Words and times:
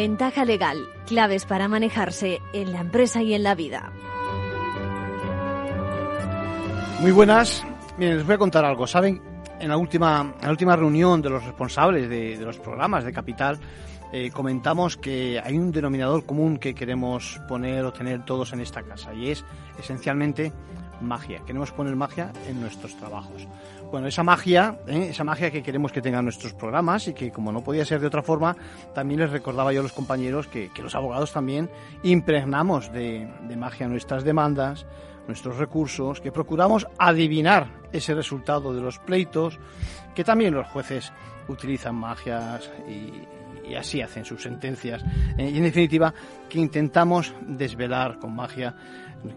Ventaja 0.00 0.46
legal, 0.46 0.88
claves 1.06 1.44
para 1.44 1.68
manejarse 1.68 2.40
en 2.54 2.72
la 2.72 2.80
empresa 2.80 3.22
y 3.22 3.34
en 3.34 3.42
la 3.42 3.54
vida. 3.54 3.92
Muy 7.02 7.12
buenas. 7.12 7.62
Les 7.98 8.24
voy 8.24 8.36
a 8.36 8.38
contar 8.38 8.64
algo. 8.64 8.86
Saben, 8.86 9.20
en 9.60 9.68
la 9.68 9.76
última, 9.76 10.34
la 10.40 10.48
última 10.48 10.74
reunión 10.74 11.20
de 11.20 11.28
los 11.28 11.44
responsables 11.44 12.08
de, 12.08 12.38
de 12.38 12.44
los 12.46 12.56
programas 12.56 13.04
de 13.04 13.12
Capital, 13.12 13.60
eh, 14.10 14.30
comentamos 14.30 14.96
que 14.96 15.38
hay 15.38 15.58
un 15.58 15.70
denominador 15.70 16.24
común 16.24 16.56
que 16.56 16.74
queremos 16.74 17.38
poner 17.46 17.84
o 17.84 17.92
tener 17.92 18.24
todos 18.24 18.54
en 18.54 18.62
esta 18.62 18.82
casa 18.82 19.12
y 19.12 19.30
es 19.30 19.44
esencialmente 19.78 20.50
magia. 21.00 21.40
Queremos 21.46 21.72
poner 21.72 21.96
magia 21.96 22.32
en 22.48 22.60
nuestros 22.60 22.96
trabajos. 22.96 23.46
Bueno, 23.90 24.06
esa 24.06 24.22
magia, 24.22 24.78
¿eh? 24.86 25.08
esa 25.10 25.24
magia 25.24 25.50
que 25.50 25.62
queremos 25.62 25.92
que 25.92 26.00
tengan 26.00 26.24
nuestros 26.24 26.52
programas 26.54 27.08
y 27.08 27.12
que 27.12 27.32
como 27.32 27.50
no 27.50 27.62
podía 27.62 27.84
ser 27.84 28.00
de 28.00 28.06
otra 28.06 28.22
forma, 28.22 28.56
también 28.94 29.20
les 29.20 29.30
recordaba 29.30 29.72
yo 29.72 29.80
a 29.80 29.82
los 29.82 29.92
compañeros 29.92 30.46
que, 30.46 30.70
que 30.72 30.82
los 30.82 30.94
abogados 30.94 31.32
también 31.32 31.68
impregnamos 32.02 32.92
de, 32.92 33.28
de 33.48 33.56
magia 33.56 33.88
nuestras 33.88 34.22
demandas, 34.22 34.86
nuestros 35.26 35.56
recursos, 35.56 36.20
que 36.20 36.30
procuramos 36.30 36.86
adivinar 36.98 37.68
ese 37.92 38.14
resultado 38.14 38.72
de 38.72 38.80
los 38.80 38.98
pleitos, 38.98 39.58
que 40.14 40.24
también 40.24 40.54
los 40.54 40.68
jueces 40.68 41.12
utilizan 41.48 41.96
magias 41.96 42.70
y, 42.88 43.26
y 43.70 43.74
así 43.74 44.02
hacen 44.02 44.24
sus 44.24 44.42
sentencias. 44.42 45.04
Eh, 45.38 45.50
y 45.50 45.58
en 45.58 45.64
definitiva, 45.64 46.12
que 46.48 46.58
intentamos 46.58 47.32
desvelar 47.40 48.18
con 48.18 48.34
magia 48.34 48.74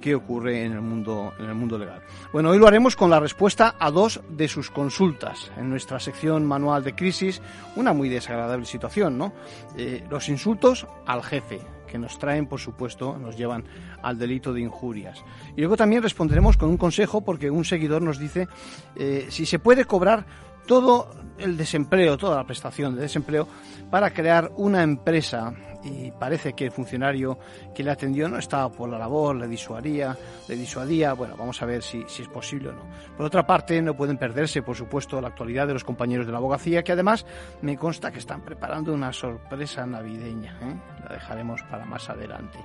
qué 0.01 0.15
ocurre 0.15 0.63
en 0.65 0.73
el 0.73 0.81
mundo 0.81 1.33
en 1.39 1.45
el 1.45 1.55
mundo 1.55 1.77
legal. 1.77 2.01
Bueno, 2.31 2.49
hoy 2.49 2.59
lo 2.59 2.67
haremos 2.67 2.95
con 2.95 3.09
la 3.09 3.19
respuesta 3.19 3.75
a 3.79 3.91
dos 3.91 4.21
de 4.29 4.47
sus 4.47 4.69
consultas 4.69 5.51
en 5.57 5.69
nuestra 5.69 5.99
sección 5.99 6.45
manual 6.45 6.83
de 6.83 6.95
crisis, 6.95 7.41
una 7.75 7.93
muy 7.93 8.09
desagradable 8.09 8.65
situación, 8.65 9.17
¿no? 9.17 9.33
Eh, 9.77 10.03
los 10.09 10.29
insultos 10.29 10.87
al 11.05 11.23
jefe 11.23 11.59
que 11.93 11.99
nos 11.99 12.17
traen, 12.17 12.47
por 12.47 12.59
supuesto, 12.59 13.19
nos 13.19 13.37
llevan 13.37 13.65
al 14.01 14.17
delito 14.17 14.51
de 14.51 14.61
injurias. 14.61 15.23
Y 15.55 15.61
luego 15.61 15.77
también 15.77 16.01
responderemos 16.01 16.57
con 16.57 16.69
un 16.69 16.77
consejo 16.77 17.21
porque 17.21 17.51
un 17.51 17.65
seguidor 17.65 18.01
nos 18.01 18.17
dice 18.17 18.47
eh, 18.95 19.27
si 19.29 19.45
se 19.45 19.59
puede 19.59 19.85
cobrar 19.85 20.25
todo 20.65 21.09
el 21.37 21.57
desempleo, 21.57 22.17
toda 22.17 22.37
la 22.37 22.45
prestación 22.45 22.95
de 22.95 23.01
desempleo 23.01 23.47
para 23.89 24.11
crear 24.11 24.51
una 24.55 24.83
empresa 24.83 25.53
y 25.83 26.11
parece 26.11 26.53
que 26.53 26.65
el 26.65 26.71
funcionario 26.71 27.37
que 27.75 27.83
le 27.83 27.91
atendió 27.91 28.29
no 28.29 28.37
estaba 28.37 28.69
por 28.71 28.89
la 28.89 28.97
labor, 28.97 29.35
le 29.35 29.47
disuadía, 29.47 30.17
le 30.47 30.55
disuadía. 30.55 31.13
Bueno, 31.13 31.35
vamos 31.37 31.61
a 31.61 31.65
ver 31.65 31.83
si, 31.83 32.03
si, 32.07 32.21
es 32.21 32.27
posible 32.29 32.69
o 32.69 32.73
no. 32.73 32.83
Por 33.17 33.25
otra 33.25 33.45
parte, 33.45 33.81
no 33.81 33.95
pueden 33.95 34.17
perderse, 34.17 34.61
por 34.61 34.75
supuesto, 34.75 35.19
la 35.19 35.29
actualidad 35.29 35.67
de 35.67 35.73
los 35.73 35.83
compañeros 35.83 36.25
de 36.25 36.31
la 36.31 36.37
abogacía, 36.37 36.83
que 36.83 36.93
además 36.93 37.25
me 37.61 37.77
consta 37.77 38.11
que 38.11 38.19
están 38.19 38.41
preparando 38.41 38.93
una 38.93 39.11
sorpresa 39.11 39.85
navideña. 39.85 40.57
¿eh? 40.61 40.75
La 41.03 41.15
dejaremos 41.15 41.61
para 41.63 41.85
más 41.85 42.09
adelante. 42.09 42.59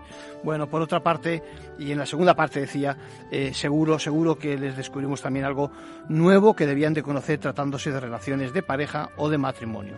Bueno, 0.45 0.69
por 0.69 0.83
otra 0.83 1.01
parte, 1.01 1.43
y 1.79 1.91
en 1.91 1.99
la 1.99 2.07
segunda 2.07 2.35
parte 2.35 2.61
decía, 2.61 2.97
eh, 3.31 3.53
seguro, 3.53 3.99
seguro 3.99 4.39
que 4.39 4.57
les 4.57 4.77
descubrimos 4.77 5.21
también 5.21 5.45
algo 5.45 5.73
nuevo 6.09 6.55
que 6.55 6.67
debían 6.67 6.95
de 6.95 7.03
conocer 7.03 7.41
tratándose 7.41 7.88
de 7.93 8.01
relaciones 8.01 8.53
de 8.53 8.63
pareja 8.63 9.11
o 9.17 9.29
de 9.29 9.39
matrimonio. 9.39 9.97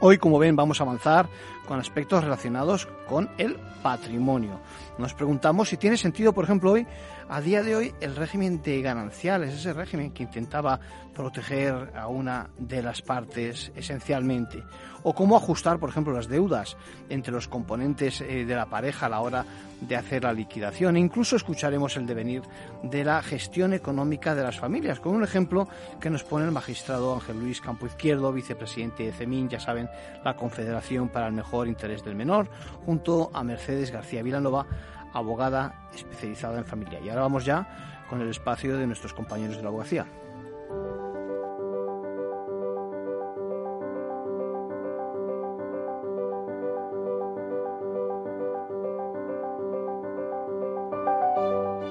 Hoy, 0.00 0.18
como 0.18 0.38
ven, 0.38 0.56
vamos 0.56 0.80
a 0.80 0.84
avanzar 0.84 1.28
con 1.66 1.80
aspectos 1.80 2.22
relacionados 2.22 2.88
con 3.08 3.30
el 3.38 3.56
patrimonio. 3.82 4.60
Nos 4.98 5.14
preguntamos 5.14 5.68
si 5.68 5.76
tiene 5.76 5.96
sentido, 5.96 6.32
por 6.32 6.44
ejemplo, 6.44 6.72
hoy, 6.72 6.86
a 7.28 7.40
día 7.40 7.62
de 7.62 7.76
hoy, 7.76 7.94
el 8.00 8.16
régimen 8.16 8.62
de 8.62 8.82
gananciales, 8.82 9.54
ese 9.54 9.72
régimen 9.72 10.12
que 10.12 10.22
intentaba 10.22 10.80
proteger 11.14 11.92
a 11.96 12.08
una 12.08 12.50
de 12.58 12.82
las 12.82 13.02
partes 13.02 13.72
esencialmente, 13.76 14.62
o 15.02 15.14
cómo 15.14 15.36
ajustar, 15.36 15.78
por 15.78 15.90
ejemplo, 15.90 16.12
las 16.12 16.28
deudas 16.28 16.76
entre 17.08 17.32
los 17.32 17.46
componentes 17.46 18.18
de 18.20 18.46
la 18.46 18.66
pareja 18.66 19.06
a 19.06 19.08
la 19.08 19.20
hora 19.20 19.44
de 19.80 19.96
hacer 19.96 20.24
la 20.24 20.32
liquidación. 20.32 20.96
E 20.96 21.00
incluso 21.00 21.36
escucharemos 21.36 21.96
el 21.96 22.06
devenir 22.06 22.42
de 22.82 23.04
la 23.04 23.22
gestión 23.22 23.74
económica 23.74 24.34
de 24.34 24.42
las 24.42 24.58
familias, 24.58 25.00
con 25.00 25.14
un 25.14 25.22
ejemplo 25.22 25.68
que 26.00 26.10
nos 26.10 26.24
pone 26.24 26.46
el 26.46 26.52
magistrado 26.52 27.14
Ángel 27.14 27.38
Luis 27.38 27.60
Campo 27.60 27.86
Izquierdo, 27.86 28.32
vicepresidente 28.32 29.04
de 29.04 29.12
CEMIN, 29.12 29.48
ya 29.48 29.60
saben, 29.60 29.88
la 30.24 30.36
Confederación 30.36 31.08
para 31.08 31.26
el 31.28 31.32
Mejor 31.32 31.68
Interés 31.68 32.02
del 32.02 32.16
Menor, 32.16 32.48
junto 32.84 33.30
a 33.32 33.44
Mercedes 33.44 33.90
García 33.90 34.22
Vilanova, 34.22 34.66
abogada 35.14 35.88
especializada 35.94 36.58
en 36.58 36.66
familia. 36.66 37.00
Y 37.00 37.08
ahora 37.08 37.22
vamos 37.22 37.44
ya 37.44 38.04
con 38.10 38.20
el 38.20 38.28
espacio 38.28 38.76
de 38.76 38.86
nuestros 38.86 39.14
compañeros 39.14 39.56
de 39.56 39.62
la 39.62 39.68
abogacía. 39.68 40.06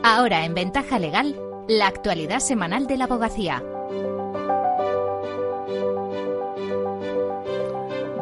Ahora 0.05 0.45
en 0.45 0.53
Ventaja 0.53 0.99
Legal, 0.99 1.35
la 1.67 1.87
actualidad 1.87 2.39
semanal 2.39 2.87
de 2.87 2.97
la 2.97 3.05
abogacía. 3.05 3.63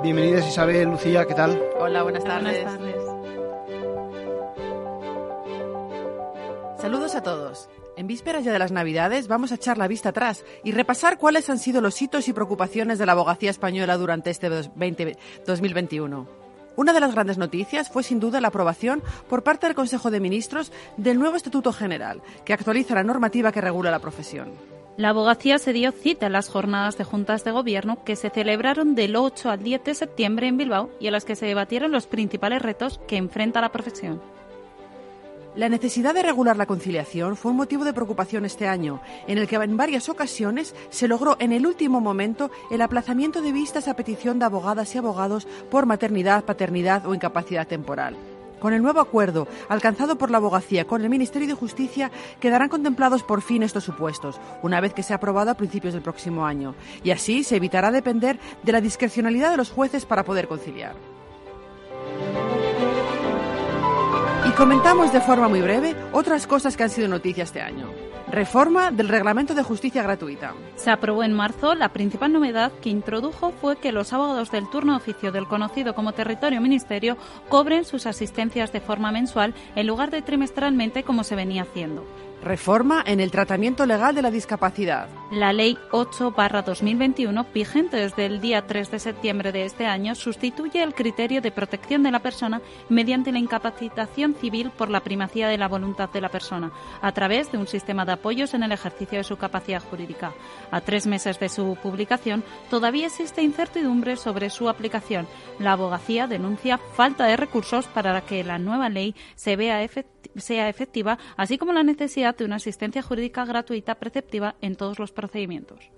Bienvenidas 0.03 0.47
Isabel, 0.47 0.89
Lucía, 0.89 1.25
¿qué 1.25 1.33
tal? 1.33 1.62
Hola, 1.79 2.03
buenas 2.03 2.23
tardes. 2.23 2.63
Buenas 2.63 2.78
tardes. 2.78 3.00
Saludos 6.81 7.14
a 7.14 7.22
todos. 7.22 7.69
En 7.96 8.08
vísperas 8.08 8.44
ya 8.44 8.52
de 8.52 8.58
las 8.58 8.72
Navidades 8.72 9.28
vamos 9.28 9.52
a 9.52 9.56
echar 9.56 9.78
la 9.78 9.88
vista 9.88 10.09
atrás 10.09 10.44
y 10.64 10.72
repasar 10.72 11.19
cuáles 11.19 11.47
han 11.52 11.59
sido 11.59 11.80
los 11.80 12.02
hitos 12.02 12.28
y 12.28 12.34
preocupaciones 12.34 12.97
de 12.97 13.06
la 13.06 13.12
abogacía 13.12 13.52
española 13.52 13.97
durante 13.97 14.31
este 14.31 14.50
20, 14.50 15.16
2021. 15.46 16.28
Una 16.78 16.92
de 16.92 17.00
las 17.00 17.14
grandes 17.14 17.38
noticias 17.38 17.90
fue 17.90 18.02
sin 18.02 18.19
duda 18.19 18.42
la 18.42 18.47
aprobación 18.47 19.03
por 19.30 19.44
parte 19.44 19.68
del 19.68 19.75
Consejo 19.75 20.09
de 20.09 20.19
Ministros 20.19 20.72
del 20.97 21.19
nuevo 21.19 21.36
Estatuto 21.36 21.72
General, 21.72 22.24
que 22.46 22.53
actualiza 22.53 22.96
la 22.96 23.03
normativa 23.03 23.52
que 23.52 23.62
regula 23.62 23.92
la 23.92 24.00
profesión. 24.00 24.50
La 24.98 25.09
abogacía 25.09 25.59
se 25.59 25.74
dio 25.74 25.92
cita 25.92 26.25
en 26.25 26.34
las 26.34 26.50
jornadas 26.50 26.98
de 26.98 27.03
juntas 27.03 27.44
de 27.44 27.52
gobierno 27.52 28.03
que 28.03 28.16
se 28.16 28.31
celebraron 28.31 28.96
del 28.96 29.16
8 29.16 29.52
al 29.52 29.62
10 29.62 29.84
de 29.84 29.94
septiembre 29.94 30.48
en 30.48 30.58
Bilbao 30.58 30.90
y 31.00 31.06
en 31.06 31.13
las 31.13 31.25
que 31.25 31.36
se 31.36 31.46
debatieron 31.46 31.92
los 31.92 32.08
principales 32.08 32.63
retos 32.63 33.00
que 33.08 33.18
enfrenta 33.18 33.62
la 33.62 33.72
profesión. 33.72 34.19
La 35.53 35.67
necesidad 35.67 36.13
de 36.13 36.23
regular 36.23 36.56
la 36.56 36.66
conciliación 36.66 37.35
fue 37.35 37.51
un 37.51 37.57
motivo 37.57 37.84
de 37.84 37.91
preocupación 37.91 38.45
este 38.45 38.69
año, 38.69 39.01
en 39.28 39.38
el 39.38 39.50
que 39.50 39.57
en 39.57 39.75
varias 39.75 40.07
ocasiones 40.07 40.73
se 40.89 41.09
logró 41.09 41.35
en 41.39 41.51
el 41.51 41.67
último 41.67 42.00
momento 42.00 42.50
el 42.69 42.81
aplazamiento 42.81 43.41
de 43.41 43.51
vistas 43.51 43.89
a 43.89 43.95
petición 43.97 44.39
de 44.39 44.45
abogadas 44.45 44.95
y 44.95 44.97
abogados 44.97 45.50
por 45.69 45.85
maternidad, 45.85 46.45
paternidad 46.45 47.06
o 47.06 47.13
incapacidad 47.13 47.67
temporal. 47.67 48.16
Con 48.62 48.72
el 48.72 48.81
nuevo 48.81 49.01
acuerdo 49.01 49.45
alcanzado 49.67 50.17
por 50.17 50.31
la 50.31 50.38
abogacía 50.38 50.88
con 50.88 51.01
el 51.01 51.09
Ministerio 51.09 51.50
de 51.50 51.53
Justicia, 51.56 52.12
quedarán 52.39 52.69
contemplados 52.69 53.22
por 53.22 53.41
fin 53.41 53.62
estos 53.62 53.83
supuestos, 53.83 54.39
una 54.62 54.79
vez 54.79 54.94
que 54.94 55.03
sea 55.03 55.18
aprobado 55.18 55.51
a 55.51 55.56
principios 55.56 55.94
del 55.94 56.01
próximo 56.01 56.45
año, 56.45 56.75
y 57.03 57.12
así 57.12 57.44
se 57.44 57.57
evitará 57.57 57.91
depender 57.91 58.39
de 58.63 58.72
la 58.72 58.79
discrecionalidad 58.79 59.51
de 59.51 59.57
los 59.57 59.69
jueces 59.69 60.06
para 60.06 60.23
poder 60.23 60.47
conciliar. 60.47 61.10
Y 64.51 64.53
comentamos 64.53 65.13
de 65.13 65.22
forma 65.22 65.47
muy 65.47 65.62
breve 65.62 65.95
otras 66.12 66.45
cosas 66.45 66.75
que 66.75 66.84
han 66.84 66.89
sido 66.89 67.07
noticia 67.07 67.45
este 67.45 67.62
año. 67.62 67.88
Reforma 68.29 68.91
del 68.91 69.07
Reglamento 69.07 69.53
de 69.56 69.63
Justicia 69.63 70.03
Gratuita. 70.03 70.53
Se 70.75 70.91
aprobó 70.91 71.23
en 71.23 71.31
marzo. 71.31 71.73
La 71.73 71.94
principal 71.94 72.34
novedad 72.34 72.73
que 72.81 72.89
introdujo 72.89 73.53
fue 73.62 73.78
que 73.78 73.94
los 73.94 74.12
abogados 74.12 74.51
del 74.51 74.69
turno 74.69 74.97
oficio 74.97 75.31
del 75.31 75.47
conocido 75.47 75.95
como 75.95 76.12
territorio 76.12 76.59
ministerio 76.59 77.16
cobren 77.47 77.85
sus 77.85 78.06
asistencias 78.06 78.73
de 78.73 78.81
forma 78.81 79.13
mensual 79.13 79.53
en 79.77 79.88
lugar 79.88 80.12
de 80.12 80.21
trimestralmente 80.21 81.03
como 81.03 81.24
se 81.24 81.38
venía 81.38 81.62
haciendo. 81.62 82.03
Reforma 82.43 83.03
en 83.05 83.19
el 83.19 83.29
tratamiento 83.29 83.85
legal 83.85 84.15
de 84.15 84.23
la 84.23 84.31
discapacidad. 84.31 85.07
La 85.31 85.53
Ley 85.53 85.77
8-2021, 85.91 87.45
vigente 87.53 87.97
desde 87.97 88.25
el 88.25 88.41
día 88.41 88.65
3 88.65 88.89
de 88.89 88.99
septiembre 88.99 89.51
de 89.51 89.65
este 89.65 89.85
año, 89.85 90.15
sustituye 90.15 90.81
el 90.81 90.95
criterio 90.95 91.39
de 91.41 91.51
protección 91.51 92.01
de 92.01 92.09
la 92.09 92.19
persona 92.19 92.59
mediante 92.89 93.31
la 93.31 93.38
incapacitación 93.38 94.33
civil 94.33 94.71
por 94.71 94.89
la 94.89 95.01
primacía 95.01 95.49
de 95.49 95.59
la 95.59 95.67
voluntad 95.67 96.09
de 96.09 96.19
la 96.19 96.29
persona, 96.29 96.71
a 97.01 97.11
través 97.11 97.51
de 97.51 97.59
un 97.59 97.67
sistema 97.67 98.05
de 98.05 98.13
apoyos 98.13 98.55
en 98.55 98.63
el 98.63 98.71
ejercicio 98.71 99.19
de 99.19 99.23
su 99.23 99.38
capacidad 99.38 99.83
jurídica. 99.83 100.33
A 100.71 100.81
tres 100.81 101.05
meses 101.05 101.39
de 101.39 101.47
su 101.47 101.77
publicación, 101.81 102.43
todavía 102.71 103.05
existe 103.05 103.43
incertidumbre 103.43 104.15
sobre 104.17 104.49
su 104.49 104.67
aplicación. 104.67 105.27
La 105.59 105.73
abogacía 105.73 106.25
denuncia 106.25 106.79
falta 106.79 107.25
de 107.25 107.38
recursos 107.38 107.85
para 107.85 108.19
que 108.21 108.43
la 108.43 108.57
nueva 108.57 108.89
ley 108.89 109.15
se 109.35 109.55
vea 109.55 109.88
sea 110.35 110.69
efectiva, 110.69 111.17
así 111.38 111.57
como 111.57 111.73
la 111.73 111.83
necesidad 111.83 112.31
de 112.38 112.45
una 112.45 112.57
asistencia 112.57 113.01
jurídica 113.01 113.45
gratuita 113.45 113.95
preceptiva 113.95 114.56
en 114.62 114.75
todos 114.75 115.00
los 115.00 115.12
procedimientos. 115.12 115.92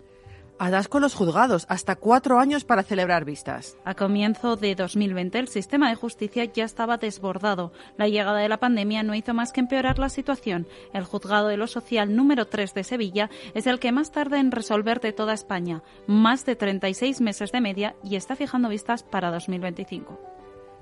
Atasco 0.60 1.00
los 1.00 1.16
juzgados, 1.16 1.66
hasta 1.68 1.96
cuatro 1.96 2.40
años 2.40 2.64
para 2.64 2.84
celebrar 2.84 3.26
vistas. 3.26 3.76
A 3.86 3.96
comienzo 3.96 4.56
de 4.56 4.76
2020, 4.76 5.40
el 5.40 5.48
sistema 5.48 5.90
de 5.90 5.96
justicia 5.96 6.46
ya 6.46 6.64
estaba 6.64 6.98
desbordado. 6.98 7.74
La 7.98 8.08
llegada 8.08 8.40
de 8.40 8.50
la 8.50 8.60
pandemia 8.60 9.04
no 9.04 9.16
hizo 9.16 9.34
más 9.34 9.52
que 9.52 9.62
empeorar 9.62 9.98
la 9.98 10.10
situación. 10.10 10.68
El 10.94 11.04
juzgado 11.04 11.48
de 11.48 11.58
lo 11.58 11.68
social 11.68 12.16
número 12.16 12.46
3 12.46 12.74
de 12.76 12.84
Sevilla 12.84 13.30
es 13.56 13.66
el 13.66 13.80
que 13.80 13.92
más 13.92 14.12
tarda 14.12 14.40
en 14.40 14.52
resolver 14.52 15.00
de 15.02 15.12
toda 15.12 15.34
España, 15.34 15.82
más 16.08 16.46
de 16.46 16.56
36 16.56 17.20
meses 17.20 17.52
de 17.52 17.60
media, 17.60 17.96
y 18.04 18.16
está 18.16 18.36
fijando 18.36 18.70
vistas 18.70 19.04
para 19.04 19.32
2025. 19.32 20.33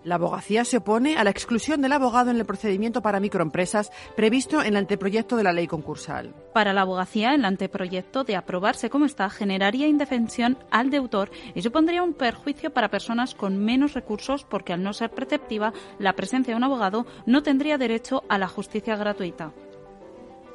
La 0.03 0.15
abogacía 0.15 0.65
se 0.65 0.77
opone 0.77 1.17
a 1.17 1.23
la 1.23 1.29
exclusión 1.29 1.81
del 1.81 1.91
abogado 1.91 2.31
en 2.31 2.37
el 2.37 2.45
procedimiento 2.45 3.01
para 3.03 3.19
microempresas 3.19 3.91
previsto 4.15 4.61
en 4.61 4.69
el 4.69 4.77
anteproyecto 4.77 5.37
de 5.37 5.43
la 5.43 5.53
ley 5.53 5.67
concursal. 5.67 6.33
Para 6.53 6.73
la 6.73 6.81
abogacía, 6.81 7.35
el 7.35 7.45
anteproyecto 7.45 8.23
de 8.23 8.35
aprobarse 8.35 8.89
como 8.89 9.05
está 9.05 9.29
generaría 9.29 9.87
indefensión 9.87 10.57
al 10.71 10.89
deutor 10.89 11.29
y 11.53 11.61
supondría 11.61 12.01
un 12.01 12.15
perjuicio 12.15 12.73
para 12.73 12.89
personas 12.89 13.35
con 13.35 13.63
menos 13.63 13.93
recursos 13.93 14.43
porque 14.43 14.73
al 14.73 14.81
no 14.81 14.93
ser 14.93 15.11
preceptiva, 15.11 15.71
la 15.99 16.13
presencia 16.13 16.53
de 16.53 16.57
un 16.57 16.63
abogado 16.63 17.05
no 17.27 17.43
tendría 17.43 17.77
derecho 17.77 18.23
a 18.27 18.39
la 18.39 18.47
justicia 18.47 18.95
gratuita. 18.95 19.51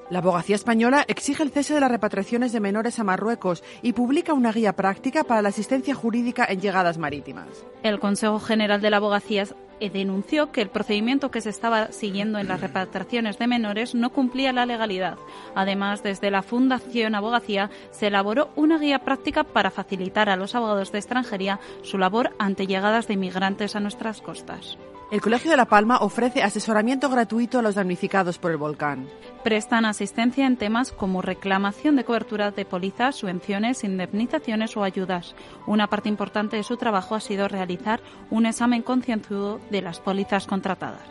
La 0.08 0.20
abogacía 0.20 0.54
española 0.54 1.04
exige 1.08 1.42
el 1.42 1.50
cese 1.50 1.74
de 1.74 1.80
las 1.80 1.90
repatriaciones 1.90 2.52
de 2.52 2.60
menores 2.60 3.00
a 3.00 3.04
Marruecos 3.04 3.64
y 3.82 3.92
publica 3.92 4.34
una 4.34 4.52
guía 4.52 4.74
práctica 4.74 5.24
para 5.24 5.42
la 5.42 5.48
asistencia 5.48 5.96
jurídica 5.96 6.46
en 6.48 6.60
llegadas 6.60 6.96
marítimas. 6.96 7.48
El 7.82 7.98
Consejo 7.98 8.38
General 8.38 8.80
de 8.80 8.90
la 8.90 8.98
Abogacía 8.98 9.46
denunció 9.80 10.52
que 10.52 10.62
el 10.62 10.68
procedimiento 10.68 11.32
que 11.32 11.40
se 11.40 11.50
estaba 11.50 11.90
siguiendo 11.90 12.38
en 12.38 12.46
las 12.46 12.60
repatriaciones 12.60 13.36
de 13.38 13.48
menores 13.48 13.96
no 13.96 14.10
cumplía 14.10 14.52
la 14.52 14.64
legalidad. 14.64 15.18
Además, 15.56 16.04
desde 16.04 16.30
la 16.30 16.42
Fundación 16.42 17.16
Abogacía 17.16 17.70
se 17.90 18.06
elaboró 18.06 18.50
una 18.54 18.78
guía 18.78 19.00
práctica 19.00 19.42
para 19.42 19.72
facilitar 19.72 20.28
a 20.28 20.36
los 20.36 20.54
abogados 20.54 20.92
de 20.92 20.98
extranjería 20.98 21.58
su 21.82 21.98
labor 21.98 22.30
ante 22.38 22.68
llegadas 22.68 23.08
de 23.08 23.14
inmigrantes 23.14 23.74
a 23.74 23.80
nuestras 23.80 24.20
costas. 24.20 24.78
El 25.08 25.20
Colegio 25.20 25.52
de 25.52 25.56
La 25.56 25.66
Palma 25.66 25.98
ofrece 25.98 26.42
asesoramiento 26.42 27.08
gratuito 27.08 27.60
a 27.60 27.62
los 27.62 27.76
damnificados 27.76 28.38
por 28.38 28.50
el 28.50 28.56
volcán. 28.56 29.06
Prestan 29.44 29.84
asistencia 29.84 30.46
en 30.46 30.56
temas 30.56 30.90
como 30.90 31.22
reclamación 31.22 31.94
de 31.94 32.04
cobertura 32.04 32.50
de 32.50 32.64
pólizas, 32.64 33.14
subvenciones, 33.14 33.84
indemnizaciones 33.84 34.76
o 34.76 34.82
ayudas. 34.82 35.36
Una 35.64 35.86
parte 35.86 36.08
importante 36.08 36.56
de 36.56 36.64
su 36.64 36.76
trabajo 36.76 37.14
ha 37.14 37.20
sido 37.20 37.46
realizar 37.46 38.00
un 38.30 38.46
examen 38.46 38.82
concienzudo 38.82 39.60
de 39.70 39.82
las 39.82 40.00
pólizas 40.00 40.48
contratadas. 40.48 41.04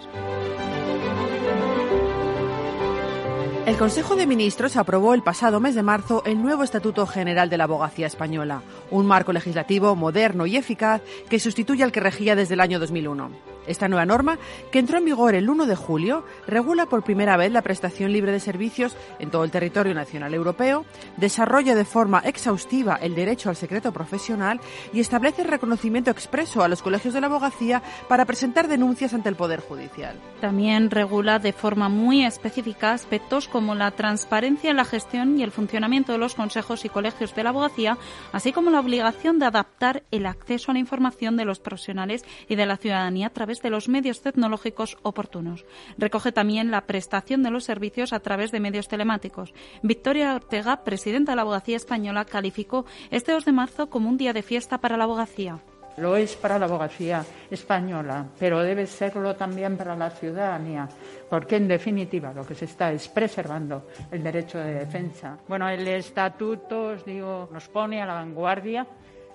El 3.66 3.78
Consejo 3.78 4.18
de 4.18 4.28
Ministros 4.28 4.76
aprobó 4.76 5.14
el 5.14 5.24
pasado 5.24 5.62
mes 5.62 5.74
de 5.74 5.84
marzo 5.84 6.22
el 6.26 6.42
nuevo 6.42 6.64
Estatuto 6.64 7.08
General 7.08 7.50
de 7.50 7.58
la 7.58 7.64
Abogacía 7.64 8.08
Española, 8.08 8.62
un 8.92 9.06
marco 9.06 9.32
legislativo 9.32 9.96
moderno 9.96 10.46
y 10.46 10.58
eficaz 10.58 11.02
que 11.30 11.40
sustituye 11.40 11.84
al 11.84 11.94
que 11.94 12.02
regía 12.02 12.36
desde 12.36 12.56
el 12.56 12.60
año 12.60 12.78
2001. 12.78 13.55
Esta 13.68 13.88
nueva 13.88 14.06
norma, 14.06 14.38
que 14.72 14.80
entró 14.80 14.98
en 14.98 15.06
vigor 15.06 15.36
el 15.36 15.50
1 15.50 15.66
de 15.66 15.76
julio, 15.76 16.24
regula 16.48 16.86
por 16.86 17.04
primera 17.04 17.38
vez 17.38 17.52
la 17.52 17.62
prestación 17.62 18.12
libre 18.12 18.32
de 18.32 18.40
servicios 18.40 18.96
en 19.20 19.32
todo 19.32 19.44
el 19.44 19.52
territorio 19.52 19.94
nacional 19.94 20.34
europeo, 20.34 20.86
desarrolla 21.18 21.76
de 21.76 21.86
forma 21.86 22.20
exhaustiva 22.20 22.96
el 23.02 23.16
derecho 23.16 23.50
al 23.50 23.56
secreto 23.56 23.92
profesional 23.92 24.60
y 24.94 25.00
establece 25.00 25.42
el 25.42 25.48
reconocimiento 25.48 26.12
expreso 26.12 26.64
a 26.64 26.68
los 26.68 26.82
colegios 26.82 27.14
de 27.14 27.22
la 27.22 27.28
abogacía 27.28 27.82
para 28.08 28.26
presentar 28.26 28.68
denuncias 28.68 29.14
ante 29.14 29.30
el 29.30 29.36
Poder 29.36 29.62
Judicial. 29.62 30.20
También 30.42 30.92
regula 30.92 31.40
de 31.40 31.54
forma 31.54 31.90
muy 31.90 32.26
específica 32.26 32.94
aspectos 32.94 33.48
como 33.48 33.76
la 33.76 33.92
transparencia 33.92 34.70
en 34.70 34.78
la 34.78 34.86
gestión 34.86 35.40
y 35.40 35.44
el 35.44 35.52
funcionamiento 35.52 36.12
de 36.12 36.18
los 36.18 36.36
consejos 36.36 36.86
y 36.86 36.90
colegios 36.90 37.36
de 37.36 37.44
la 37.44 37.50
abogacía, 37.50 37.98
así 38.32 38.52
como 38.52 38.70
la 38.70 38.80
obligación 38.80 39.40
de 39.40 39.46
adaptar 39.46 40.04
el 40.12 40.26
acceso 40.26 40.72
a 40.72 40.74
la 40.74 40.80
información 40.80 41.38
de 41.38 41.46
los 41.46 41.60
profesionales 41.60 42.24
y 42.48 42.56
de 42.56 42.66
la 42.66 42.78
ciudadanía 42.78 43.28
a 43.28 43.32
través 43.32 43.55
de 43.62 43.70
los 43.70 43.90
medios 43.90 44.22
tecnológicos 44.22 44.98
oportunos. 45.04 45.66
Recoge 45.98 46.32
también 46.32 46.72
la 46.72 46.86
prestación 46.86 47.44
de 47.44 47.52
los 47.52 47.64
servicios 47.64 48.14
a 48.14 48.20
través 48.20 48.52
de 48.52 48.60
medios 48.60 48.88
telemáticos. 48.88 49.54
Victoria 49.82 50.36
Ortega, 50.36 50.84
presidenta 50.84 51.32
de 51.32 51.36
la 51.38 51.42
Abogacía 51.44 51.78
Española, 51.78 52.26
calificó 52.26 52.86
este 53.12 53.32
2 53.32 53.46
de 53.46 53.52
marzo 53.52 53.90
como 53.90 54.10
un 54.10 54.18
día 54.18 54.34
de 54.34 54.44
fiesta 54.44 54.78
para 54.80 54.98
la 54.98 55.06
abogacía. 55.06 55.60
Lo 55.98 56.18
es 56.18 56.36
para 56.36 56.60
la 56.60 56.66
abogacía 56.66 57.24
española, 57.50 58.26
pero 58.38 58.62
debe 58.62 58.86
serlo 58.86 59.36
también 59.36 59.78
para 59.78 59.96
la 59.96 60.10
ciudadanía, 60.10 60.90
porque 61.30 61.56
en 61.56 61.70
definitiva 61.70 62.34
lo 62.34 62.46
que 62.46 62.54
se 62.54 62.66
está 62.66 62.92
es 62.92 63.08
preservando 63.08 63.88
el 64.12 64.22
derecho 64.22 64.58
de 64.58 64.74
defensa. 64.74 65.38
Bueno, 65.48 65.70
el 65.70 65.88
estatuto, 65.88 66.88
os 66.88 67.06
digo, 67.06 67.48
nos 67.52 67.70
pone 67.70 68.02
a 68.02 68.06
la 68.06 68.16
vanguardia 68.16 68.86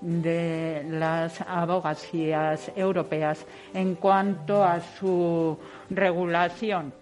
de 0.00 0.84
las 0.88 1.40
abogacías 1.42 2.70
europeas 2.74 3.44
en 3.74 3.94
cuanto 3.94 4.64
a 4.64 4.80
su 4.80 5.58
regulación. 5.90 6.92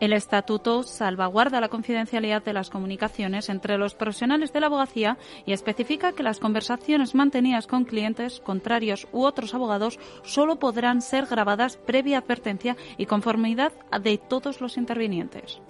El 0.00 0.12
estatuto 0.12 0.84
salvaguarda 0.84 1.60
la 1.60 1.68
confidencialidad 1.68 2.44
de 2.44 2.52
las 2.52 2.70
comunicaciones 2.70 3.48
entre 3.48 3.78
los 3.78 3.96
profesionales 3.96 4.52
de 4.52 4.60
la 4.60 4.66
abogacía 4.66 5.18
y 5.44 5.52
especifica 5.52 6.12
que 6.12 6.22
las 6.22 6.38
conversaciones 6.38 7.16
mantenidas 7.16 7.66
con 7.66 7.84
clientes, 7.84 8.38
contrarios 8.38 9.08
u 9.10 9.24
otros 9.24 9.54
abogados 9.54 9.98
solo 10.22 10.60
podrán 10.60 11.02
ser 11.02 11.26
grabadas 11.26 11.76
previa 11.78 12.18
advertencia 12.18 12.76
y 12.96 13.06
conformidad 13.06 13.72
de 14.00 14.18
todos 14.18 14.60
los 14.60 14.76
intervinientes. 14.76 15.60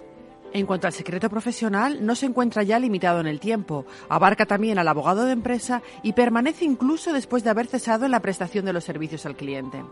En 0.51 0.65
cuanto 0.65 0.87
al 0.87 0.93
secreto 0.93 1.29
profesional, 1.29 2.03
no 2.03 2.15
se 2.15 2.25
encuentra 2.25 2.63
ya 2.63 2.79
limitado 2.79 3.19
en 3.19 3.27
el 3.27 3.39
tiempo. 3.39 3.85
Abarca 4.09 4.47
también 4.47 4.79
al 4.79 4.87
abogado 4.87 5.25
de 5.25 5.33
empresa 5.33 5.83
y 6.01 6.13
permanece 6.13 6.65
incluso 6.65 7.13
después 7.13 7.43
de 7.43 7.51
haber 7.51 7.67
cesado 7.67 8.05
en 8.05 8.11
la 8.11 8.21
prestación 8.21 8.65
de 8.65 8.73
los 8.73 8.83
servicios 8.83 9.27
al 9.27 9.35
cliente. 9.35 9.83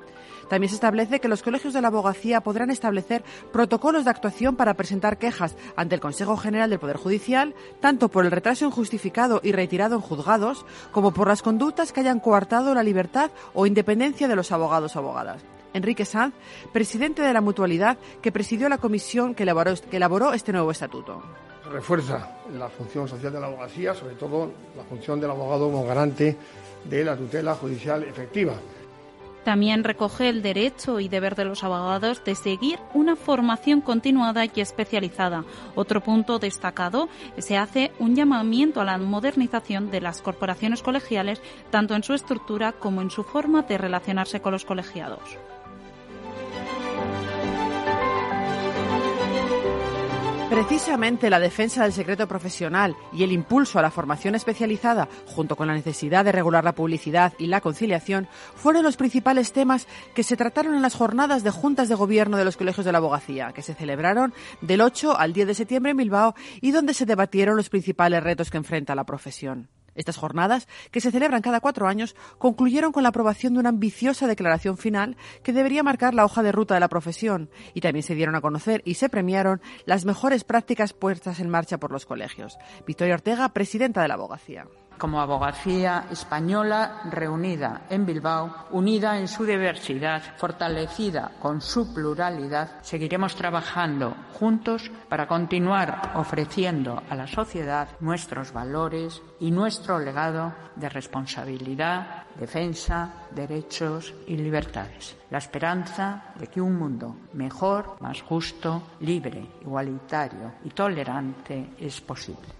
También 0.49 0.69
se 0.69 0.75
establece 0.75 1.19
que 1.19 1.27
los 1.27 1.43
colegios 1.43 1.73
de 1.73 1.81
la 1.81 1.89
abogacía 1.89 2.41
podrán 2.41 2.71
establecer 2.71 3.23
protocolos 3.51 4.05
de 4.05 4.11
actuación 4.11 4.55
para 4.55 4.73
presentar 4.73 5.19
quejas 5.19 5.55
ante 5.75 5.93
el 5.93 6.01
Consejo 6.01 6.37
General 6.37 6.69
del 6.69 6.79
Poder 6.79 6.97
Judicial, 6.97 7.53
tanto 7.79 8.09
por 8.09 8.25
el 8.25 8.31
retraso 8.31 8.65
injustificado 8.65 9.41
y 9.43 9.51
retirado 9.51 9.95
en 9.95 10.01
juzgados, 10.01 10.65
como 10.91 11.13
por 11.13 11.27
las 11.27 11.43
conductas 11.43 11.91
que 11.91 11.99
hayan 11.99 12.19
coartado 12.19 12.73
la 12.73 12.83
libertad 12.83 13.29
o 13.53 13.67
independencia 13.67 14.27
de 14.27 14.35
los 14.35 14.51
abogados 14.51 14.95
o 14.95 14.99
abogadas. 14.99 15.56
Enrique 15.77 16.05
Sanz, 16.05 16.33
presidente 16.73 17.21
de 17.21 17.33
la 17.33 17.41
Mutualidad, 17.41 17.97
que 18.21 18.31
presidió 18.31 18.67
la 18.69 18.77
comisión 18.77 19.33
que 19.33 19.43
elaboró, 19.43 19.73
que 19.89 19.97
elaboró 19.97 20.33
este 20.33 20.51
nuevo 20.51 20.71
estatuto. 20.71 21.23
Refuerza 21.71 22.37
la 22.57 22.69
función 22.69 23.07
social 23.07 23.31
de 23.31 23.39
la 23.39 23.47
abogacía, 23.47 23.93
sobre 23.93 24.15
todo 24.15 24.51
la 24.75 24.83
función 24.83 25.19
del 25.19 25.31
abogado 25.31 25.71
como 25.71 25.85
garante 25.85 26.37
de 26.85 27.03
la 27.03 27.15
tutela 27.15 27.55
judicial 27.55 28.03
efectiva. 28.03 28.53
También 29.47 29.85
recoge 29.85 30.27
el 30.27 30.41
derecho 30.41 30.99
y 30.99 31.07
deber 31.07 31.35
de 31.35 31.45
los 31.45 31.63
abogados 31.63 32.21
de 32.25 32.35
seguir 32.35 32.79
una 32.93 33.15
formación 33.15 33.79
continuada 33.79 34.43
y 34.43 34.59
especializada. 34.59 35.45
Otro 35.73 36.03
punto 36.03 36.37
destacado, 36.37 37.07
se 37.37 37.55
hace 37.55 37.93
un 37.97 38.13
llamamiento 38.13 38.81
a 38.81 38.83
la 38.83 38.97
modernización 38.97 39.89
de 39.89 40.01
las 40.01 40.21
corporaciones 40.21 40.83
colegiales, 40.83 41.41
tanto 41.69 41.95
en 41.95 42.03
su 42.03 42.13
estructura 42.13 42.73
como 42.73 43.01
en 43.01 43.09
su 43.09 43.23
forma 43.23 43.61
de 43.61 43.77
relacionarse 43.77 44.41
con 44.41 44.51
los 44.51 44.65
colegiados. 44.65 45.37
Precisamente 50.57 51.29
la 51.29 51.39
defensa 51.39 51.83
del 51.83 51.93
secreto 51.93 52.27
profesional 52.27 52.95
y 53.13 53.21
el 53.21 53.31
impulso 53.31 53.77
a 53.77 53.83
la 53.83 53.91
formación 53.91 54.33
especializada, 54.33 55.07
junto 55.27 55.55
con 55.55 55.67
la 55.67 55.75
necesidad 55.75 56.25
de 56.25 56.31
regular 56.31 56.63
la 56.63 56.73
publicidad 56.73 57.33
y 57.37 57.45
la 57.45 57.61
conciliación, 57.61 58.27
fueron 58.55 58.81
los 58.81 58.97
principales 58.97 59.51
temas 59.51 59.87
que 60.15 60.23
se 60.23 60.35
trataron 60.35 60.73
en 60.73 60.81
las 60.81 60.95
jornadas 60.95 61.43
de 61.43 61.51
juntas 61.51 61.89
de 61.89 61.95
gobierno 61.95 62.37
de 62.37 62.45
los 62.45 62.57
colegios 62.57 62.87
de 62.87 62.91
la 62.91 62.97
abogacía, 62.97 63.53
que 63.53 63.61
se 63.61 63.75
celebraron 63.75 64.33
del 64.61 64.81
8 64.81 65.15
al 65.19 65.31
10 65.31 65.45
de 65.45 65.53
septiembre 65.53 65.91
en 65.91 65.97
Bilbao 65.97 66.33
y 66.59 66.71
donde 66.71 66.95
se 66.95 67.05
debatieron 67.05 67.55
los 67.55 67.69
principales 67.69 68.23
retos 68.23 68.49
que 68.49 68.57
enfrenta 68.57 68.95
la 68.95 69.05
profesión. 69.05 69.69
Estas 69.97 70.15
jornadas, 70.15 70.67
que 70.91 71.01
se 71.01 71.11
celebran 71.11 71.41
cada 71.41 71.59
cuatro 71.59 71.87
años, 71.87 72.15
concluyeron 72.37 72.91
con 72.93 73.03
la 73.03 73.09
aprobación 73.09 73.53
de 73.53 73.59
una 73.59 73.69
ambiciosa 73.69 74.27
declaración 74.27 74.77
final 74.77 75.17
que 75.43 75.53
debería 75.53 75.83
marcar 75.83 76.13
la 76.13 76.23
hoja 76.23 76.43
de 76.43 76.53
ruta 76.53 76.75
de 76.75 76.79
la 76.79 76.87
profesión 76.87 77.49
y 77.73 77.81
también 77.81 78.03
se 78.03 78.15
dieron 78.15 78.35
a 78.35 78.41
conocer 78.41 78.81
y 78.85 78.93
se 78.93 79.09
premiaron 79.09 79.61
las 79.85 80.05
mejores 80.05 80.43
prácticas 80.43 80.93
puestas 80.93 81.39
en 81.39 81.49
marcha 81.49 81.77
por 81.77 81.91
los 81.91 82.05
colegios. 82.05 82.57
Victoria 82.85 83.15
Ortega, 83.15 83.49
presidenta 83.49 84.01
de 84.01 84.07
la 84.07 84.13
abogacía 84.13 84.65
como 84.97 85.21
abogacía 85.21 86.05
española 86.11 87.01
reunida 87.09 87.81
en 87.89 88.05
Bilbao, 88.05 88.67
unida 88.71 89.17
en 89.17 89.27
su 89.27 89.45
diversidad, 89.45 90.21
fortalecida 90.37 91.31
con 91.39 91.61
su 91.61 91.93
pluralidad, 91.93 92.81
seguiremos 92.81 93.35
trabajando 93.35 94.15
juntos 94.33 94.91
para 95.09 95.27
continuar 95.27 96.13
ofreciendo 96.15 97.01
a 97.09 97.15
la 97.15 97.27
sociedad 97.27 97.89
nuestros 97.99 98.51
valores 98.51 99.21
y 99.39 99.51
nuestro 99.51 99.99
legado 99.99 100.53
de 100.75 100.89
responsabilidad, 100.89 102.23
defensa, 102.39 103.27
derechos 103.31 104.13
y 104.27 104.37
libertades. 104.37 105.15
La 105.29 105.39
esperanza 105.39 106.33
de 106.39 106.47
que 106.47 106.61
un 106.61 106.75
mundo 106.75 107.15
mejor, 107.33 107.97
más 107.99 108.21
justo, 108.21 108.83
libre, 109.01 109.45
igualitario 109.61 110.53
y 110.63 110.69
tolerante 110.69 111.71
es 111.79 111.99
posible. 112.01 112.56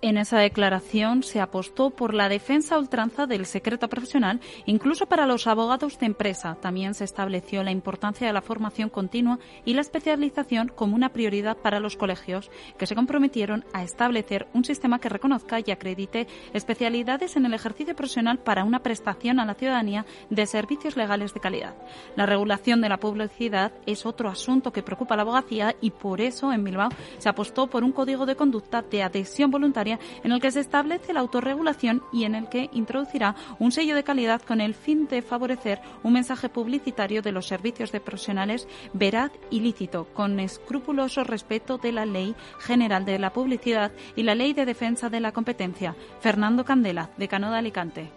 En 0.00 0.16
esa 0.16 0.38
declaración 0.38 1.24
se 1.24 1.40
apostó 1.40 1.90
por 1.90 2.14
la 2.14 2.28
defensa 2.28 2.78
ultranza 2.78 3.26
del 3.26 3.46
secreto 3.46 3.88
profesional, 3.88 4.38
incluso 4.64 5.06
para 5.06 5.26
los 5.26 5.48
abogados 5.48 5.98
de 5.98 6.06
empresa. 6.06 6.56
También 6.60 6.94
se 6.94 7.02
estableció 7.02 7.64
la 7.64 7.72
importancia 7.72 8.28
de 8.28 8.32
la 8.32 8.40
formación 8.40 8.90
continua 8.90 9.40
y 9.64 9.74
la 9.74 9.80
especialización 9.80 10.68
como 10.68 10.94
una 10.94 11.08
prioridad 11.08 11.56
para 11.56 11.80
los 11.80 11.96
colegios, 11.96 12.48
que 12.78 12.86
se 12.86 12.94
comprometieron 12.94 13.64
a 13.72 13.82
establecer 13.82 14.46
un 14.54 14.64
sistema 14.64 15.00
que 15.00 15.08
reconozca 15.08 15.58
y 15.58 15.72
acredite 15.72 16.28
especialidades 16.52 17.34
en 17.34 17.46
el 17.46 17.54
ejercicio 17.54 17.96
profesional 17.96 18.38
para 18.38 18.62
una 18.62 18.84
prestación 18.84 19.40
a 19.40 19.46
la 19.46 19.54
ciudadanía 19.54 20.06
de 20.30 20.46
servicios 20.46 20.96
legales 20.96 21.34
de 21.34 21.40
calidad. 21.40 21.74
La 22.14 22.24
regulación 22.24 22.80
de 22.80 22.88
la 22.88 23.00
publicidad 23.00 23.72
es 23.84 24.06
otro 24.06 24.28
asunto 24.28 24.72
que 24.72 24.84
preocupa 24.84 25.14
a 25.14 25.16
la 25.16 25.24
abogacía 25.24 25.74
y 25.80 25.90
por 25.90 26.20
eso 26.20 26.52
en 26.52 26.62
Bilbao 26.62 26.90
se 27.18 27.28
apostó 27.28 27.66
por 27.66 27.82
un 27.82 27.90
código 27.90 28.26
de 28.26 28.36
conducta 28.36 28.82
de 28.82 29.02
adhesión 29.02 29.50
voluntaria 29.50 29.87
en 29.92 30.32
el 30.32 30.40
que 30.40 30.50
se 30.50 30.60
establece 30.60 31.12
la 31.12 31.20
autorregulación 31.20 32.02
y 32.12 32.24
en 32.24 32.34
el 32.34 32.48
que 32.48 32.68
introducirá 32.72 33.34
un 33.58 33.72
sello 33.72 33.94
de 33.94 34.04
calidad 34.04 34.42
con 34.42 34.60
el 34.60 34.74
fin 34.74 35.06
de 35.08 35.22
favorecer 35.22 35.80
un 36.02 36.12
mensaje 36.12 36.48
publicitario 36.48 37.22
de 37.22 37.32
los 37.32 37.46
servicios 37.46 37.92
de 37.92 38.00
profesionales 38.00 38.68
veraz 38.92 39.32
y 39.50 39.60
lícito, 39.60 40.06
con 40.12 40.40
escrupuloso 40.40 41.24
respeto 41.24 41.78
de 41.78 41.92
la 41.92 42.04
Ley 42.04 42.34
General 42.58 43.04
de 43.04 43.18
la 43.18 43.32
Publicidad 43.32 43.92
y 44.16 44.24
la 44.24 44.34
Ley 44.34 44.52
de 44.52 44.66
Defensa 44.66 45.08
de 45.08 45.20
la 45.20 45.32
Competencia. 45.32 45.94
Fernando 46.20 46.64
Candela, 46.64 47.10
decano 47.16 47.50
de 47.50 47.58
Alicante. 47.58 48.10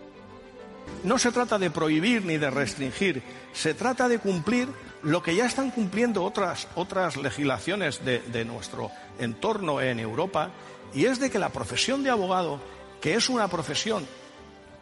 No 1.03 1.17
se 1.17 1.31
trata 1.31 1.57
de 1.57 1.71
prohibir 1.71 2.25
ni 2.25 2.37
de 2.37 2.49
restringir, 2.49 3.23
se 3.53 3.73
trata 3.73 4.07
de 4.07 4.19
cumplir 4.19 4.67
lo 5.03 5.23
que 5.23 5.35
ya 5.35 5.45
están 5.45 5.71
cumpliendo 5.71 6.23
otras, 6.23 6.67
otras 6.75 7.17
legislaciones 7.17 8.05
de, 8.05 8.19
de 8.19 8.45
nuestro 8.45 8.91
entorno 9.19 9.81
en 9.81 9.99
Europa 9.99 10.51
y 10.93 11.05
es 11.05 11.19
de 11.19 11.29
que 11.29 11.39
la 11.39 11.49
profesión 11.49 12.03
de 12.03 12.09
abogado, 12.09 12.59
que 12.99 13.15
es 13.15 13.29
una 13.29 13.47
profesión 13.47 14.05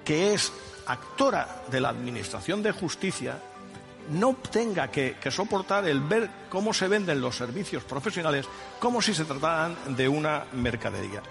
que 0.03 0.33
es 0.33 0.51
actora 0.87 1.63
de 1.69 1.81
la 1.81 1.89
Administración 1.89 2.63
de 2.63 2.71
Justicia, 2.71 3.39
no 4.11 4.35
tenga 4.51 4.89
que, 4.89 5.15
soportar 5.29 5.87
el 5.87 6.01
ver 6.01 6.29
cómo 6.49 6.73
se 6.73 6.87
venden 6.87 7.21
los 7.21 7.35
servicios 7.35 7.83
profesionales 7.83 8.47
como 8.79 9.01
si 9.01 9.13
se 9.13 9.25
trataran 9.25 9.77
de 9.95 10.07
una 10.07 10.45
mercadería. 10.53 11.21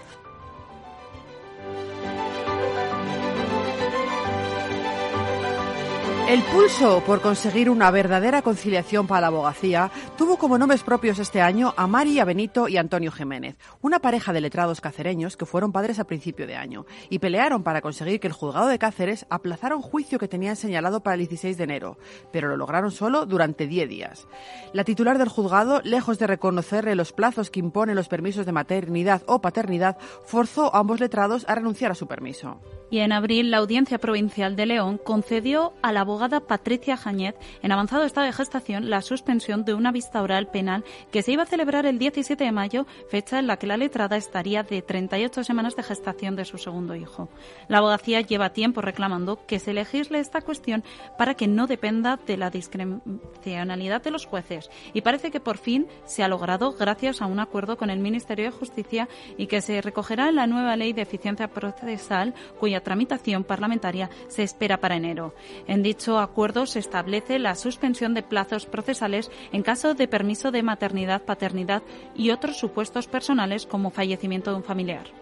El 6.29 6.43
pulso 6.43 7.01
por 7.07 7.21
conseguir 7.21 7.71
una 7.71 7.89
verdadera 7.89 8.43
conciliación 8.43 9.07
para 9.07 9.21
la 9.21 9.27
abogacía 9.27 9.89
tuvo 10.15 10.37
como 10.37 10.59
nombres 10.59 10.83
propios 10.83 11.17
este 11.17 11.41
año 11.41 11.73
a 11.75 11.87
María 11.87 12.23
Benito 12.23 12.67
y 12.67 12.77
Antonio 12.77 13.11
Jiménez, 13.11 13.57
una 13.81 13.97
pareja 13.97 14.31
de 14.31 14.39
letrados 14.39 14.79
cacereños 14.79 15.37
que 15.37 15.47
fueron 15.47 15.71
padres 15.71 15.97
a 15.97 16.03
principio 16.03 16.45
de 16.45 16.55
año 16.55 16.85
y 17.09 17.17
pelearon 17.17 17.63
para 17.63 17.81
conseguir 17.81 18.19
que 18.19 18.27
el 18.27 18.33
juzgado 18.33 18.67
de 18.67 18.77
Cáceres 18.77 19.25
aplazara 19.31 19.75
un 19.75 19.81
juicio 19.81 20.19
que 20.19 20.27
tenían 20.27 20.55
señalado 20.55 21.01
para 21.01 21.15
el 21.15 21.21
16 21.21 21.57
de 21.57 21.63
enero, 21.63 21.97
pero 22.31 22.47
lo 22.47 22.57
lograron 22.57 22.91
solo 22.91 23.25
durante 23.25 23.65
10 23.65 23.89
días. 23.89 24.27
La 24.71 24.83
titular 24.83 25.17
del 25.17 25.29
juzgado, 25.29 25.81
lejos 25.83 26.19
de 26.19 26.27
reconocerle 26.27 26.93
los 26.93 27.11
plazos 27.11 27.49
que 27.49 27.59
imponen 27.59 27.95
los 27.95 28.07
permisos 28.07 28.45
de 28.45 28.51
maternidad 28.51 29.23
o 29.25 29.41
paternidad, 29.41 29.97
forzó 30.27 30.75
a 30.75 30.77
ambos 30.77 30.99
letrados 30.99 31.43
a 31.49 31.55
renunciar 31.55 31.89
a 31.89 31.95
su 31.95 32.05
permiso. 32.05 32.61
Y 32.91 32.99
en 32.99 33.11
abril, 33.11 33.51
la 33.51 33.57
Audiencia 33.57 33.99
Provincial 33.99 34.55
de 34.55 34.65
León 34.65 34.99
concedió 35.03 35.73
a 35.81 35.91
la 35.91 36.03
abogada 36.19 36.41
Patricia 36.41 36.97
Jañez, 36.97 37.35
en 37.63 37.71
avanzado 37.71 38.03
estado 38.03 38.27
de 38.27 38.33
gestación, 38.33 38.89
la 38.89 39.01
suspensión 39.01 39.63
de 39.63 39.73
una 39.73 39.93
vista 39.93 40.21
oral 40.21 40.47
penal 40.47 40.83
que 41.11 41.21
se 41.21 41.31
iba 41.31 41.43
a 41.43 41.45
celebrar 41.45 41.85
el 41.85 41.97
17 41.97 42.43
de 42.43 42.51
mayo, 42.51 42.85
fecha 43.09 43.39
en 43.39 43.47
la 43.47 43.55
que 43.55 43.67
la 43.67 43.77
letrada 43.77 44.17
estaría 44.17 44.63
de 44.63 44.81
38 44.81 45.45
semanas 45.45 45.77
de 45.77 45.83
gestación 45.83 46.35
de 46.35 46.43
su 46.43 46.57
segundo 46.57 46.93
hijo. 46.93 47.29
La 47.69 47.77
abogacía 47.77 48.19
lleva 48.19 48.51
tiempo 48.51 48.81
reclamando 48.81 49.45
que 49.45 49.59
se 49.59 49.71
legisle 49.71 50.19
esta 50.19 50.41
cuestión 50.41 50.83
para 51.17 51.35
que 51.35 51.47
no 51.47 51.67
dependa 51.67 52.19
de 52.27 52.35
la 52.35 52.49
discrecionalidad 52.49 54.03
de 54.03 54.11
los 54.11 54.25
jueces 54.25 54.69
y 54.93 54.99
parece 54.99 55.31
que 55.31 55.39
por 55.39 55.57
fin 55.57 55.87
se 56.03 56.23
ha 56.23 56.27
logrado 56.27 56.73
gracias 56.73 57.21
a 57.21 57.27
un 57.27 57.39
acuerdo 57.39 57.77
con 57.77 57.89
el 57.89 57.99
Ministerio 57.99 58.43
de 58.43 58.51
Justicia 58.51 59.07
y 59.37 59.47
que 59.47 59.61
se 59.61 59.81
recogerá 59.81 60.27
en 60.27 60.35
la 60.35 60.47
nueva 60.47 60.75
ley 60.75 60.91
de 60.91 61.03
eficiencia 61.03 61.47
procesal 61.47 62.33
cuya 62.59 62.83
tramitación 62.83 63.45
parlamentaria 63.45 64.09
se 64.27 64.43
espera 64.43 64.81
para 64.81 64.97
enero. 64.97 65.33
En 65.65 65.81
dicho 65.81 66.08
acuerdo 66.17 66.65
se 66.65 66.79
establece 66.79 67.37
la 67.37 67.53
suspensión 67.53 68.15
de 68.15 68.23
plazos 68.23 68.65
procesales 68.65 69.29
en 69.51 69.61
caso 69.61 69.93
de 69.93 70.07
permiso 70.07 70.49
de 70.51 70.63
maternidad, 70.63 71.21
paternidad 71.21 71.83
y 72.15 72.31
otros 72.31 72.57
supuestos 72.57 73.07
personales 73.07 73.67
como 73.67 73.91
fallecimiento 73.91 74.49
de 74.51 74.57
un 74.57 74.63
familiar. 74.63 75.19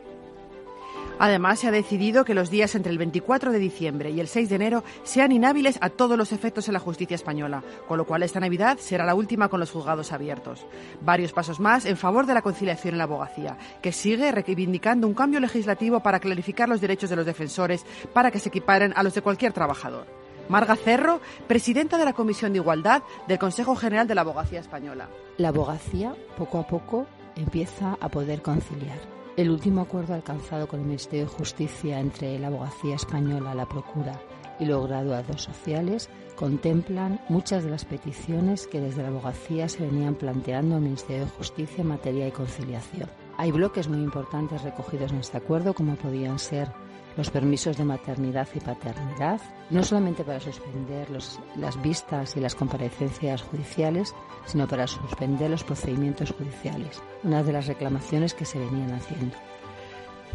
Además, 1.20 1.60
se 1.60 1.68
ha 1.68 1.72
decidido 1.72 2.26
que 2.26 2.36
los 2.36 2.52
días 2.52 2.76
entre 2.76 2.92
el 2.92 3.00
24 3.00 3.52
de 3.52 3.58
diciembre 3.58 4.12
y 4.12 4.20
el 4.20 4.28
6 4.28 4.50
de 4.50 4.56
enero 4.56 4.84
sean 5.04 5.32
inhábiles 5.32 5.80
a 5.82 5.90
todos 5.90 6.18
los 6.18 6.32
efectos 6.32 6.68
en 6.68 6.76
la 6.76 6.80
justicia 6.80 7.16
española, 7.16 7.64
con 7.88 7.98
lo 7.98 8.06
cual 8.06 8.22
esta 8.22 8.40
Navidad 8.40 8.78
será 8.78 9.04
la 9.04 9.16
última 9.16 9.50
con 9.50 9.60
los 9.60 9.72
juzgados 9.72 10.12
abiertos. 10.12 10.66
Varios 11.02 11.34
pasos 11.34 11.60
más 11.60 11.86
en 11.86 11.98
favor 11.98 12.28
de 12.28 12.36
la 12.36 12.44
conciliación 12.44 12.94
en 12.94 12.98
la 13.00 13.06
abogacía, 13.06 13.58
que 13.82 13.92
sigue 13.92 14.32
reivindicando 14.32 15.08
un 15.08 15.16
cambio 15.16 15.40
legislativo 15.40 16.02
para 16.02 16.20
clarificar 16.20 16.70
los 16.70 16.82
derechos 16.82 17.10
de 17.10 17.16
los 17.16 17.26
defensores 17.26 17.84
para 18.14 18.30
que 18.30 18.40
se 18.40 18.50
equiparen 18.50 18.94
a 18.96 19.02
los 19.02 19.16
de 19.16 19.22
cualquier 19.22 19.54
trabajador. 19.54 20.27
Marga 20.50 20.76
Cerro, 20.76 21.22
presidenta 21.48 21.98
de 21.98 22.06
la 22.06 22.14
Comisión 22.14 22.54
de 22.54 22.60
Igualdad 22.60 23.04
del 23.28 23.40
Consejo 23.40 23.76
General 23.76 24.08
de 24.08 24.16
la 24.16 24.22
Abogacía 24.22 24.60
Española. 24.60 25.10
La 25.38 25.50
abogacía, 25.50 26.16
poco 26.38 26.60
a 26.60 26.68
poco, 26.68 27.06
empieza 27.36 27.98
a 28.00 28.10
poder 28.10 28.42
conciliar 28.42 29.18
el 29.38 29.52
último 29.52 29.82
acuerdo 29.82 30.16
alcanzado 30.16 30.68
con 30.68 30.80
el 30.80 30.88
Ministerio 30.88 31.26
de 31.26 31.32
Justicia 31.32 32.00
entre 32.00 32.40
la 32.40 32.48
Abogacía 32.48 32.96
Española, 32.96 33.54
la 33.54 33.70
Procura 33.70 34.20
y 34.60 34.66
los 34.66 34.88
graduados 34.88 35.44
sociales 35.44 36.10
contemplan 36.36 37.22
muchas 37.30 37.64
de 37.64 37.70
las 37.70 37.86
peticiones 37.86 38.66
que 38.66 38.82
desde 38.82 39.04
la 39.04 39.10
abogacía 39.10 39.70
se 39.70 39.84
venían 39.84 40.16
planteando 40.16 40.76
al 40.76 40.82
Ministerio 40.82 41.26
de 41.26 41.32
Justicia 41.32 41.82
en 41.82 41.88
materia 41.88 42.26
de 42.26 42.32
conciliación. 42.32 43.10
Hay 43.38 43.52
bloques 43.52 43.88
muy 43.88 44.00
importantes 44.00 44.64
recogidos 44.64 45.12
en 45.12 45.20
este 45.20 45.38
acuerdo, 45.38 45.76
como 45.76 45.96
podían 45.96 46.40
ser 46.40 46.70
los 47.18 47.32
permisos 47.32 47.76
de 47.76 47.84
maternidad 47.84 48.48
y 48.54 48.60
paternidad, 48.60 49.42
no 49.70 49.84
solamente 49.84 50.24
para 50.24 50.40
suspender 50.40 51.10
las 51.10 51.82
vistas 51.82 52.38
y 52.38 52.40
las 52.40 52.56
comparecencias 52.56 53.42
judiciales, 53.42 54.14
sino 54.46 54.68
para 54.68 54.88
suspender 54.88 55.50
los 55.50 55.64
procedimientos 55.64 56.32
judiciales, 56.32 57.02
una 57.24 57.44
de 57.44 57.52
las 57.52 57.68
reclamaciones 57.68 58.34
que 58.34 58.46
se 58.46 58.60
venían 58.60 58.94
haciendo. 58.94 59.36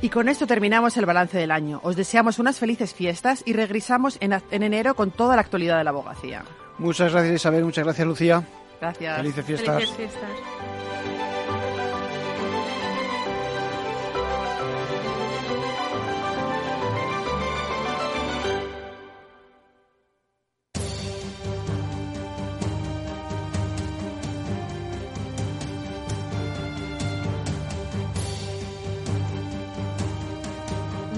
Y 0.03 0.09
con 0.09 0.29
esto 0.29 0.49
terminamos 0.49 0.97
el 0.97 1.07
balance 1.07 1.39
del 1.39 1.53
año. 1.53 1.81
Os 1.85 1.95
deseamos 1.95 2.41
unas 2.41 2.59
felices 2.59 2.93
fiestas 2.93 3.45
y 3.47 3.53
regresamos 3.53 4.19
en, 4.21 4.33
enero 4.51 4.97
con 4.97 5.13
toda 5.13 5.37
la 5.37 5.43
actualidad 5.43 5.79
de 5.79 5.85
la 5.85 5.91
abogacía. 5.91 6.43
Muchas 6.79 7.13
gracias 7.13 7.37
Isabel, 7.37 7.65
muchas 7.65 7.85
gracias 7.85 8.07
Lucía. 8.09 8.43
Gracias. 8.81 9.17
Felices 9.17 9.45
fiestas. 9.45 9.75
Felices 9.77 9.97
fiestas. 9.97 10.92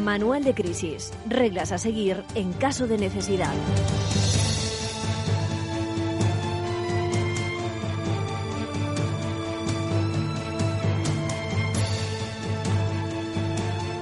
Manual 0.05 0.45
de 0.45 0.53
crisis. 0.53 1.15
Reglas 1.27 1.73
a 1.73 1.79
seguir 1.79 2.23
en 2.35 2.53
caso 2.53 2.87
de 2.87 2.99
necesidad. 2.99 3.55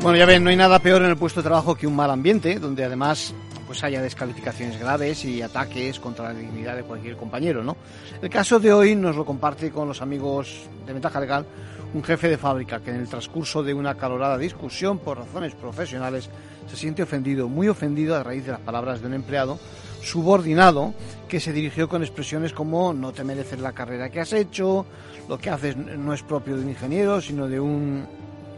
Bueno, 0.02 0.18
ya 0.18 0.26
ven, 0.26 0.42
no 0.42 0.50
hay 0.50 0.56
nada 0.56 0.80
peor 0.80 1.02
en 1.02 1.10
el 1.10 1.16
puesto 1.16 1.38
de 1.40 1.44
trabajo 1.44 1.76
que 1.76 1.86
un 1.86 1.94
mal 1.94 2.10
ambiente, 2.10 2.58
donde 2.58 2.84
además 2.84 3.32
pues 3.68 3.84
haya 3.84 4.02
descalificaciones 4.02 4.80
graves 4.80 5.24
y 5.24 5.40
ataques 5.40 6.00
contra 6.00 6.32
la 6.32 6.34
dignidad 6.34 6.74
de 6.74 6.82
cualquier 6.82 7.16
compañero, 7.16 7.62
¿no? 7.62 7.76
El 8.20 8.28
caso 8.28 8.58
de 8.58 8.72
hoy 8.72 8.96
nos 8.96 9.14
lo 9.14 9.24
comparte 9.24 9.70
con 9.70 9.86
los 9.86 10.02
amigos 10.02 10.66
de 10.84 10.92
Ventaja 10.92 11.20
Legal 11.20 11.46
un 11.94 12.02
jefe 12.02 12.28
de 12.28 12.38
fábrica 12.38 12.80
que 12.80 12.90
en 12.90 12.96
el 12.96 13.08
transcurso 13.08 13.62
de 13.62 13.74
una 13.74 13.94
calorada 13.96 14.38
discusión 14.38 14.98
por 14.98 15.18
razones 15.18 15.54
profesionales 15.54 16.30
se 16.68 16.76
siente 16.76 17.02
ofendido, 17.02 17.48
muy 17.48 17.68
ofendido 17.68 18.16
a 18.16 18.22
raíz 18.22 18.46
de 18.46 18.52
las 18.52 18.60
palabras 18.60 19.00
de 19.00 19.08
un 19.08 19.14
empleado 19.14 19.58
subordinado 20.02 20.94
que 21.28 21.40
se 21.40 21.52
dirigió 21.52 21.88
con 21.88 22.02
expresiones 22.02 22.52
como 22.52 22.92
no 22.92 23.12
te 23.12 23.24
mereces 23.24 23.60
la 23.60 23.72
carrera 23.72 24.10
que 24.10 24.20
has 24.20 24.32
hecho, 24.32 24.86
lo 25.28 25.38
que 25.38 25.50
haces 25.50 25.76
no 25.76 26.12
es 26.12 26.22
propio 26.22 26.56
de 26.56 26.62
un 26.62 26.70
ingeniero, 26.70 27.20
sino 27.20 27.46
de 27.46 27.60
un, 27.60 28.06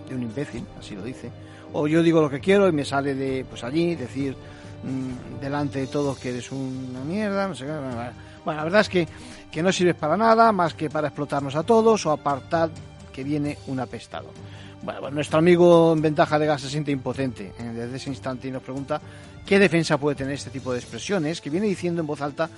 de 0.08 0.14
un 0.14 0.22
imbécil, 0.22 0.64
así 0.78 0.94
lo 0.94 1.02
dice. 1.02 1.30
O 1.72 1.88
yo 1.88 2.02
digo 2.02 2.20
lo 2.20 2.30
que 2.30 2.40
quiero 2.40 2.68
y 2.68 2.72
me 2.72 2.84
sale 2.84 3.14
de 3.14 3.44
pues 3.48 3.64
allí 3.64 3.96
decir 3.96 4.36
mm, 4.84 5.40
delante 5.40 5.80
de 5.80 5.86
todos 5.88 6.18
que 6.18 6.30
eres 6.30 6.50
una 6.52 7.00
mierda, 7.04 7.48
no 7.48 7.54
sé 7.54 7.66
qué. 7.66 7.72
Bueno, 8.44 8.58
la 8.58 8.64
verdad 8.64 8.80
es 8.82 8.88
que, 8.88 9.08
que 9.50 9.62
no 9.62 9.72
sirves 9.72 9.96
para 9.96 10.16
nada 10.16 10.52
más 10.52 10.74
que 10.74 10.88
para 10.88 11.08
explotarnos 11.08 11.56
a 11.56 11.62
todos 11.62 12.06
o 12.06 12.12
apartar 12.12 12.70
que 13.14 13.22
viene 13.24 13.56
un 13.68 13.78
apestado. 13.78 14.30
Bueno, 14.82 15.10
nuestro 15.12 15.38
amigo 15.38 15.92
en 15.92 16.02
ventaja 16.02 16.38
de 16.38 16.46
gas 16.46 16.60
se 16.60 16.68
siente 16.68 16.90
impotente 16.90 17.52
¿eh? 17.58 17.62
desde 17.72 17.96
ese 17.96 18.10
instante 18.10 18.48
y 18.48 18.50
nos 18.50 18.62
pregunta 18.62 19.00
qué 19.46 19.58
defensa 19.58 19.96
puede 19.96 20.16
tener 20.16 20.34
este 20.34 20.50
tipo 20.50 20.72
de 20.72 20.80
expresiones 20.80 21.40
que 21.40 21.48
viene 21.48 21.66
diciendo 21.66 22.00
en 22.00 22.06
voz 22.06 22.20
alta 22.20 22.50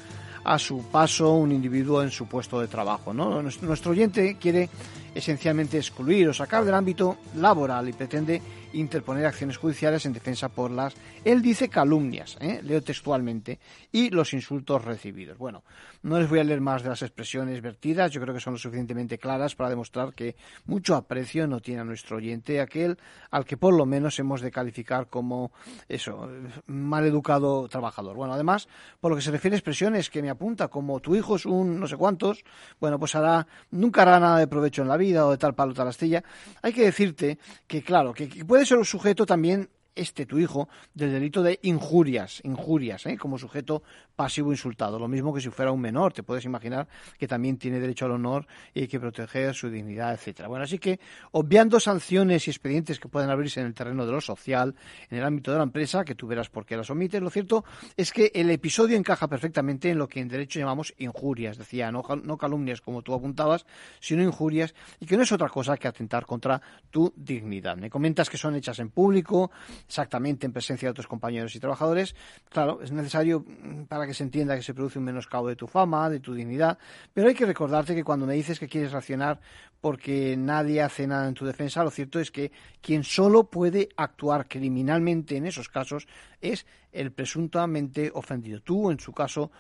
a 0.42 0.58
su 0.58 0.84
paso 0.84 1.34
un 1.34 1.52
individuo 1.52 2.02
en 2.02 2.10
su 2.10 2.26
puesto 2.26 2.60
de 2.60 2.68
trabajo. 2.68 3.12
¿no? 3.12 3.42
Nuestro 3.42 3.90
oyente 3.90 4.38
quiere 4.40 4.68
esencialmente 5.16 5.78
excluir 5.78 6.28
o 6.28 6.34
sacar 6.34 6.64
del 6.64 6.74
ámbito 6.74 7.16
laboral 7.36 7.88
y 7.88 7.92
pretende 7.92 8.42
interponer 8.74 9.24
acciones 9.24 9.56
judiciales 9.56 10.04
en 10.04 10.12
defensa 10.12 10.50
por 10.50 10.70
las, 10.70 10.94
él 11.24 11.40
dice 11.40 11.68
calumnias, 11.70 12.36
¿eh? 12.40 12.60
leo 12.62 12.82
textualmente, 12.82 13.58
y 13.90 14.10
los 14.10 14.34
insultos 14.34 14.84
recibidos. 14.84 15.38
Bueno, 15.38 15.64
no 16.02 16.18
les 16.18 16.28
voy 16.28 16.40
a 16.40 16.44
leer 16.44 16.60
más 16.60 16.82
de 16.82 16.90
las 16.90 17.00
expresiones 17.00 17.62
vertidas, 17.62 18.12
yo 18.12 18.20
creo 18.20 18.34
que 18.34 18.40
son 18.40 18.54
lo 18.54 18.58
suficientemente 18.58 19.18
claras 19.18 19.54
para 19.54 19.70
demostrar 19.70 20.12
que 20.12 20.36
mucho 20.66 20.94
aprecio 20.94 21.46
no 21.46 21.60
tiene 21.60 21.80
a 21.80 21.84
nuestro 21.84 22.18
oyente, 22.18 22.60
aquel 22.60 22.98
al 23.30 23.46
que 23.46 23.56
por 23.56 23.74
lo 23.74 23.86
menos 23.86 24.18
hemos 24.18 24.42
de 24.42 24.50
calificar 24.50 25.08
como 25.08 25.52
eso, 25.88 26.28
maleducado 26.66 27.68
trabajador. 27.68 28.16
Bueno, 28.16 28.34
además, 28.34 28.68
por 29.00 29.10
lo 29.10 29.16
que 29.16 29.22
se 29.22 29.30
refiere 29.30 29.54
a 29.54 29.58
expresiones 29.58 30.10
que 30.10 30.20
me 30.20 30.28
apunta 30.28 30.68
como 30.68 31.00
tu 31.00 31.16
hijo 31.16 31.36
es 31.36 31.46
un 31.46 31.80
no 31.80 31.86
sé 31.86 31.96
cuántos, 31.96 32.44
bueno, 32.78 32.98
pues 32.98 33.14
hará, 33.14 33.46
nunca 33.70 34.02
hará 34.02 34.20
nada 34.20 34.38
de 34.38 34.46
provecho 34.46 34.82
en 34.82 34.88
la 34.88 34.96
vida 34.96 35.05
o 35.14 35.30
de 35.30 35.38
tal 35.38 35.54
palo 35.54 35.74
tal 35.74 35.88
astilla. 35.88 36.22
Hay 36.62 36.72
que 36.72 36.84
decirte 36.84 37.38
que, 37.66 37.82
claro, 37.82 38.12
que 38.12 38.26
puede 38.44 38.66
ser 38.66 38.78
un 38.78 38.84
sujeto 38.84 39.26
también 39.26 39.68
este 39.96 40.26
tu 40.26 40.38
hijo 40.38 40.68
del 40.94 41.12
delito 41.12 41.42
de 41.42 41.58
injurias, 41.62 42.40
injurias, 42.44 43.06
¿eh? 43.06 43.16
como 43.16 43.38
sujeto 43.38 43.82
pasivo 44.14 44.52
insultado. 44.52 44.98
Lo 44.98 45.08
mismo 45.08 45.34
que 45.34 45.40
si 45.40 45.50
fuera 45.50 45.72
un 45.72 45.80
menor, 45.80 46.12
te 46.12 46.22
puedes 46.22 46.44
imaginar 46.44 46.86
que 47.18 47.26
también 47.26 47.58
tiene 47.58 47.80
derecho 47.80 48.04
al 48.04 48.12
honor 48.12 48.46
y 48.74 48.82
hay 48.82 48.88
que 48.88 49.00
proteger 49.00 49.54
su 49.54 49.70
dignidad, 49.70 50.12
etcétera. 50.14 50.48
Bueno, 50.48 50.64
así 50.64 50.78
que 50.78 51.00
obviando 51.32 51.80
sanciones 51.80 52.46
y 52.46 52.50
expedientes 52.50 53.00
que 53.00 53.08
pueden 53.08 53.30
abrirse 53.30 53.60
en 53.60 53.66
el 53.66 53.74
terreno 53.74 54.06
de 54.06 54.12
lo 54.12 54.20
social, 54.20 54.74
en 55.10 55.18
el 55.18 55.24
ámbito 55.24 55.50
de 55.50 55.58
la 55.58 55.64
empresa, 55.64 56.04
que 56.04 56.14
tú 56.14 56.26
verás 56.26 56.48
por 56.48 56.64
qué 56.64 56.76
las 56.76 56.90
omites, 56.90 57.20
lo 57.20 57.30
cierto 57.30 57.64
es 57.96 58.12
que 58.12 58.30
el 58.34 58.50
episodio 58.50 58.96
encaja 58.96 59.28
perfectamente 59.28 59.90
en 59.90 59.98
lo 59.98 60.08
que 60.08 60.20
en 60.20 60.28
derecho 60.28 60.58
llamamos 60.58 60.94
injurias, 60.98 61.58
decía, 61.58 61.90
no, 61.90 62.02
no 62.22 62.36
calumnias 62.36 62.80
como 62.80 63.02
tú 63.02 63.14
apuntabas, 63.14 63.66
sino 64.00 64.22
injurias, 64.22 64.74
y 65.00 65.06
que 65.06 65.16
no 65.16 65.22
es 65.22 65.32
otra 65.32 65.48
cosa 65.48 65.76
que 65.76 65.88
atentar 65.88 66.26
contra 66.26 66.60
tu 66.90 67.12
dignidad. 67.16 67.76
Me 67.76 67.90
comentas 67.90 68.30
que 68.30 68.36
son 68.36 68.54
hechas 68.56 68.78
en 68.78 68.90
público, 68.90 69.50
exactamente 69.86 70.46
en 70.46 70.52
presencia 70.52 70.86
de 70.86 70.90
otros 70.90 71.06
compañeros 71.06 71.54
y 71.54 71.60
trabajadores, 71.60 72.14
claro, 72.48 72.80
es 72.82 72.92
necesario 72.92 73.44
mm, 73.46 73.84
para 73.84 74.06
que 74.06 74.14
se 74.14 74.24
entienda 74.24 74.56
que 74.56 74.62
se 74.62 74.74
produce 74.74 74.98
un 74.98 75.04
menoscabo 75.04 75.48
de 75.48 75.56
tu 75.56 75.66
fama, 75.66 76.10
de 76.10 76.20
tu 76.20 76.34
dignidad, 76.34 76.78
pero 77.12 77.28
hay 77.28 77.34
que 77.34 77.46
recordarte 77.46 77.94
que 77.94 78.04
cuando 78.04 78.26
me 78.26 78.34
dices 78.34 78.58
que 78.58 78.68
quieres 78.68 78.92
reaccionar 78.92 79.40
porque 79.80 80.36
nadie 80.36 80.82
hace 80.82 81.06
nada 81.06 81.28
en 81.28 81.34
tu 81.34 81.44
defensa, 81.44 81.84
lo 81.84 81.90
cierto 81.90 82.18
es 82.18 82.30
que 82.30 82.50
quien 82.80 83.04
solo 83.04 83.44
puede 83.44 83.88
actuar 83.96 84.48
criminalmente 84.48 85.36
en 85.36 85.46
esos 85.46 85.68
casos 85.68 86.08
es 86.40 86.66
el 86.92 87.12
presuntamente 87.12 88.10
ofendido. 88.14 88.60
Tú, 88.60 88.90
en 88.90 88.98
su 88.98 89.12
caso, 89.12 89.50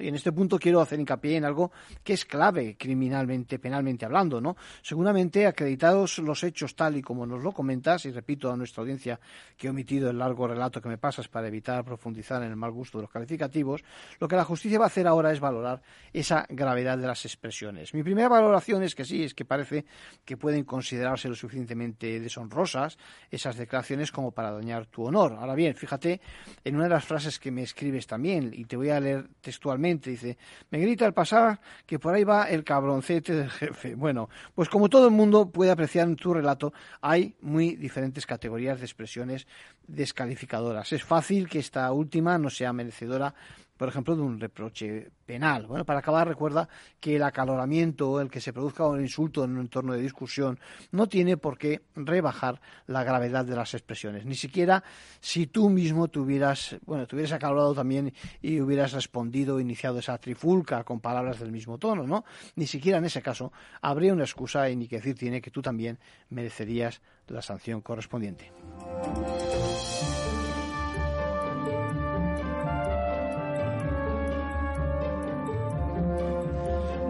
Y 0.00 0.08
en 0.08 0.14
este 0.14 0.32
punto 0.32 0.58
quiero 0.58 0.80
hacer 0.80 0.98
hincapié 0.98 1.36
en 1.36 1.44
algo 1.44 1.72
que 2.02 2.14
es 2.14 2.24
clave 2.24 2.76
criminalmente, 2.78 3.58
penalmente 3.58 4.04
hablando, 4.04 4.40
¿no? 4.40 4.56
Seguramente, 4.82 5.46
acreditados 5.46 6.18
los 6.18 6.42
hechos 6.44 6.74
tal 6.74 6.96
y 6.96 7.02
como 7.02 7.26
nos 7.26 7.42
lo 7.42 7.52
comentas, 7.52 8.04
y 8.06 8.10
repito 8.10 8.50
a 8.50 8.56
nuestra 8.56 8.82
audiencia 8.82 9.20
que 9.56 9.66
he 9.66 9.70
omitido 9.70 10.10
el 10.10 10.18
largo 10.18 10.46
relato 10.46 10.80
que 10.80 10.88
me 10.88 10.98
pasas 10.98 11.28
para 11.28 11.48
evitar 11.48 11.84
profundizar 11.84 12.42
en 12.42 12.50
el 12.50 12.56
mal 12.56 12.70
gusto 12.70 12.98
de 12.98 13.02
los 13.02 13.10
calificativos, 13.10 13.84
lo 14.18 14.28
que 14.28 14.36
la 14.36 14.44
justicia 14.44 14.78
va 14.78 14.84
a 14.84 14.88
hacer 14.88 15.06
ahora 15.06 15.32
es 15.32 15.40
valorar 15.40 15.82
esa 16.12 16.46
gravedad 16.48 16.98
de 16.98 17.06
las 17.06 17.24
expresiones. 17.24 17.94
Mi 17.94 18.02
primera 18.02 18.28
valoración 18.28 18.82
es 18.82 18.94
que 18.94 19.04
sí, 19.04 19.22
es 19.24 19.34
que 19.34 19.44
parece 19.44 19.84
que 20.24 20.36
pueden 20.36 20.64
considerarse 20.64 21.28
lo 21.28 21.34
suficientemente 21.34 22.20
deshonrosas 22.20 22.98
esas 23.30 23.56
declaraciones 23.56 24.12
como 24.12 24.32
para 24.32 24.50
dañar 24.52 24.86
tu 24.86 25.04
honor. 25.04 25.32
Ahora 25.32 25.54
bien, 25.54 25.74
fíjate 25.74 26.20
en 26.64 26.76
una 26.76 26.84
de 26.84 26.90
las 26.90 27.04
frases 27.04 27.38
que 27.38 27.50
me 27.50 27.62
escribes 27.62 28.06
también, 28.06 28.52
y 28.52 28.64
te 28.64 28.76
voy 28.76 28.90
a 28.90 29.00
leer 29.00 29.28
textualmente, 29.42 30.08
dice, 30.08 30.38
me 30.70 30.78
grita 30.78 31.04
al 31.04 31.12
pasar 31.12 31.60
que 31.84 31.98
por 31.98 32.14
ahí 32.14 32.24
va 32.24 32.48
el 32.48 32.64
cabroncete 32.64 33.34
del 33.34 33.50
jefe. 33.50 33.94
Bueno, 34.02 34.28
pues 34.54 34.68
como 34.68 34.88
todo 34.88 35.06
el 35.06 35.12
mundo 35.12 35.50
puede 35.50 35.70
apreciar 35.70 36.08
en 36.08 36.16
tu 36.16 36.32
relato, 36.32 36.72
hay 37.00 37.34
muy 37.40 37.76
diferentes 37.76 38.26
categorías 38.26 38.78
de 38.78 38.86
expresiones 38.86 39.46
descalificadoras. 39.86 40.92
Es 40.92 41.04
fácil 41.04 41.48
que 41.48 41.58
esta 41.58 41.90
última 41.92 42.38
no 42.38 42.50
sea 42.50 42.72
merecedora 42.72 43.34
por 43.82 43.88
ejemplo, 43.88 44.14
de 44.14 44.22
un 44.22 44.38
reproche 44.38 45.10
penal. 45.26 45.66
Bueno, 45.66 45.84
para 45.84 45.98
acabar, 45.98 46.28
recuerda 46.28 46.68
que 47.00 47.16
el 47.16 47.22
acaloramiento, 47.24 48.20
el 48.20 48.30
que 48.30 48.40
se 48.40 48.52
produzca 48.52 48.86
un 48.86 49.00
insulto 49.00 49.42
en 49.42 49.54
un 49.56 49.62
entorno 49.62 49.94
de 49.94 50.00
discusión, 50.00 50.60
no 50.92 51.08
tiene 51.08 51.36
por 51.36 51.58
qué 51.58 51.82
rebajar 51.96 52.60
la 52.86 53.02
gravedad 53.02 53.44
de 53.44 53.56
las 53.56 53.74
expresiones. 53.74 54.24
Ni 54.24 54.36
siquiera 54.36 54.84
si 55.18 55.48
tú 55.48 55.68
mismo 55.68 56.06
tuvieras, 56.06 56.76
bueno, 56.86 57.08
te 57.08 57.16
hubieras 57.16 57.32
acalorado 57.32 57.74
también 57.74 58.14
y 58.40 58.60
hubieras 58.60 58.92
respondido, 58.92 59.58
iniciado 59.58 59.98
esa 59.98 60.16
trifulca 60.16 60.84
con 60.84 61.00
palabras 61.00 61.40
del 61.40 61.50
mismo 61.50 61.76
tono, 61.76 62.06
¿no? 62.06 62.24
Ni 62.54 62.68
siquiera 62.68 62.98
en 62.98 63.06
ese 63.06 63.20
caso 63.20 63.52
habría 63.80 64.12
una 64.12 64.22
excusa 64.22 64.70
y 64.70 64.76
ni 64.76 64.86
que 64.86 64.98
decir 64.98 65.16
tiene 65.16 65.40
que 65.40 65.50
tú 65.50 65.60
también 65.60 65.98
merecerías 66.28 67.00
la 67.28 67.42
sanción 67.42 67.80
correspondiente. 67.80 68.52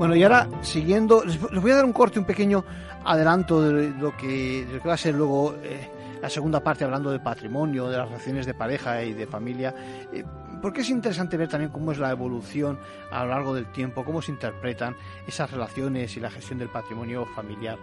Bueno, 0.02 0.16
y 0.16 0.24
ahora, 0.24 0.48
siguiendo, 0.62 1.22
les, 1.24 1.40
voy 1.40 1.70
a 1.70 1.76
dar 1.76 1.84
un 1.84 1.92
corte, 1.92 2.18
un 2.18 2.24
pequeño 2.24 2.64
adelanto 3.04 3.62
de 3.62 3.90
lo 3.90 4.16
que, 4.16 4.66
va 4.84 4.94
a 4.94 4.96
ser 4.96 5.14
luego 5.14 5.54
eh, 5.62 5.88
la 6.20 6.28
segunda 6.28 6.58
parte, 6.58 6.82
hablando 6.82 7.12
de 7.12 7.20
patrimonio, 7.20 7.88
de 7.88 7.98
las 7.98 8.08
relaciones 8.08 8.44
de 8.44 8.52
pareja 8.52 9.04
y 9.04 9.12
de 9.12 9.28
familia, 9.28 9.72
eh, 10.12 10.24
porque 10.60 10.80
es 10.80 10.90
interesante 10.90 11.36
ver 11.36 11.48
también 11.48 11.70
cómo 11.70 11.92
es 11.92 11.98
la 11.98 12.10
evolución 12.10 12.80
a 13.10 13.22
lo 13.22 13.30
largo 13.30 13.54
del 13.54 13.70
tiempo, 13.70 14.04
cómo 14.04 14.20
se 14.22 14.32
interpretan 14.32 14.96
esas 15.26 15.50
relaciones 15.52 16.16
y 16.16 16.20
la 16.20 16.30
gestión 16.30 16.58
del 16.58 16.68
patrimonio 16.68 17.24
familiar. 17.36 17.78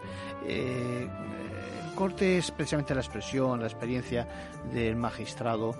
Eh, 0.46 1.08
corte 2.00 2.38
es 2.38 2.50
precisamente 2.50 2.96
la 2.96 3.02
expresión, 3.02 3.60
la 3.60 3.68
experiencia 3.68 4.26
del 4.72 4.96
magistrado 4.96 5.76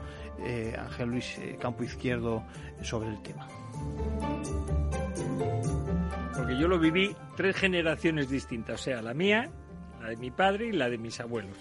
Ángel 0.78 1.10
Luis 1.10 1.40
Campo 1.60 1.84
Izquierdo 1.84 2.44
sobre 2.82 3.08
el 3.08 3.22
tema 3.22 3.48
porque 6.40 6.58
yo 6.58 6.70
lo 6.70 6.80
viví 6.80 7.14
tres 7.36 7.56
generaciones 7.58 8.30
distintas, 8.30 8.80
o 8.80 8.84
sea, 8.84 9.02
la 9.02 9.14
mía, 9.14 9.52
la 10.02 10.10
de 10.10 10.16
mi 10.16 10.32
padre 10.32 10.68
y 10.68 10.72
la 10.72 10.90
de 10.90 10.98
mis 10.98 11.20
abuelos. 11.20 11.58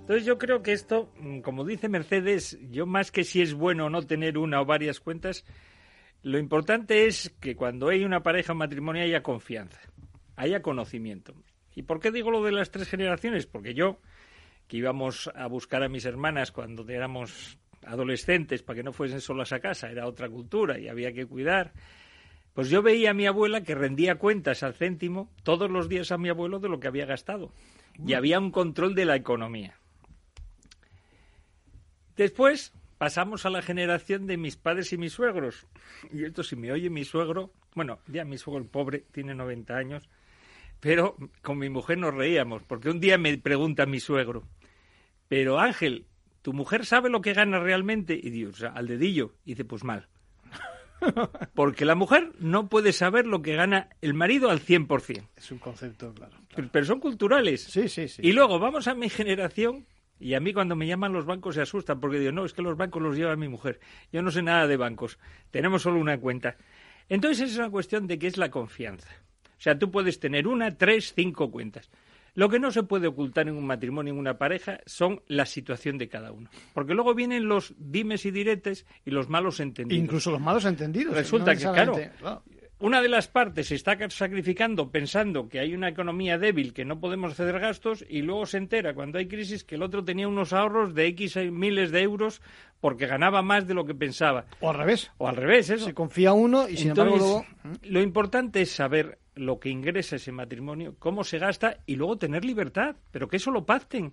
Entonces 0.00 0.26
yo 0.26 0.38
creo 0.38 0.60
que 0.60 0.72
esto, 0.72 1.12
mm, 1.20 1.38
como 1.40 1.64
dice 1.64 1.88
Mercedes, 1.88 2.58
yo 2.70 2.84
más 2.84 3.12
que 3.12 3.22
si 3.22 3.40
es 3.40 3.54
bueno 3.54 3.86
o 3.86 3.90
no 3.90 4.02
tener 4.02 4.38
una 4.38 4.60
o 4.60 4.64
varias 4.64 4.98
cuentas, 4.98 5.44
lo 6.24 6.38
importante 6.38 7.06
es 7.06 7.32
que 7.40 7.54
cuando 7.54 7.90
hay 7.90 8.04
una 8.04 8.24
pareja 8.24 8.52
o 8.52 8.56
matrimonio 8.56 9.04
haya 9.04 9.22
confianza, 9.22 9.78
haya 10.34 10.62
conocimiento. 10.62 11.34
¿Y 11.74 11.82
por 11.82 12.00
qué 12.00 12.10
digo 12.10 12.30
lo 12.30 12.42
de 12.42 12.52
las 12.52 12.70
tres 12.70 12.88
generaciones? 12.88 13.46
Porque 13.46 13.74
yo, 13.74 13.98
que 14.68 14.76
íbamos 14.76 15.30
a 15.34 15.46
buscar 15.46 15.82
a 15.82 15.88
mis 15.88 16.04
hermanas 16.04 16.52
cuando 16.52 16.88
éramos 16.88 17.58
adolescentes 17.84 18.62
para 18.62 18.76
que 18.76 18.82
no 18.82 18.92
fuesen 18.92 19.20
solas 19.20 19.52
a 19.52 19.60
casa, 19.60 19.90
era 19.90 20.06
otra 20.06 20.28
cultura 20.28 20.78
y 20.78 20.88
había 20.88 21.12
que 21.12 21.26
cuidar, 21.26 21.72
pues 22.54 22.68
yo 22.68 22.82
veía 22.82 23.10
a 23.10 23.14
mi 23.14 23.26
abuela 23.26 23.62
que 23.62 23.74
rendía 23.74 24.16
cuentas 24.16 24.62
al 24.62 24.74
céntimo 24.74 25.30
todos 25.42 25.70
los 25.70 25.88
días 25.88 26.12
a 26.12 26.18
mi 26.18 26.28
abuelo 26.28 26.58
de 26.58 26.68
lo 26.68 26.80
que 26.80 26.88
había 26.88 27.06
gastado. 27.06 27.52
Y 28.06 28.14
había 28.14 28.38
un 28.38 28.50
control 28.50 28.94
de 28.94 29.04
la 29.04 29.16
economía. 29.16 29.78
Después 32.16 32.72
pasamos 32.98 33.46
a 33.46 33.50
la 33.50 33.62
generación 33.62 34.26
de 34.26 34.36
mis 34.36 34.56
padres 34.56 34.92
y 34.92 34.98
mis 34.98 35.12
suegros. 35.12 35.66
Y 36.12 36.24
esto 36.24 36.42
si 36.42 36.56
me 36.56 36.72
oye 36.72 36.88
mi 36.88 37.04
suegro, 37.04 37.52
bueno, 37.74 37.98
ya 38.06 38.24
mi 38.24 38.38
suegro 38.38 38.62
el 38.62 38.68
pobre 38.68 39.04
tiene 39.12 39.34
90 39.34 39.76
años, 39.76 40.08
pero 40.82 41.16
con 41.42 41.58
mi 41.58 41.70
mujer 41.70 41.96
nos 41.96 42.12
reíamos, 42.12 42.64
porque 42.64 42.90
un 42.90 42.98
día 42.98 43.16
me 43.16 43.38
pregunta 43.38 43.86
mi 43.86 44.00
suegro, 44.00 44.42
pero 45.28 45.60
Ángel, 45.60 46.06
¿tu 46.42 46.52
mujer 46.52 46.84
sabe 46.84 47.08
lo 47.08 47.20
que 47.20 47.34
gana 47.34 47.60
realmente? 47.60 48.18
Y 48.20 48.30
digo, 48.30 48.50
o 48.50 48.52
sea, 48.52 48.70
al 48.70 48.88
dedillo. 48.88 49.32
Y 49.44 49.52
dice, 49.52 49.64
pues 49.64 49.84
mal. 49.84 50.08
Porque 51.54 51.84
la 51.84 51.94
mujer 51.94 52.32
no 52.40 52.68
puede 52.68 52.92
saber 52.92 53.26
lo 53.26 53.42
que 53.42 53.54
gana 53.54 53.90
el 54.00 54.12
marido 54.12 54.50
al 54.50 54.60
100%. 54.60 55.28
Es 55.36 55.52
un 55.52 55.58
concepto, 55.58 56.12
claro. 56.14 56.36
Pero, 56.72 56.84
son 56.84 56.98
culturales. 56.98 57.62
Sí, 57.62 57.88
sí, 57.88 58.08
sí. 58.08 58.20
Y 58.24 58.32
luego 58.32 58.58
vamos 58.58 58.88
a 58.88 58.94
mi 58.96 59.08
generación, 59.08 59.86
y 60.18 60.34
a 60.34 60.40
mí 60.40 60.52
cuando 60.52 60.74
me 60.74 60.88
llaman 60.88 61.12
los 61.12 61.26
bancos 61.26 61.54
se 61.54 61.62
asustan, 61.62 62.00
porque 62.00 62.18
digo, 62.18 62.32
no, 62.32 62.44
es 62.44 62.54
que 62.54 62.62
los 62.62 62.76
bancos 62.76 63.00
los 63.00 63.16
lleva 63.16 63.36
mi 63.36 63.48
mujer. 63.48 63.78
Yo 64.12 64.20
no 64.20 64.32
sé 64.32 64.42
nada 64.42 64.66
de 64.66 64.76
bancos. 64.76 65.20
Tenemos 65.52 65.82
solo 65.82 66.00
una 66.00 66.18
cuenta. 66.18 66.56
Entonces 67.08 67.52
es 67.52 67.56
una 67.56 67.70
cuestión 67.70 68.08
de 68.08 68.18
qué 68.18 68.26
es 68.26 68.36
la 68.36 68.50
confianza. 68.50 69.08
O 69.62 69.64
sea, 69.64 69.78
tú 69.78 69.92
puedes 69.92 70.18
tener 70.18 70.48
una, 70.48 70.76
tres, 70.76 71.12
cinco 71.14 71.48
cuentas. 71.48 71.88
Lo 72.34 72.48
que 72.48 72.58
no 72.58 72.72
se 72.72 72.82
puede 72.82 73.06
ocultar 73.06 73.46
en 73.46 73.54
un 73.54 73.64
matrimonio, 73.64 74.12
en 74.12 74.18
una 74.18 74.36
pareja, 74.36 74.80
son 74.86 75.22
la 75.28 75.46
situación 75.46 75.98
de 75.98 76.08
cada 76.08 76.32
uno. 76.32 76.50
Porque 76.74 76.94
luego 76.94 77.14
vienen 77.14 77.46
los 77.46 77.72
dimes 77.78 78.26
y 78.26 78.32
diretes 78.32 78.86
y 79.04 79.12
los 79.12 79.28
malos 79.28 79.60
entendidos. 79.60 80.02
Incluso 80.02 80.32
los 80.32 80.40
malos 80.40 80.64
entendidos. 80.64 81.14
Resulta 81.14 81.54
que, 81.54 81.62
claro, 81.62 81.96
una 82.82 83.00
de 83.00 83.08
las 83.08 83.28
partes 83.28 83.68
se 83.68 83.76
está 83.76 83.96
sacrificando 84.10 84.90
pensando 84.90 85.48
que 85.48 85.60
hay 85.60 85.72
una 85.72 85.88
economía 85.88 86.36
débil, 86.36 86.74
que 86.74 86.84
no 86.84 86.98
podemos 86.98 87.36
ceder 87.36 87.60
gastos, 87.60 88.04
y 88.08 88.22
luego 88.22 88.44
se 88.44 88.58
entera 88.58 88.92
cuando 88.92 89.18
hay 89.18 89.28
crisis 89.28 89.62
que 89.62 89.76
el 89.76 89.82
otro 89.82 90.04
tenía 90.04 90.26
unos 90.26 90.52
ahorros 90.52 90.92
de 90.92 91.06
X 91.06 91.36
miles 91.52 91.92
de 91.92 92.02
euros 92.02 92.42
porque 92.80 93.06
ganaba 93.06 93.40
más 93.40 93.68
de 93.68 93.74
lo 93.74 93.84
que 93.84 93.94
pensaba. 93.94 94.46
O 94.60 94.70
al 94.70 94.76
revés. 94.76 95.12
O 95.18 95.28
al 95.28 95.36
revés, 95.36 95.70
eso. 95.70 95.84
Se 95.84 95.94
confía 95.94 96.32
uno 96.32 96.68
y 96.68 96.76
sin 96.76 96.90
embargo 96.90 97.16
luego... 97.16 97.46
Lo 97.84 98.00
importante 98.00 98.62
es 98.62 98.72
saber 98.72 99.20
lo 99.36 99.60
que 99.60 99.68
ingresa 99.68 100.16
ese 100.16 100.32
matrimonio, 100.32 100.96
cómo 100.98 101.22
se 101.22 101.38
gasta 101.38 101.78
y 101.86 101.94
luego 101.94 102.18
tener 102.18 102.44
libertad, 102.44 102.96
pero 103.12 103.28
que 103.28 103.36
eso 103.36 103.52
lo 103.52 103.64
pacten. 103.64 104.12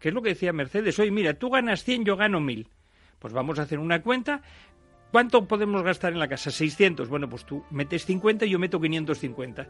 Que 0.00 0.08
es 0.08 0.14
lo 0.14 0.22
que 0.22 0.30
decía 0.30 0.52
Mercedes. 0.52 0.98
Oye, 0.98 1.12
mira, 1.12 1.34
tú 1.34 1.50
ganas 1.50 1.84
100, 1.84 2.04
yo 2.04 2.16
gano 2.16 2.40
1000. 2.40 2.68
Pues 3.18 3.32
vamos 3.32 3.60
a 3.60 3.62
hacer 3.62 3.78
una 3.78 4.02
cuenta 4.02 4.42
¿Cuánto 5.12 5.46
podemos 5.46 5.82
gastar 5.82 6.14
en 6.14 6.18
la 6.18 6.26
casa? 6.26 6.50
600. 6.50 7.06
Bueno, 7.10 7.28
pues 7.28 7.44
tú 7.44 7.62
metes 7.70 8.06
50 8.06 8.46
y 8.46 8.50
yo 8.50 8.58
meto 8.58 8.80
550. 8.80 9.68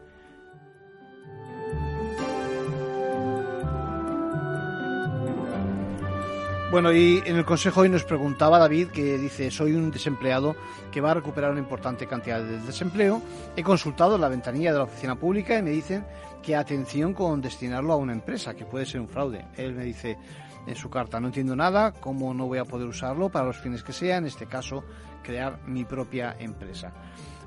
Bueno, 6.71 6.93
y 6.93 7.21
en 7.25 7.35
el 7.35 7.45
consejo 7.45 7.81
hoy 7.81 7.89
nos 7.89 8.05
preguntaba 8.05 8.57
David, 8.57 8.87
que 8.87 9.17
dice, 9.17 9.51
soy 9.51 9.73
un 9.73 9.91
desempleado 9.91 10.55
que 10.91 11.01
va 11.01 11.11
a 11.11 11.15
recuperar 11.15 11.51
una 11.51 11.59
importante 11.59 12.07
cantidad 12.07 12.41
de 12.41 12.61
desempleo. 12.61 13.21
He 13.57 13.63
consultado 13.63 14.17
la 14.17 14.29
ventanilla 14.29 14.71
de 14.71 14.77
la 14.77 14.85
oficina 14.85 15.15
pública 15.15 15.57
y 15.59 15.61
me 15.61 15.71
dicen 15.71 16.05
que 16.41 16.55
atención 16.55 17.13
con 17.13 17.41
destinarlo 17.41 17.91
a 17.91 17.97
una 17.97 18.13
empresa, 18.13 18.55
que 18.55 18.65
puede 18.65 18.85
ser 18.85 19.01
un 19.01 19.09
fraude. 19.09 19.45
Él 19.57 19.75
me 19.75 19.83
dice 19.83 20.17
en 20.65 20.75
su 20.75 20.89
carta, 20.89 21.19
no 21.19 21.27
entiendo 21.27 21.55
nada, 21.55 21.91
cómo 21.91 22.33
no 22.33 22.47
voy 22.47 22.59
a 22.59 22.65
poder 22.65 22.87
usarlo 22.87 23.29
para 23.29 23.45
los 23.45 23.57
fines 23.57 23.83
que 23.83 23.91
sea, 23.91 24.17
en 24.17 24.25
este 24.25 24.47
caso 24.47 24.83
crear 25.23 25.57
mi 25.65 25.85
propia 25.85 26.35
empresa. 26.37 26.93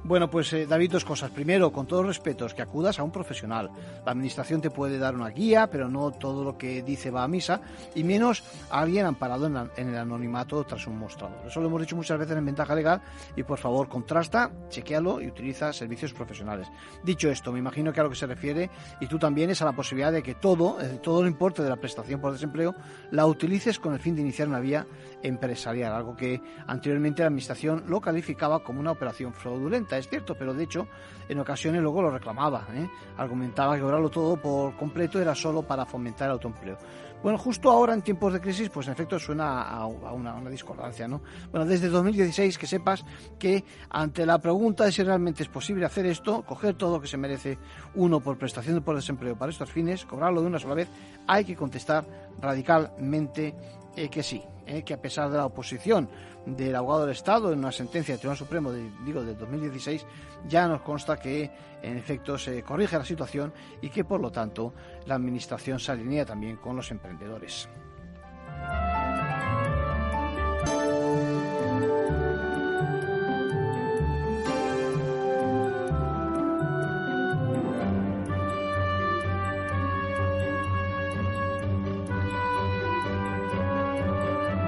Bueno, 0.07 0.31
pues 0.31 0.53
eh, 0.53 0.67
David, 0.67 0.93
dos 0.93 1.05
cosas. 1.05 1.33
Primero, 1.33 1.73
con 1.73 1.85
todos 1.85 2.07
respetos, 2.07 2.55
que 2.55 2.63
acudas 2.63 3.01
a 3.01 3.03
un 3.03 3.11
profesional. 3.11 3.73
La 4.05 4.13
administración 4.13 4.61
te 4.61 4.71
puede 4.71 4.99
dar 4.99 5.17
una 5.17 5.31
guía, 5.31 5.69
pero 5.69 5.89
no 5.89 6.13
todo 6.13 6.45
lo 6.45 6.57
que 6.57 6.83
dice 6.83 7.11
va 7.11 7.25
a 7.25 7.29
misa, 7.29 7.61
y 7.93 8.05
menos 8.05 8.45
a 8.71 8.83
alguien 8.83 9.05
amparado 9.05 9.47
en, 9.49 9.89
el 9.89 9.97
anonimato 9.97 10.63
tras 10.63 10.87
un 10.87 10.97
mostrador. 10.97 11.37
Eso 11.45 11.61
lo 11.61 11.67
hemos 11.67 11.81
dicho 11.81 11.97
muchas 11.97 12.21
veces 12.21 12.37
en 12.37 12.47
ventaja 12.47 12.77
legal 12.77 13.03
y 13.35 13.43
por 13.43 13.59
favor 13.59 13.89
contrasta, 13.89 14.53
chequealo 14.69 15.21
y 15.21 15.27
utiliza 15.27 15.73
servicios 15.73 16.13
profesionales. 16.13 16.69
Dicho 17.03 17.29
esto, 17.29 17.51
me 17.51 17.59
imagino 17.59 17.93
que 17.93 17.99
a 17.99 18.05
lo 18.05 18.11
que 18.11 18.15
se 18.17 18.27
refiere, 18.27 18.71
y 19.01 19.09
tú 19.09 19.19
también, 19.19 19.51
es 19.51 19.61
a 19.61 19.65
la 19.65 19.73
posibilidad 19.73 20.13
de 20.13 20.23
que 20.23 20.37
todo, 20.37 20.77
todo 21.03 21.23
el 21.23 21.27
importe 21.27 21.65
de 21.65 21.69
la 21.69 21.77
prestación 21.77 22.21
por 22.21 22.31
desempleo, 22.31 22.77
la 23.11 23.27
utilices 23.27 23.81
con 23.81 23.93
el 23.93 23.99
fin 23.99 24.15
de 24.15 24.23
iniciar 24.23 24.47
una 24.47 24.61
vía 24.61 24.87
empresarial, 25.27 25.93
algo 25.93 26.17
que 26.17 26.41
anteriormente 26.67 27.23
la 27.23 27.27
Administración 27.27 27.85
lo 27.87 28.01
calificaba 28.01 28.61
como 28.63 28.81
una 28.81 28.93
operación 28.93 29.33
fraudulenta, 29.33 29.99
es 29.99 30.09
cierto, 30.09 30.35
pero 30.35 30.55
de 30.55 30.65
hecho 30.65 30.87
en 31.29 31.39
ocasiones 31.39 31.83
luego 31.83 32.03
lo 32.03 32.11
reclamaba, 32.11 32.67
¿eh? 32.75 32.89
argumentaba 33.17 33.75
que 33.75 33.83
cobrarlo 33.83 34.11
todo 34.11 34.37
por 34.41 34.77
completo 34.77 35.21
era 35.21 35.35
solo 35.35 35.63
para 35.63 35.85
fomentar 35.85 36.29
el 36.29 36.33
autoempleo. 36.33 36.79
Bueno, 37.23 37.39
justo 37.39 37.71
ahora 37.71 37.95
en 37.95 38.03
tiempos 38.03 38.33
de 38.33 38.41
crisis, 38.41 38.69
pues 38.69 38.87
en 38.87 38.93
efecto 38.93 39.19
suena 39.19 39.63
a, 39.63 39.87
una, 39.87 40.35
una, 40.35 40.51
discordancia, 40.51 41.09
¿no? 41.09 41.23
Bueno, 41.51 41.67
desde 41.67 41.89
2016 41.89 42.59
que 42.59 42.67
sepas 42.67 43.05
que 43.39 43.65
ante 43.91 44.27
la 44.27 44.39
pregunta 44.39 44.85
de 44.85 44.93
si 44.93 45.03
realmente 45.03 45.43
es 45.43 45.49
posible 45.49 45.87
hacer 45.87 46.07
esto, 46.07 46.43
coger 46.43 46.75
todo 46.75 46.97
lo 46.97 47.01
que 47.01 47.09
se 47.09 47.17
merece 47.17 47.59
uno 47.95 48.21
por 48.21 48.39
prestación 48.39 48.81
por 48.83 48.95
desempleo 48.95 49.35
para 49.35 49.51
estos 49.51 49.71
fines, 49.71 50.05
cobrarlo 50.05 50.41
de 50.43 50.47
una 50.47 50.59
sola 50.59 50.75
vez, 50.75 50.89
hay 51.27 51.45
que 51.45 51.57
contestar 51.57 52.07
radicalmente 52.41 53.55
eh, 53.97 54.09
que 54.09 54.23
sí, 54.23 54.43
eh, 54.67 54.83
que 54.83 54.95
a 54.95 55.01
pesar 55.01 55.31
de 55.31 55.39
la 55.39 55.47
oposición 55.47 56.09
del 56.45 56.77
abogado 56.77 57.03
del 57.03 57.13
Estado 57.13 57.53
en 57.53 57.59
una 57.59 57.73
sentencia 57.73 58.15
del 58.15 58.21
Tribunal 58.21 58.39
Supremo 58.39 58.73
digo, 59.05 59.25
del 59.25 59.37
2016, 59.37 60.07
ya 60.49 60.69
nos 60.69 60.83
consta 60.83 61.17
que 61.17 61.51
en 61.83 61.97
efecto 61.97 62.39
se 62.39 62.63
corrige 62.63 62.99
la 62.99 63.05
situación 63.05 63.53
y 63.81 63.89
que 63.89 64.05
por 64.05 64.21
lo 64.21 64.31
tanto 64.31 64.75
la 65.07 65.15
Administración 65.15 65.81
se 65.81 65.93
alinea 65.93 66.25
también 66.25 66.57
con 66.57 66.77
los 66.77 66.91
emprendedores. 66.91 67.69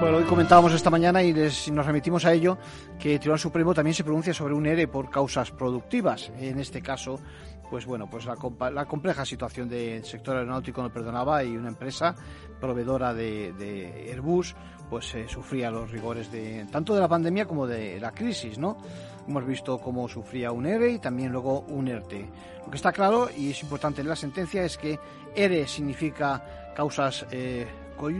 Bueno, 0.09 0.23
hoy 0.23 0.27
comentábamos 0.27 0.73
esta 0.73 0.89
mañana 0.89 1.21
y 1.21 1.31
nos 1.33 1.85
remitimos 1.85 2.25
a 2.25 2.33
ello 2.33 2.57
que 2.97 3.13
el 3.13 3.19
Tribunal 3.19 3.39
Supremo 3.39 3.75
también 3.75 3.93
se 3.93 4.03
pronuncia 4.03 4.33
sobre 4.33 4.55
un 4.55 4.65
ERE 4.65 4.87
por 4.87 5.07
causas 5.11 5.51
productivas. 5.51 6.31
En 6.39 6.59
este 6.59 6.81
caso, 6.81 7.19
pues 7.69 7.85
bueno, 7.85 8.09
pues 8.09 8.25
la, 8.25 8.85
compleja 8.85 9.23
situación 9.23 9.69
del 9.69 10.03
sector 10.03 10.35
aeronáutico 10.35 10.81
no 10.81 10.91
perdonaba 10.91 11.43
y 11.43 11.55
una 11.55 11.67
empresa 11.67 12.15
proveedora 12.59 13.13
de, 13.13 14.09
Airbus 14.11 14.55
pues 14.89 15.13
eh, 15.13 15.27
sufría 15.29 15.69
los 15.69 15.91
rigores 15.91 16.31
de 16.31 16.65
tanto 16.71 16.95
de 16.95 17.01
la 17.01 17.07
pandemia 17.07 17.45
como 17.45 17.67
de 17.67 17.99
la 17.99 18.09
crisis, 18.09 18.57
¿no? 18.57 18.77
Hemos 19.27 19.45
visto 19.45 19.77
cómo 19.77 20.09
sufría 20.09 20.51
un 20.51 20.65
ERE 20.65 20.89
y 20.89 20.97
también 20.97 21.31
luego 21.31 21.59
un 21.67 21.87
ERTE. 21.87 22.27
Lo 22.65 22.71
que 22.71 22.77
está 22.77 22.91
claro 22.91 23.29
y 23.37 23.51
es 23.51 23.61
importante 23.61 24.01
en 24.01 24.09
la 24.09 24.15
sentencia 24.15 24.63
es 24.63 24.75
que 24.75 24.97
ERE 25.35 25.67
significa 25.67 26.73
causas 26.75 27.27
eh, 27.29 27.67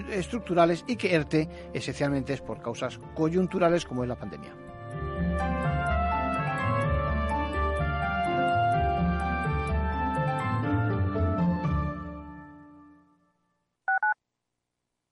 estructurales 0.09 0.83
y 0.87 0.95
que 0.95 1.13
ERTE 1.13 1.71
esencialmente 1.73 2.33
es 2.33 2.41
por 2.41 2.61
causas 2.61 2.99
coyunturales 3.15 3.85
como 3.85 4.03
es 4.03 4.09
la 4.09 4.19
pandemia. 4.19 4.53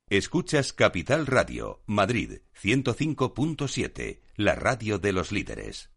Escuchas 0.09 0.71
Capital 0.71 1.27
Radio, 1.27 1.81
Madrid 1.85 2.39
105.7, 2.63 4.21
la 4.37 4.55
radio 4.55 4.99
de 4.99 5.11
los 5.11 5.33
líderes. 5.33 5.96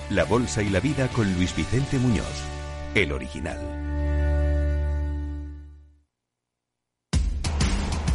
la 0.11 0.25
bolsa 0.25 0.61
y 0.61 0.69
la 0.69 0.79
vida 0.79 1.07
con 1.07 1.33
Luis 1.35 1.55
Vicente 1.55 1.97
Muñoz, 1.97 2.25
el 2.95 3.11
original. 3.11 3.57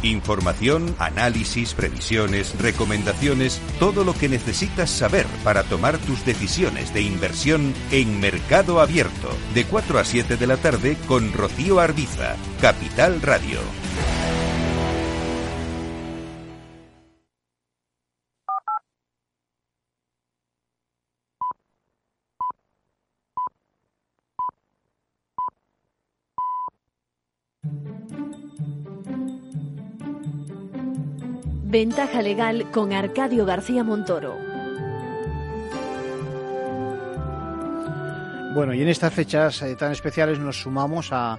Información, 0.03 0.95
análisis, 0.99 1.73
previsiones, 1.73 2.57
recomendaciones, 2.59 3.59
todo 3.79 4.03
lo 4.03 4.13
que 4.13 4.29
necesitas 4.29 4.91
saber 4.91 5.25
para 5.43 5.63
tomar 5.63 5.97
tus 5.97 6.23
decisiones 6.23 6.93
de 6.93 7.01
inversión 7.01 7.73
en 7.91 8.19
Mercado 8.19 8.79
Abierto, 8.79 9.29
de 9.55 9.65
4 9.65 9.97
a 9.97 10.05
7 10.05 10.37
de 10.37 10.47
la 10.47 10.57
tarde 10.57 10.97
con 11.07 11.33
Rocío 11.33 11.79
Arbiza, 11.79 12.35
Capital 12.61 13.21
Radio. 13.23 13.59
Ventaja 31.69 32.21
legal 32.21 32.71
con 32.71 32.93
Arcadio 32.93 33.45
García 33.45 33.83
Montoro. 33.83 34.37
Bueno, 38.53 38.73
y 38.73 38.81
en 38.81 38.87
estas 38.87 39.13
fechas 39.13 39.61
eh, 39.61 39.75
tan 39.75 39.91
especiales 39.91 40.39
nos 40.39 40.61
sumamos 40.61 41.11
a, 41.11 41.37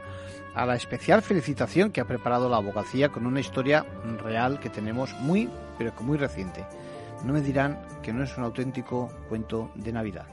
a 0.55 0.67
la 0.67 0.77
especial 0.77 1.23
felicitación 1.23 1.91
que 1.91 2.03
ha 2.03 2.05
preparado 2.05 2.51
la 2.51 2.59
abogacía 2.59 3.09
con 3.09 3.25
una 3.25 3.41
historia 3.41 3.87
real 4.23 4.61
que 4.61 4.69
tenemos 4.69 5.15
muy, 5.15 5.49
pero 5.79 5.97
que 5.97 6.05
muy 6.05 6.19
reciente. 6.19 6.67
No 7.25 7.33
me 7.33 7.41
dirán 7.41 7.81
que 8.03 8.13
no 8.13 8.23
es 8.23 8.37
un 8.37 8.45
auténtico 8.45 9.09
cuento 9.31 9.71
de 9.77 9.93
Navidad. 9.95 10.27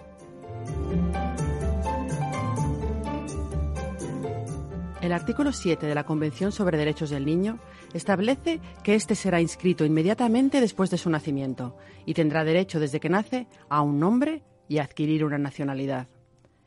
El 5.01 5.12
artículo 5.12 5.51
7 5.51 5.86
de 5.86 5.93
la 5.93 6.05
Convención 6.05 6.51
sobre 6.51 6.77
Derechos 6.77 7.10
del 7.10 7.25
Niño 7.25 7.60
establece 7.93 8.62
que 8.81 8.95
éste 8.95 9.13
será 9.13 9.41
inscrito 9.41 9.86
inmediatamente 9.86 10.62
después 10.62 10.89
de 10.89 10.97
su 10.97 11.10
nacimiento 11.10 11.77
y 12.05 12.13
tendrá 12.13 12.43
derecho 12.43 12.79
desde 12.79 12.99
que 12.99 13.10
nace 13.10 13.47
a 13.69 13.81
un 13.81 13.99
nombre 13.99 14.43
y 14.67 14.77
a 14.77 14.84
adquirir 14.84 15.25
una 15.25 15.38
nacionalidad. 15.38 16.08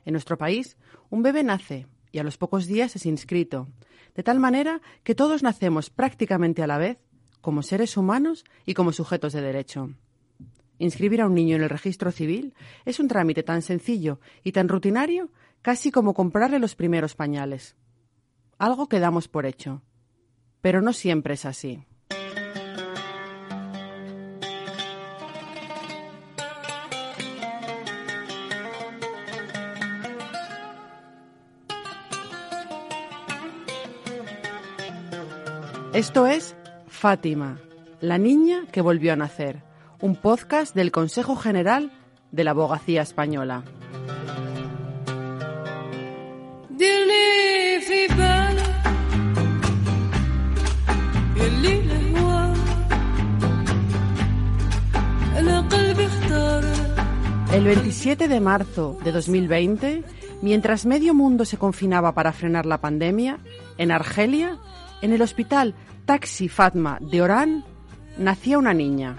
En 0.05 0.13
nuestro 0.13 0.37
país, 0.37 0.77
un 1.11 1.23
bebé 1.23 1.43
nace 1.43 1.87
y 2.13 2.19
a 2.19 2.23
los 2.23 2.37
pocos 2.37 2.67
días 2.67 2.95
es 2.97 3.07
inscrito, 3.07 3.67
de 4.15 4.23
tal 4.23 4.39
manera 4.39 4.83
que 5.03 5.15
todos 5.15 5.43
nacemos 5.43 5.91
prácticamente 5.91 6.63
a 6.63 6.67
la 6.67 6.79
vez 6.79 6.99
como 7.41 7.63
seres 7.63 7.97
humanos 7.97 8.45
y 8.67 8.75
como 8.75 8.93
sujetos 8.93 9.33
de 9.33 9.41
derecho. 9.41 9.91
Inscribir 10.79 11.23
a 11.23 11.27
un 11.27 11.35
niño 11.35 11.57
en 11.57 11.63
el 11.63 11.71
registro 11.71 12.13
civil 12.13 12.55
es 12.85 13.01
un 13.01 13.09
trámite 13.09 13.43
tan 13.43 13.63
sencillo 13.63 14.21
y 14.45 14.53
tan 14.53 14.69
rutinario 14.69 15.31
casi 15.63 15.91
como 15.91 16.15
comprarle 16.15 16.59
los 16.59 16.77
primeros 16.77 17.15
pañales 17.15 17.75
algo 18.59 18.89
que 18.89 19.01
damos 19.01 19.29
por 19.29 19.47
hecho. 19.47 19.83
Pero 20.61 20.83
no 20.83 20.93
siempre 20.93 21.35
es 21.35 21.45
así. 21.45 21.85
Esto 35.95 36.27
es 36.27 36.55
Fátima, 36.87 37.59
la 38.01 38.19
niña 38.19 38.67
que 38.71 38.81
volvió 38.81 39.13
a 39.13 39.17
nacer, 39.17 39.65
un 40.01 40.15
podcast 40.15 40.75
del 40.75 40.93
Consejo 40.93 41.35
General 41.35 41.91
de 42.31 42.45
la 42.45 42.53
Abogacía 42.53 43.03
Española. 43.03 43.65
El 57.59 57.65
27 57.65 58.29
de 58.29 58.39
marzo 58.39 58.97
de 59.03 59.11
2020, 59.11 60.05
mientras 60.43 60.87
medio 60.87 61.13
mundo 61.13 61.45
se 61.45 61.57
confinaba 61.57 62.15
para 62.15 62.33
frenar 62.33 62.67
la 62.67 62.81
pandemia, 62.81 63.41
en 63.79 63.91
Argelia, 63.91 64.59
en 65.03 65.13
el 65.13 65.21
hospital 65.23 65.75
Taxi 66.05 66.49
Fatma 66.49 66.99
de 67.01 67.21
Orán, 67.21 67.65
nacía 68.17 68.59
una 68.59 68.75
niña. 68.75 69.19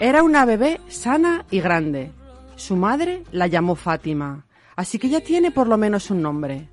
Era 0.00 0.22
una 0.22 0.46
bebé 0.46 0.80
sana 0.88 1.44
y 1.50 1.60
grande. 1.60 2.10
Su 2.56 2.74
madre 2.74 3.24
la 3.32 3.48
llamó 3.48 3.74
Fátima, 3.74 4.46
así 4.76 4.98
que 4.98 5.10
ya 5.10 5.20
tiene 5.20 5.50
por 5.50 5.68
lo 5.68 5.76
menos 5.76 6.10
un 6.10 6.22
nombre. 6.22 6.70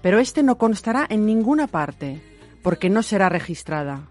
Pero 0.00 0.20
este 0.20 0.44
no 0.44 0.58
constará 0.58 1.08
en 1.10 1.26
ninguna 1.26 1.66
parte, 1.66 2.22
porque 2.62 2.88
no 2.88 3.02
será 3.02 3.28
registrada. 3.28 4.02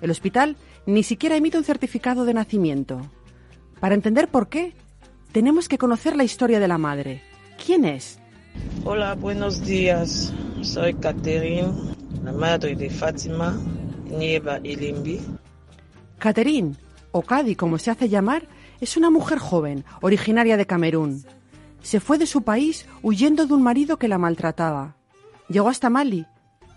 El 0.00 0.10
hospital 0.10 0.56
ni 0.88 1.02
siquiera 1.02 1.36
emite 1.36 1.58
un 1.58 1.64
certificado 1.64 2.24
de 2.24 2.32
nacimiento. 2.32 3.02
Para 3.78 3.94
entender 3.94 4.28
por 4.28 4.48
qué, 4.48 4.72
tenemos 5.32 5.68
que 5.68 5.76
conocer 5.76 6.16
la 6.16 6.24
historia 6.24 6.60
de 6.60 6.66
la 6.66 6.78
madre. 6.78 7.22
¿Quién 7.62 7.84
es? 7.84 8.18
Hola, 8.86 9.14
buenos 9.14 9.66
días. 9.66 10.32
Soy 10.62 10.94
Catherine, 10.94 11.74
la 12.24 12.32
madre 12.32 12.74
de 12.74 12.88
Fátima, 12.88 13.60
Nieva 14.06 14.60
y 14.62 14.76
Limbi. 14.76 15.20
Catherine, 16.18 16.74
o 17.12 17.20
Cadi 17.20 17.54
como 17.54 17.76
se 17.76 17.90
hace 17.90 18.08
llamar, 18.08 18.48
es 18.80 18.96
una 18.96 19.10
mujer 19.10 19.38
joven, 19.38 19.84
originaria 20.00 20.56
de 20.56 20.66
Camerún. 20.66 21.22
Se 21.82 22.00
fue 22.00 22.16
de 22.16 22.26
su 22.26 22.44
país 22.44 22.86
huyendo 23.02 23.46
de 23.46 23.52
un 23.52 23.62
marido 23.62 23.98
que 23.98 24.08
la 24.08 24.16
maltrataba. 24.16 24.96
Llegó 25.50 25.68
hasta 25.68 25.90
Mali, 25.90 26.24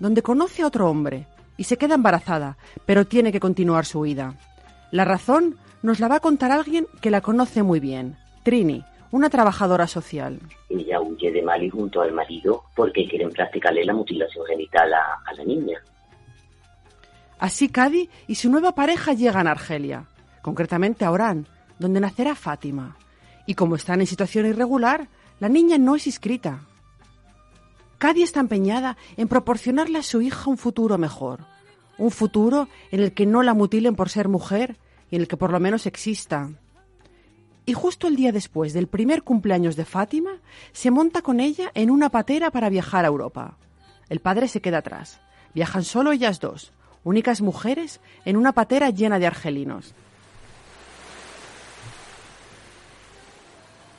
donde 0.02 0.22
conoce 0.22 0.64
a 0.64 0.68
otro 0.68 0.90
hombre, 0.90 1.28
y 1.58 1.66
se 1.66 1.78
queda 1.78 1.96
embarazada, 1.96 2.58
pero 2.86 3.06
tiene 3.06 3.32
que 3.32 3.40
continuar 3.40 3.86
su 3.86 4.00
huida. 4.00 4.36
La 4.92 5.06
razón 5.06 5.58
nos 5.82 6.00
la 6.00 6.08
va 6.08 6.16
a 6.16 6.20
contar 6.20 6.52
alguien 6.52 6.88
que 7.02 7.12
la 7.12 7.22
conoce 7.22 7.64
muy 7.64 7.80
bien, 7.80 8.18
Trini, 8.44 8.84
una 9.12 9.30
trabajadora 9.30 9.88
social. 9.88 10.40
Ella 10.70 11.02
huye 11.02 11.32
de 11.32 11.42
Mali 11.42 11.70
junto 11.70 12.02
al 12.02 12.14
marido 12.14 12.64
porque 12.76 13.08
quieren 13.08 13.30
practicarle 13.30 13.86
la 13.86 13.94
mutilación 13.94 14.46
genital 14.46 14.94
a, 14.94 15.22
a 15.26 15.34
la 15.34 15.44
niña. 15.44 15.80
Así 17.40 17.70
Cadi 17.70 18.10
y 18.28 18.36
su 18.36 18.50
nueva 18.50 18.74
pareja 18.74 19.14
llegan 19.14 19.48
a 19.48 19.52
Argelia, 19.52 20.06
concretamente 20.42 21.06
a 21.06 21.12
Orán, 21.12 21.48
donde 21.80 22.00
nacerá 22.00 22.36
Fátima. 22.36 22.98
Y 23.48 23.56
como 23.56 23.76
están 23.76 24.00
en 24.00 24.08
situación 24.08 24.46
irregular, 24.46 25.08
la 25.40 25.50
niña 25.50 25.78
no 25.78 25.96
es 25.96 26.06
inscrita. 26.06 26.62
Cadi 28.02 28.24
está 28.24 28.40
empeñada 28.40 28.98
en 29.16 29.28
proporcionarle 29.28 30.00
a 30.00 30.02
su 30.02 30.24
hija 30.24 30.50
un 30.50 30.58
futuro 30.58 30.98
mejor, 30.98 31.46
un 32.00 32.10
futuro 32.10 32.68
en 32.90 33.00
el 33.00 33.14
que 33.14 33.28
no 33.28 33.44
la 33.44 33.54
mutilen 33.54 33.96
por 33.96 34.10
ser 34.10 34.28
mujer 34.28 34.78
y 35.12 35.18
en 35.18 35.22
el 35.22 35.28
que 35.28 35.38
por 35.38 35.52
lo 35.52 35.60
menos 35.60 35.86
exista. 35.86 36.50
Y 37.64 37.74
justo 37.74 38.08
el 38.08 38.16
día 38.16 38.32
después 38.32 38.74
del 38.74 38.88
primer 38.88 39.22
cumpleaños 39.22 39.76
de 39.76 39.86
Fátima, 39.86 40.32
se 40.72 40.90
monta 40.90 41.22
con 41.22 41.40
ella 41.40 41.70
en 41.76 41.92
una 41.92 42.10
patera 42.10 42.50
para 42.50 42.70
viajar 42.70 43.06
a 43.06 43.10
Europa. 43.10 43.60
El 44.10 44.20
padre 44.20 44.48
se 44.48 44.62
queda 44.62 44.80
atrás. 44.80 45.22
Viajan 45.54 45.84
solo 45.84 46.12
ellas 46.12 46.40
dos, 46.40 46.72
únicas 47.04 47.42
mujeres, 47.42 48.00
en 48.26 48.36
una 48.36 48.52
patera 48.52 48.90
llena 48.90 49.20
de 49.20 49.28
argelinos. 49.28 49.94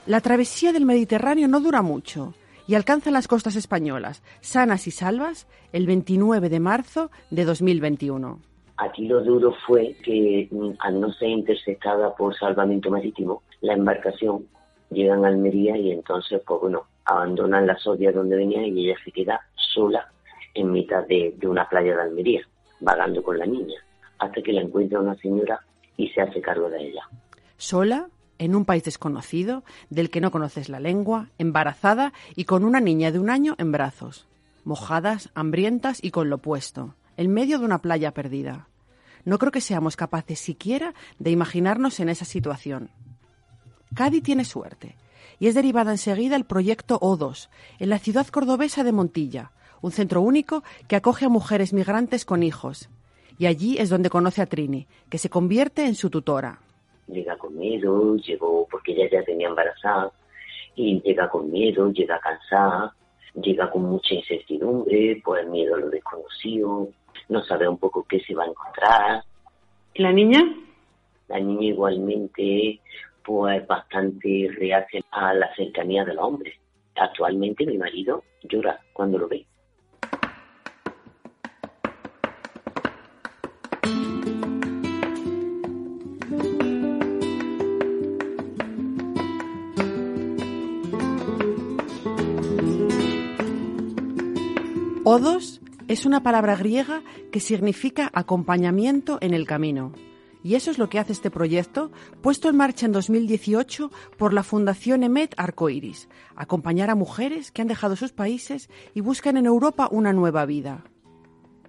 La 0.06 0.20
travesía 0.20 0.72
del 0.72 0.86
Mediterráneo 0.86 1.46
no 1.46 1.60
dura 1.60 1.82
mucho 1.82 2.34
y 2.66 2.74
alcanzan 2.74 3.12
las 3.12 3.28
costas 3.28 3.56
españolas, 3.56 4.22
sanas 4.40 4.86
y 4.86 4.90
salvas, 4.90 5.46
el 5.72 5.86
29 5.86 6.48
de 6.48 6.60
marzo 6.60 7.10
de 7.30 7.44
2021. 7.44 8.40
Aquí 8.76 9.06
lo 9.06 9.22
duro 9.22 9.54
fue 9.66 9.96
que 10.04 10.48
mm, 10.50 10.72
al 10.80 11.00
no 11.00 11.12
ser 11.12 11.28
interceptada 11.28 12.14
por 12.14 12.36
salvamento 12.36 12.90
marítimo, 12.90 13.42
la 13.60 13.74
embarcación 13.74 14.46
llega 14.90 15.14
a 15.14 15.26
Almería 15.26 15.76
y 15.76 15.92
entonces, 15.92 16.42
pues 16.46 16.60
bueno, 16.60 16.86
abandonan 17.04 17.66
la 17.66 17.78
sodia 17.78 18.12
donde 18.12 18.36
venía 18.36 18.66
y 18.66 18.86
ella 18.86 18.98
se 19.04 19.12
queda 19.12 19.40
sola 19.54 20.10
en 20.54 20.72
mitad 20.72 21.06
de, 21.06 21.34
de 21.36 21.48
una 21.48 21.68
playa 21.68 21.96
de 21.96 22.02
Almería, 22.02 22.42
vagando 22.80 23.22
con 23.22 23.38
la 23.38 23.46
niña, 23.46 23.80
hasta 24.18 24.42
que 24.42 24.52
la 24.52 24.60
encuentra 24.60 25.00
una 25.00 25.14
señora 25.16 25.60
y 25.96 26.08
se 26.08 26.20
hace 26.20 26.40
cargo 26.40 26.68
de 26.68 26.88
ella. 26.88 27.02
¿Sola? 27.56 28.08
En 28.42 28.56
un 28.56 28.64
país 28.64 28.82
desconocido, 28.82 29.62
del 29.88 30.10
que 30.10 30.20
no 30.20 30.32
conoces 30.32 30.68
la 30.68 30.80
lengua, 30.80 31.28
embarazada 31.38 32.12
y 32.34 32.44
con 32.44 32.64
una 32.64 32.80
niña 32.80 33.12
de 33.12 33.20
un 33.20 33.30
año 33.30 33.54
en 33.58 33.70
brazos, 33.70 34.26
mojadas, 34.64 35.30
hambrientas 35.34 36.00
y 36.02 36.10
con 36.10 36.28
lo 36.28 36.38
puesto, 36.38 36.96
en 37.16 37.32
medio 37.32 37.60
de 37.60 37.64
una 37.64 37.78
playa 37.78 38.12
perdida. 38.12 38.66
No 39.24 39.38
creo 39.38 39.52
que 39.52 39.60
seamos 39.60 39.94
capaces 39.94 40.40
siquiera 40.40 40.92
de 41.20 41.30
imaginarnos 41.30 42.00
en 42.00 42.08
esa 42.08 42.24
situación. 42.24 42.90
Cádiz 43.94 44.24
tiene 44.24 44.44
suerte 44.44 44.96
y 45.38 45.46
es 45.46 45.54
derivada 45.54 45.92
enseguida 45.92 46.34
el 46.34 46.44
proyecto 46.44 46.98
O2 46.98 47.48
en 47.78 47.90
la 47.90 48.00
ciudad 48.00 48.26
cordobesa 48.26 48.82
de 48.82 48.90
Montilla, 48.90 49.52
un 49.82 49.92
centro 49.92 50.20
único 50.20 50.64
que 50.88 50.96
acoge 50.96 51.26
a 51.26 51.28
mujeres 51.28 51.72
migrantes 51.72 52.24
con 52.24 52.42
hijos. 52.42 52.88
Y 53.38 53.46
allí 53.46 53.78
es 53.78 53.88
donde 53.88 54.10
conoce 54.10 54.42
a 54.42 54.46
Trini, 54.46 54.88
que 55.08 55.18
se 55.18 55.30
convierte 55.30 55.86
en 55.86 55.94
su 55.94 56.10
tutora 56.10 56.58
llega 57.06 57.36
con 57.36 57.56
miedo, 57.56 58.16
llegó 58.16 58.66
porque 58.70 58.92
ella 58.92 59.08
ya 59.10 59.24
tenía 59.24 59.48
embarazada 59.48 60.12
y 60.74 61.00
llega 61.02 61.28
con 61.28 61.50
miedo, 61.50 61.90
llega 61.92 62.18
cansada 62.20 62.94
llega 63.34 63.70
con 63.70 63.82
mucha 63.82 64.14
incertidumbre, 64.14 65.20
pues 65.24 65.46
miedo 65.48 65.74
a 65.74 65.78
lo 65.78 65.90
desconocido, 65.90 66.88
no 67.28 67.44
sabe 67.44 67.68
un 67.68 67.78
poco 67.78 68.04
qué 68.04 68.20
se 68.20 68.34
va 68.34 68.44
a 68.44 68.48
encontrar. 68.48 69.24
¿Y 69.94 70.02
la 70.02 70.12
niña? 70.12 70.40
La 71.28 71.38
niña 71.38 71.68
igualmente 71.68 72.80
pues 73.24 73.64
bastante 73.66 74.50
reacia 74.58 75.00
a 75.12 75.32
la 75.32 75.54
cercanía 75.54 76.04
del 76.04 76.18
hombre. 76.18 76.58
Actualmente 76.96 77.64
mi 77.64 77.78
marido 77.78 78.24
llora 78.42 78.80
cuando 78.92 79.18
lo 79.18 79.28
ve. 79.28 79.46
Es 95.92 96.06
una 96.06 96.22
palabra 96.22 96.56
griega 96.56 97.02
que 97.30 97.38
significa 97.38 98.10
acompañamiento 98.14 99.18
en 99.20 99.34
el 99.34 99.46
camino. 99.46 99.92
Y 100.42 100.54
eso 100.54 100.70
es 100.70 100.78
lo 100.78 100.88
que 100.88 100.98
hace 100.98 101.12
este 101.12 101.30
proyecto, 101.30 101.92
puesto 102.22 102.48
en 102.48 102.56
marcha 102.56 102.86
en 102.86 102.92
2018 102.92 103.90
por 104.16 104.32
la 104.32 104.42
Fundación 104.42 105.02
Emet 105.02 105.34
Arcoiris, 105.36 106.08
acompañar 106.34 106.88
a 106.88 106.94
mujeres 106.94 107.52
que 107.52 107.60
han 107.60 107.68
dejado 107.68 107.96
sus 107.96 108.12
países 108.12 108.70
y 108.94 109.02
buscan 109.02 109.36
en 109.36 109.44
Europa 109.44 109.86
una 109.90 110.14
nueva 110.14 110.46
vida. 110.46 110.82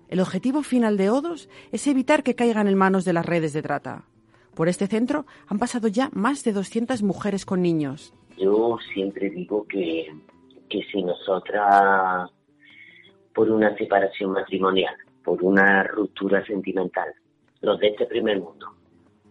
El 0.08 0.22
objetivo 0.22 0.64
final 0.64 0.96
de 0.96 1.10
Odos 1.10 1.50
es 1.74 1.86
evitar 1.88 2.24
que 2.24 2.36
caigan 2.36 2.70
en 2.70 2.78
manos 2.78 3.04
de 3.04 3.12
las 3.12 3.26
redes 3.26 3.52
de 3.52 3.62
trata. 3.62 4.06
Por 4.56 4.70
este 4.70 4.88
centro 4.88 5.26
han 5.48 5.60
pasado 5.60 5.90
ya 5.90 6.10
más 6.14 6.46
de 6.46 6.54
200 6.54 7.04
mujeres 7.04 7.46
con 7.46 7.62
niños. 7.62 8.14
Yo 8.38 8.78
siempre 8.94 9.30
digo 9.32 9.68
que, 9.68 10.16
que 10.70 10.82
si 10.94 11.04
nosotras 11.04 12.32
por 13.34 13.50
una 13.50 13.76
separación 13.78 14.32
matrimonial, 14.32 14.96
por 15.24 15.44
una 15.44 15.84
ruptura 15.84 16.46
sentimental, 16.46 17.14
los 17.62 17.80
de 17.80 17.88
este 17.88 18.06
primer 18.06 18.40
mundo, 18.40 18.74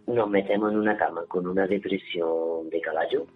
nos 0.06 0.28
metemos 0.28 0.72
en 0.72 0.78
una 0.78 0.96
cama 0.96 1.24
con 1.28 1.46
una 1.46 1.66
depresión 1.66 2.68
de 2.70 2.80
caballo 2.80 3.26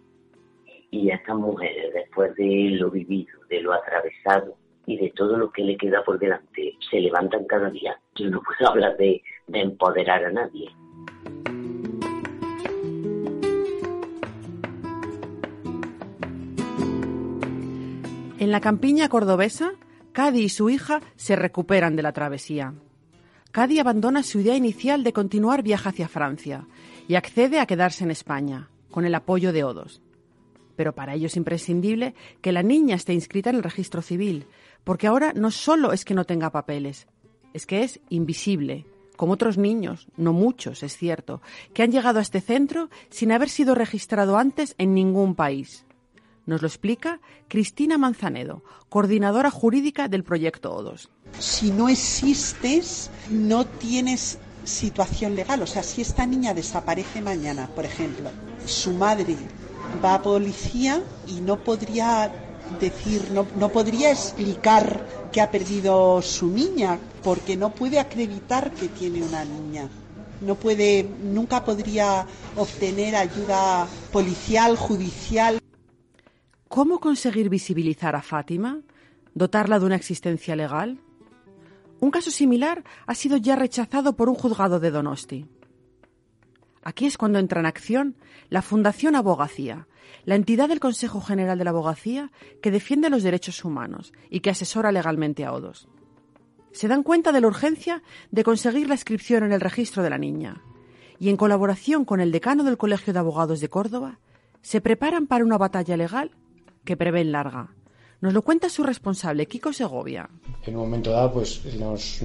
y 0.90 1.10
estas 1.10 1.36
mujeres, 1.36 1.92
después 1.92 2.34
de 2.36 2.70
lo 2.78 2.90
vivido, 2.90 3.38
de 3.48 3.60
lo 3.60 3.72
atravesado 3.72 4.56
y 4.86 4.96
de 4.96 5.10
todo 5.10 5.36
lo 5.36 5.50
que 5.50 5.62
le 5.62 5.76
queda 5.76 6.02
por 6.04 6.18
delante, 6.18 6.74
se 6.90 7.00
levantan 7.00 7.44
cada 7.44 7.70
día. 7.70 7.98
Yo 8.14 8.30
no 8.30 8.40
puedo 8.42 8.70
hablar 8.72 8.96
de, 8.96 9.22
de 9.46 9.60
empoderar 9.60 10.24
a 10.24 10.30
nadie. 10.30 10.70
En 18.38 18.52
la 18.52 18.60
campiña 18.60 19.08
cordobesa, 19.08 19.72
Cady 20.16 20.44
y 20.44 20.48
su 20.48 20.70
hija 20.70 21.02
se 21.16 21.36
recuperan 21.36 21.94
de 21.94 22.02
la 22.02 22.14
travesía. 22.14 22.72
Cady 23.52 23.80
abandona 23.80 24.22
su 24.22 24.40
idea 24.40 24.56
inicial 24.56 25.04
de 25.04 25.12
continuar 25.12 25.62
viaje 25.62 25.90
hacia 25.90 26.08
Francia 26.08 26.66
y 27.06 27.16
accede 27.16 27.60
a 27.60 27.66
quedarse 27.66 28.04
en 28.04 28.10
España, 28.10 28.70
con 28.90 29.04
el 29.04 29.14
apoyo 29.14 29.52
de 29.52 29.62
Odos. 29.62 30.00
Pero 30.74 30.94
para 30.94 31.12
ello 31.12 31.26
es 31.26 31.36
imprescindible 31.36 32.14
que 32.40 32.52
la 32.52 32.62
niña 32.62 32.96
esté 32.96 33.12
inscrita 33.12 33.50
en 33.50 33.56
el 33.56 33.62
registro 33.62 34.00
civil, 34.00 34.46
porque 34.84 35.06
ahora 35.06 35.34
no 35.34 35.50
solo 35.50 35.92
es 35.92 36.06
que 36.06 36.14
no 36.14 36.24
tenga 36.24 36.48
papeles, 36.48 37.08
es 37.52 37.66
que 37.66 37.82
es 37.82 38.00
invisible, 38.08 38.86
como 39.16 39.34
otros 39.34 39.58
niños, 39.58 40.08
no 40.16 40.32
muchos, 40.32 40.82
es 40.82 40.96
cierto, 40.96 41.42
que 41.74 41.82
han 41.82 41.92
llegado 41.92 42.20
a 42.20 42.22
este 42.22 42.40
centro 42.40 42.88
sin 43.10 43.32
haber 43.32 43.50
sido 43.50 43.74
registrado 43.74 44.38
antes 44.38 44.76
en 44.78 44.94
ningún 44.94 45.34
país. 45.34 45.85
Nos 46.46 46.62
lo 46.62 46.68
explica 46.68 47.20
Cristina 47.48 47.98
Manzanedo, 47.98 48.62
coordinadora 48.88 49.50
jurídica 49.50 50.08
del 50.08 50.22
proyecto 50.22 50.72
ODOS. 50.72 51.10
Si 51.38 51.72
no 51.72 51.88
existes, 51.88 53.10
no 53.30 53.66
tienes 53.66 54.38
situación 54.64 55.34
legal. 55.34 55.62
O 55.62 55.66
sea, 55.66 55.82
si 55.82 56.02
esta 56.02 56.24
niña 56.24 56.54
desaparece 56.54 57.20
mañana, 57.20 57.68
por 57.74 57.84
ejemplo, 57.84 58.30
su 58.64 58.92
madre 58.92 59.36
va 60.04 60.14
a 60.14 60.22
policía 60.22 61.02
y 61.26 61.40
no 61.40 61.58
podría 61.58 62.32
decir, 62.80 63.30
no, 63.32 63.46
no 63.56 63.70
podría 63.70 64.10
explicar 64.10 65.04
que 65.32 65.40
ha 65.40 65.50
perdido 65.50 66.22
su 66.22 66.48
niña, 66.48 66.98
porque 67.22 67.56
no 67.56 67.70
puede 67.70 67.98
acreditar 67.98 68.72
que 68.72 68.88
tiene 68.88 69.22
una 69.22 69.44
niña 69.44 69.88
no 70.40 70.54
puede, 70.54 71.08
nunca 71.22 71.64
podría 71.64 72.26
obtener 72.56 73.16
ayuda 73.16 73.86
policial, 74.12 74.76
judicial. 74.76 75.58
¿Cómo 76.76 77.00
conseguir 77.00 77.48
visibilizar 77.48 78.14
a 78.16 78.20
Fátima? 78.20 78.82
¿Dotarla 79.32 79.78
de 79.78 79.86
una 79.86 79.96
existencia 79.96 80.54
legal? 80.54 81.00
Un 82.00 82.10
caso 82.10 82.30
similar 82.30 82.84
ha 83.06 83.14
sido 83.14 83.38
ya 83.38 83.56
rechazado 83.56 84.14
por 84.14 84.28
un 84.28 84.34
juzgado 84.34 84.78
de 84.78 84.90
Donosti. 84.90 85.46
Aquí 86.84 87.06
es 87.06 87.16
cuando 87.16 87.38
entra 87.38 87.60
en 87.60 87.64
acción 87.64 88.14
la 88.50 88.60
Fundación 88.60 89.16
Abogacía, 89.16 89.88
la 90.26 90.34
entidad 90.34 90.68
del 90.68 90.78
Consejo 90.78 91.22
General 91.22 91.56
de 91.56 91.64
la 91.64 91.70
Abogacía 91.70 92.30
que 92.60 92.70
defiende 92.70 93.08
los 93.08 93.22
derechos 93.22 93.64
humanos 93.64 94.12
y 94.28 94.40
que 94.40 94.50
asesora 94.50 94.92
legalmente 94.92 95.46
a 95.46 95.54
ODOS. 95.54 95.88
Se 96.72 96.88
dan 96.88 97.02
cuenta 97.02 97.32
de 97.32 97.40
la 97.40 97.46
urgencia 97.46 98.02
de 98.30 98.44
conseguir 98.44 98.86
la 98.86 98.96
inscripción 98.96 99.44
en 99.44 99.52
el 99.52 99.62
registro 99.62 100.02
de 100.02 100.10
la 100.10 100.18
niña 100.18 100.62
y, 101.18 101.30
en 101.30 101.38
colaboración 101.38 102.04
con 102.04 102.20
el 102.20 102.32
decano 102.32 102.64
del 102.64 102.76
Colegio 102.76 103.14
de 103.14 103.18
Abogados 103.18 103.60
de 103.60 103.70
Córdoba, 103.70 104.18
se 104.60 104.82
preparan 104.82 105.26
para 105.26 105.42
una 105.42 105.56
batalla 105.56 105.96
legal 105.96 106.32
que 106.86 106.96
prevén 106.96 107.32
larga. 107.32 107.76
Nos 108.20 108.32
lo 108.32 108.40
cuenta 108.40 108.70
su 108.70 108.82
responsable, 108.82 109.46
Kiko 109.46 109.74
Segovia. 109.74 110.28
En 110.64 110.74
un 110.76 110.82
momento 110.82 111.10
dado, 111.10 111.34
pues 111.34 111.60
nos, 111.78 112.22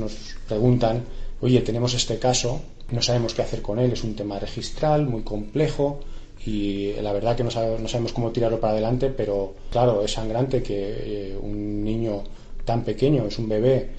preguntan, 0.48 1.04
oye, 1.42 1.60
tenemos 1.62 1.94
este 1.94 2.18
caso, 2.18 2.62
no 2.92 3.02
sabemos 3.02 3.34
qué 3.34 3.42
hacer 3.42 3.62
con 3.62 3.78
él, 3.78 3.92
es 3.92 4.04
un 4.04 4.16
tema 4.16 4.40
registral 4.40 5.06
muy 5.06 5.24
complejo 5.24 6.00
y 6.46 6.94
la 6.94 7.12
verdad 7.12 7.36
que 7.36 7.44
no, 7.44 7.52
sabemos 7.52 8.14
cómo 8.14 8.32
tirarlo 8.32 8.60
para 8.60 8.74
adelante, 8.74 9.10
pero 9.10 9.54
claro, 9.70 10.02
es 10.02 10.14
sangrante 10.14 10.64
que 10.64 11.32
eh, 11.34 11.38
un 11.40 11.84
niño 11.84 12.24
tan 12.64 12.84
pequeño, 12.84 13.26
es 13.26 13.38
un 13.38 13.50
bebé 13.50 13.90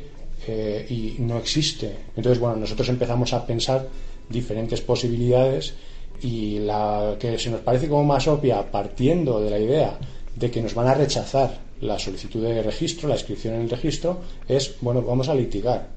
eh, 0.48 0.86
y 0.88 1.22
no 1.22 1.36
existe. 1.36 1.94
Entonces, 2.16 2.40
bueno, 2.40 2.56
nosotros 2.56 2.88
empezamos 2.88 3.34
a 3.34 3.44
pensar 3.46 3.86
diferentes 4.30 4.80
posibilidades 4.80 5.74
y 6.22 6.58
la 6.60 7.16
que 7.18 7.38
se 7.38 7.50
nos 7.50 7.60
parece 7.60 7.88
como 7.88 8.04
más 8.04 8.26
obvia, 8.28 8.70
partiendo 8.70 9.40
de 9.40 9.50
la 9.50 9.58
idea 9.58 9.98
de 10.36 10.50
que 10.50 10.62
nos 10.62 10.74
van 10.74 10.88
a 10.88 10.94
rechazar 10.94 11.60
la 11.80 11.98
solicitud 11.98 12.42
de 12.42 12.62
registro, 12.62 13.08
la 13.08 13.16
inscripción 13.16 13.54
en 13.54 13.62
el 13.62 13.70
registro, 13.70 14.20
es, 14.48 14.76
bueno, 14.80 15.02
vamos 15.02 15.28
a 15.28 15.34
litigar. 15.34 15.88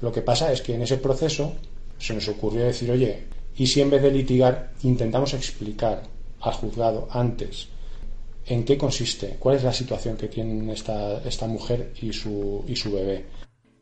Lo 0.00 0.12
que 0.12 0.22
pasa 0.22 0.52
es 0.52 0.62
que 0.62 0.74
en 0.74 0.82
ese 0.82 0.98
proceso 0.98 1.54
se 1.98 2.14
nos 2.14 2.28
ocurrió 2.28 2.64
decir, 2.64 2.90
oye, 2.90 3.24
¿y 3.56 3.66
si 3.66 3.80
en 3.80 3.90
vez 3.90 4.02
de 4.02 4.10
litigar 4.10 4.72
intentamos 4.82 5.34
explicar 5.34 6.02
al 6.40 6.52
juzgado 6.52 7.08
antes 7.10 7.68
en 8.46 8.64
qué 8.64 8.78
consiste, 8.78 9.36
cuál 9.38 9.56
es 9.56 9.64
la 9.64 9.72
situación 9.72 10.16
que 10.16 10.28
tiene 10.28 10.72
esta, 10.72 11.18
esta 11.22 11.46
mujer 11.46 11.92
y 12.00 12.12
su, 12.12 12.64
y 12.66 12.76
su 12.76 12.92
bebé? 12.92 13.26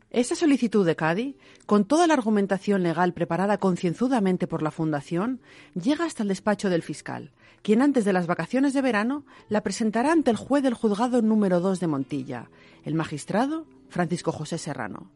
Esta 0.09 0.35
solicitud 0.35 0.85
de 0.85 0.95
Cádiz, 0.95 1.35
con 1.65 1.85
toda 1.85 2.07
la 2.07 2.13
argumentación 2.13 2.81
legal 2.81 3.13
preparada 3.13 3.57
concienzudamente 3.57 4.47
por 4.47 4.63
la 4.63 4.71
Fundación, 4.71 5.41
llega 5.73 6.05
hasta 6.05 6.23
el 6.23 6.29
despacho 6.29 6.69
del 6.69 6.81
fiscal, 6.81 7.31
quien 7.67 7.81
antes 7.81 8.05
de 8.05 8.13
las 8.13 8.27
vacaciones 8.27 8.73
de 8.73 8.81
verano 8.81 9.25
la 9.49 9.59
presentará 9.59 10.13
ante 10.13 10.31
el 10.31 10.37
juez 10.37 10.63
del 10.63 10.73
juzgado 10.73 11.21
número 11.21 11.59
2 11.59 11.81
de 11.81 11.87
Montilla, 11.87 12.49
el 12.85 12.93
magistrado 12.93 13.65
Francisco 13.89 14.31
José 14.31 14.57
Serrano. 14.57 15.11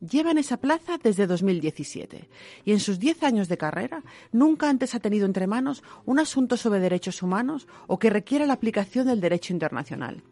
Lleva 0.00 0.30
en 0.30 0.36
esa 0.36 0.58
plaza 0.58 0.98
desde 1.02 1.26
2017 1.26 2.28
y 2.66 2.72
en 2.72 2.80
sus 2.80 2.98
diez 2.98 3.22
años 3.22 3.48
de 3.48 3.56
carrera 3.56 4.02
nunca 4.30 4.68
antes 4.68 4.94
ha 4.94 5.00
tenido 5.00 5.24
entre 5.24 5.46
manos 5.46 5.82
un 6.04 6.18
asunto 6.18 6.58
sobre 6.58 6.80
derechos 6.80 7.22
humanos 7.22 7.66
o 7.86 7.98
que 7.98 8.10
requiera 8.10 8.44
la 8.44 8.52
aplicación 8.52 9.06
del 9.06 9.22
derecho 9.22 9.54
internacional. 9.54 10.22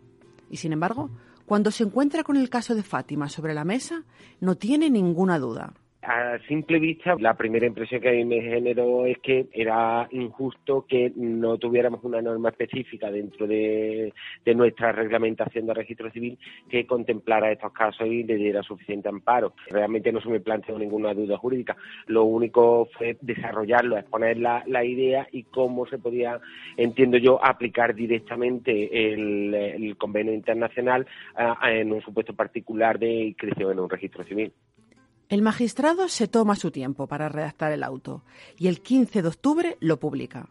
Y 0.51 0.59
sin 0.59 0.75
embargo, 0.75 1.09
cuando 1.47 1.71
se 1.71 1.85
encuentra 1.85 2.25
con 2.25 2.37
el 2.37 2.51
caso 2.51 2.75
de 2.75 2.83
Fátima 2.83 3.31
sobre 3.31 3.55
la 3.55 3.65
mesa, 3.65 4.05
no 4.39 4.55
tiene 4.59 4.91
ninguna 4.91 5.39
duda 5.39 5.73
a 6.07 6.39
simple 6.47 6.79
vista, 6.79 7.17
la 7.19 7.35
primera 7.35 7.67
impresión 7.67 8.01
que 8.01 8.09
a 8.09 8.13
mí 8.13 8.25
me 8.25 8.41
generó 8.43 9.07
es 9.07 9.19
que 9.19 9.47
era 9.53 10.07
injusto 10.11 10.85
que 10.87 11.13
no 11.17 11.59
tuviéramos 11.59 12.05
una 12.05 12.21
norma 12.21 12.51
específica 12.51 13.11
dentro 13.11 13.47
de, 13.47 14.13
nuestra 14.55 14.93
reglamentación 14.93 15.67
de 15.67 15.75
registro 15.75 16.11
civil 16.11 16.39
que 16.69 16.87
contemplara 16.87 17.51
estos 17.51 17.73
casos 17.73 18.07
y 18.07 18.23
le 18.23 18.37
diera 18.37 18.63
suficiente 18.63 19.09
amparo. 19.09 19.55
Realmente 19.69 20.13
no 20.13 20.21
se 20.21 20.29
me 20.29 20.41
planteó 20.41 20.79
ninguna 20.79 21.15
duda 21.15 21.39
jurídica. 21.39 21.77
Lo 22.07 22.25
único 22.25 22.89
fue 22.97 23.17
desarrollarlo, 23.21 23.99
exponer 23.99 24.39
la, 24.39 24.85
idea 24.85 25.27
y 25.33 25.45
cómo 25.45 25.87
se 25.87 25.99
podía, 25.99 26.39
entiendo 26.77 27.17
yo, 27.17 27.43
aplicar 27.43 27.95
directamente 27.95 29.13
el, 29.13 29.97
convenio 29.97 30.35
internacional 30.35 31.07
en 31.63 31.93
un 31.93 32.03
supuesto 32.03 32.35
particular 32.35 32.99
de 32.99 33.11
inscripción 33.11 33.73
en 33.73 33.81
un 33.81 33.89
registro 33.89 34.25
civil. 34.25 34.53
El 35.29 35.43
magistrado 35.43 36.09
se 36.09 36.29
toma 36.29 36.57
su 36.57 36.71
tiempo 36.71 37.07
para 37.07 37.29
redactar 37.29 37.73
el 37.73 37.83
auto 37.83 38.23
y 38.59 38.69
el 38.69 38.81
15 38.81 39.23
de 39.23 39.29
octubre 39.29 39.77
lo 39.81 39.99
publica. 39.99 40.49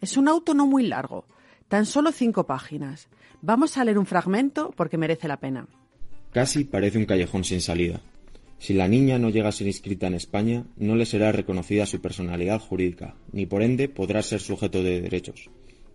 Es 0.00 0.16
un 0.16 0.28
auto 0.28 0.54
no 0.54 0.66
muy 0.66 0.86
largo, 0.86 1.24
Tan 1.68 1.84
solo 1.84 2.12
cinco 2.12 2.46
páginas. 2.46 3.08
Vamos 3.42 3.76
a 3.76 3.84
leer 3.84 3.98
un 3.98 4.06
fragmento 4.06 4.72
porque 4.76 4.96
merece 4.96 5.26
la 5.26 5.40
pena. 5.40 5.66
Casi 6.32 6.64
parece 6.64 6.98
un 6.98 7.06
callejón 7.06 7.42
sin 7.42 7.60
salida. 7.60 8.00
Si 8.58 8.72
la 8.72 8.86
niña 8.86 9.18
no 9.18 9.30
llega 9.30 9.48
a 9.48 9.52
ser 9.52 9.66
inscrita 9.66 10.06
en 10.06 10.14
España, 10.14 10.64
no 10.76 10.94
le 10.94 11.06
será 11.06 11.32
reconocida 11.32 11.84
su 11.84 12.00
personalidad 12.00 12.60
jurídica, 12.60 13.16
ni 13.32 13.46
por 13.46 13.62
ende 13.62 13.88
podrá 13.88 14.22
ser 14.22 14.40
sujeto 14.40 14.82
de 14.82 15.00
derechos. 15.00 15.50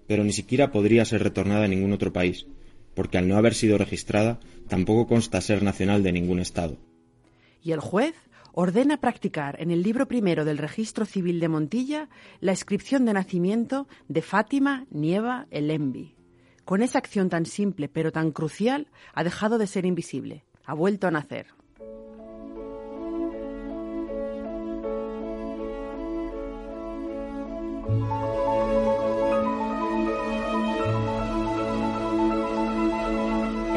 Pero 0.07 0.23
ni 0.23 0.33
siquiera 0.33 0.71
podría 0.71 1.05
ser 1.05 1.23
retornada 1.23 1.65
a 1.65 1.69
ningún 1.69 1.93
otro 1.93 2.11
país, 2.11 2.45
porque 2.93 3.17
al 3.17 3.27
no 3.27 3.37
haber 3.37 3.53
sido 3.53 3.77
registrada, 3.77 4.39
tampoco 4.67 5.07
consta 5.07 5.39
ser 5.39 5.63
nacional 5.63 6.03
de 6.03 6.11
ningún 6.11 6.39
Estado. 6.39 6.77
Y 7.61 7.71
el 7.71 7.79
juez 7.79 8.15
ordena 8.53 8.97
practicar 8.97 9.61
en 9.61 9.71
el 9.71 9.83
libro 9.83 10.07
primero 10.07 10.45
del 10.45 10.57
Registro 10.57 11.05
Civil 11.05 11.39
de 11.39 11.47
Montilla 11.47 12.09
la 12.39 12.51
inscripción 12.51 13.05
de 13.05 13.13
nacimiento 13.13 13.87
de 14.07 14.21
Fátima 14.21 14.85
Nieva 14.89 15.47
Elenbi. 15.51 16.15
Con 16.65 16.81
esa 16.81 16.97
acción 16.97 17.29
tan 17.29 17.45
simple 17.45 17.87
pero 17.87 18.11
tan 18.11 18.31
crucial, 18.31 18.87
ha 19.13 19.23
dejado 19.23 19.57
de 19.57 19.67
ser 19.67 19.85
invisible, 19.85 20.45
ha 20.65 20.73
vuelto 20.73 21.07
a 21.07 21.11
nacer. 21.11 21.47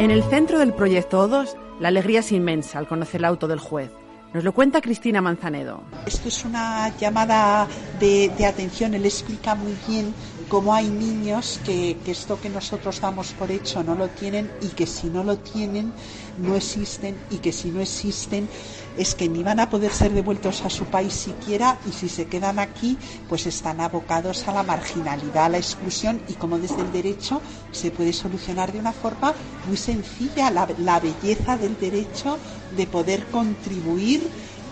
En 0.04 0.10
el 0.10 0.22
centro 0.22 0.58
del 0.58 0.74
proyecto 0.74 1.26
O2, 1.26 1.56
la 1.80 1.88
alegría 1.88 2.20
es 2.20 2.30
inmensa 2.30 2.78
al 2.78 2.86
conocer 2.86 3.22
el 3.22 3.24
auto 3.24 3.48
del 3.48 3.58
juez. 3.58 3.90
Nos 4.34 4.44
lo 4.44 4.52
cuenta 4.52 4.82
Cristina 4.82 5.22
Manzanedo. 5.22 5.82
Esto 6.04 6.28
es 6.28 6.44
una 6.44 6.94
llamada 6.98 7.66
de, 7.98 8.30
de 8.36 8.44
atención. 8.44 8.92
Él 8.92 9.06
explica 9.06 9.54
muy 9.54 9.74
bien 9.88 10.12
cómo 10.48 10.74
hay 10.74 10.88
niños 10.88 11.60
que, 11.64 11.96
esto 12.06 12.40
que 12.40 12.48
nosotros 12.48 13.00
damos 13.00 13.32
por 13.32 13.50
hecho 13.50 13.82
no 13.82 13.94
lo 13.94 14.08
tienen 14.08 14.50
y 14.60 14.68
que 14.68 14.86
si 14.86 15.08
no 15.08 15.24
lo 15.24 15.38
tienen 15.38 15.92
no 16.38 16.56
existen 16.56 17.16
y 17.30 17.38
que 17.38 17.52
si 17.52 17.70
no 17.70 17.80
existen 17.80 18.48
es 18.96 19.14
que 19.14 19.28
ni 19.28 19.42
van 19.42 19.60
a 19.60 19.70
poder 19.70 19.92
ser 19.92 20.12
devueltos 20.12 20.62
a 20.62 20.70
su 20.70 20.84
país 20.84 21.12
siquiera 21.12 21.78
y 21.88 21.92
si 21.92 22.08
se 22.08 22.26
quedan 22.26 22.58
aquí 22.58 22.98
pues 23.28 23.46
están 23.46 23.80
abocados 23.80 24.46
a 24.48 24.52
la 24.52 24.62
marginalidad, 24.62 25.46
a 25.46 25.48
la 25.50 25.58
exclusión 25.58 26.20
y 26.28 26.34
como 26.34 26.58
desde 26.58 26.80
el 26.82 26.92
derecho 26.92 27.40
se 27.72 27.90
puede 27.90 28.12
solucionar 28.12 28.72
de 28.72 28.80
una 28.80 28.92
forma 28.92 29.34
muy 29.66 29.76
sencilla 29.76 30.50
la, 30.50 30.68
la 30.78 31.00
belleza 31.00 31.56
del 31.56 31.78
derecho 31.78 32.38
de 32.76 32.86
poder 32.86 33.26
contribuir 33.26 34.22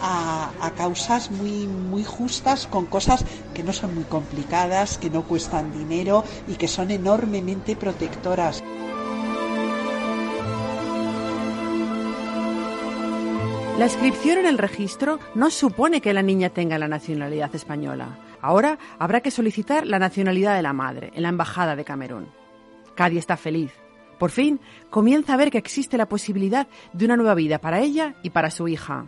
a, 0.03 0.73
causas 0.77 1.31
muy, 1.31 1.67
muy 1.67 2.05
justas 2.05 2.67
con 2.67 2.87
cosas 2.87 3.25
que 3.55 3.63
no 3.63 3.73
son 3.73 3.95
muy 3.95 4.05
complicadas, 4.05 4.99
que 4.99 5.11
no 5.11 5.23
cuestan 5.23 5.73
dinero 5.73 6.25
y 6.49 6.55
que 6.55 6.69
son 6.69 6.91
enormemente 6.91 7.77
protectoras. 7.77 8.63
La 13.79 13.87
inscripción 13.87 14.39
en 14.39 14.47
el 14.47 14.59
registro 14.59 15.19
no 15.35 15.51
supone 15.51 16.01
que 16.01 16.13
la 16.13 16.23
niña 16.23 16.51
tenga 16.51 16.79
la 16.79 16.89
nacionalidad 16.89 17.55
española. 17.55 18.19
Ahora 18.41 18.79
habrá 18.99 19.21
que 19.21 19.31
solicitar 19.31 19.87
la 19.87 19.99
nacionalidad 19.99 20.57
de 20.57 20.63
la 20.63 20.73
madre 20.73 21.11
en 21.15 21.23
la 21.23 21.31
Embajada 21.31 21.75
de 21.75 21.85
Camerún. 21.85 22.29
Cadi 22.95 23.19
está 23.19 23.37
feliz. 23.37 23.73
Por 24.19 24.31
fin 24.31 24.61
comienza 24.91 25.35
a 25.35 25.37
ver 25.37 25.51
que 25.51 25.59
existe 25.59 25.97
la 25.97 26.09
posibilidad 26.09 26.69
de 26.93 27.05
una 27.05 27.17
nueva 27.17 27.35
vida 27.35 27.59
para 27.59 27.81
ella 27.81 28.15
y 28.23 28.31
para 28.31 28.51
su 28.51 28.69
hija. 28.69 29.07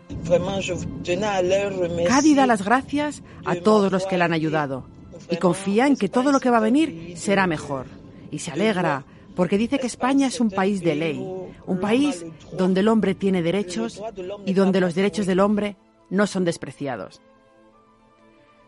Cadi 2.07 2.35
da 2.35 2.47
las 2.47 2.65
gracias 2.65 3.23
a 3.45 3.55
todos 3.57 3.93
los 3.93 4.07
que 4.07 4.19
la 4.19 4.25
han 4.25 4.33
ayudado 4.33 4.85
y 5.31 5.37
confía 5.37 5.87
en 5.87 5.97
que 5.97 6.09
todo 6.09 6.33
lo 6.33 6.41
que 6.41 6.51
va 6.51 6.59
a 6.59 6.61
venir 6.61 7.15
será 7.17 7.47
mejor. 7.47 7.87
Y 8.31 8.41
se 8.41 8.51
alegra 8.51 9.05
porque 9.37 9.59
dice 9.59 9.79
que 9.79 9.87
España 9.87 10.27
es 10.27 10.41
un 10.41 10.51
país 10.51 10.81
de 10.83 10.95
ley, 10.95 11.19
un 11.67 11.81
país 11.81 12.25
donde 12.57 12.81
el 12.81 12.89
hombre 12.89 13.15
tiene 13.15 13.43
derechos 13.43 14.03
y 14.47 14.55
donde 14.55 14.81
los 14.81 14.95
derechos 14.95 15.27
del 15.27 15.41
hombre 15.41 15.77
no 16.11 16.27
son 16.27 16.45
despreciados. 16.45 17.21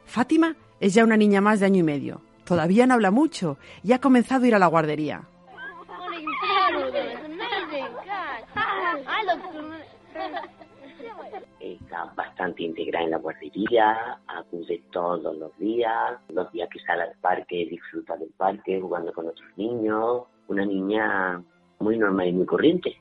Fátima 0.05 0.57
es 0.81 0.95
ya 0.95 1.05
una 1.05 1.17
niña 1.17 1.41
más 1.41 1.61
de 1.61 1.67
año 1.67 1.81
y 1.81 1.85
medio. 1.85 2.21
Todavía 2.45 2.87
no 2.87 2.95
habla 2.95 3.11
mucho 3.11 3.59
y 3.83 3.93
ha 3.93 4.01
comenzado 4.01 4.45
a 4.45 4.49
ir 4.49 4.55
a 4.55 4.59
la 4.59 4.69
guardería. 4.69 5.29
Está 11.97 12.13
bastante 12.15 12.63
integrada 12.63 13.07
en 13.07 13.11
la 13.13 13.17
guardería, 13.17 14.21
acude 14.27 14.83
todos 14.93 15.35
los 15.35 15.57
días, 15.57 16.21
los 16.29 16.53
días 16.53 16.69
que 16.71 16.79
sale 16.81 17.05
al 17.05 17.15
parque 17.23 17.67
disfruta 17.71 18.19
del 18.19 18.29
parque 18.37 18.79
jugando 18.79 19.15
con 19.15 19.27
otros 19.29 19.49
niños, 19.57 20.25
una 20.49 20.67
niña 20.67 21.43
muy 21.79 21.97
normal 21.97 22.29
y 22.29 22.33
muy 22.35 22.45
corriente. 22.45 23.01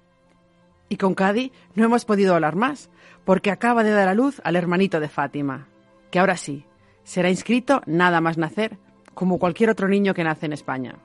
Y 0.87 0.95
con 0.95 1.13
Cadi 1.13 1.51
no 1.73 1.83
hemos 1.83 2.05
podido 2.05 2.35
hablar 2.35 2.55
más, 2.55 2.89
porque 3.25 3.51
acaba 3.51 3.83
de 3.83 3.91
dar 3.91 4.07
a 4.07 4.13
luz 4.13 4.39
al 4.45 4.55
hermanito 4.55 5.01
de 5.01 5.09
Fátima, 5.09 5.67
que 6.09 6.19
ahora 6.19 6.37
sí, 6.37 6.65
será 7.03 7.29
inscrito 7.29 7.81
nada 7.85 8.21
más 8.21 8.37
nacer, 8.37 8.77
como 9.13 9.39
cualquier 9.39 9.71
otro 9.71 9.89
niño 9.89 10.13
que 10.13 10.23
nace 10.23 10.45
en 10.45 10.53
España. 10.53 10.95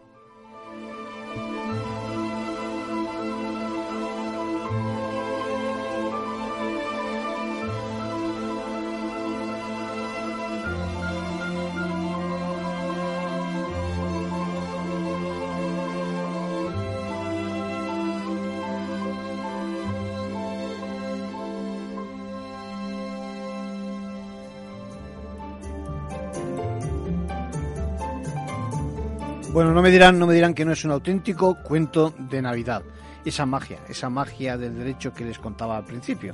Bueno, 29.53 29.73
no 29.73 29.83
me 29.83 29.91
dirán, 29.91 30.17
no 30.17 30.29
me 30.29 30.35
dirán 30.35 30.55
que 30.55 30.65
no 30.65 30.71
es 30.71 30.85
un 30.85 30.93
auténtico 30.93 31.57
cuento 31.61 32.15
de 32.17 32.41
Navidad. 32.41 32.83
Esa 33.25 33.47
magia, 33.47 33.81
esa 33.89 34.09
magia 34.09 34.57
del 34.57 34.79
derecho 34.79 35.13
que 35.13 35.25
les 35.25 35.41
contaba 35.41 35.77
al 35.77 35.85
principio. 35.85 36.33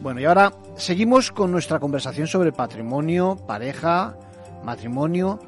Bueno, 0.00 0.20
y 0.20 0.24
ahora 0.24 0.52
seguimos 0.76 1.32
con 1.32 1.50
nuestra 1.50 1.80
conversación 1.80 2.28
sobre 2.28 2.52
patrimonio, 2.52 3.36
pareja, 3.44 4.14
matrimonio, 4.62 5.40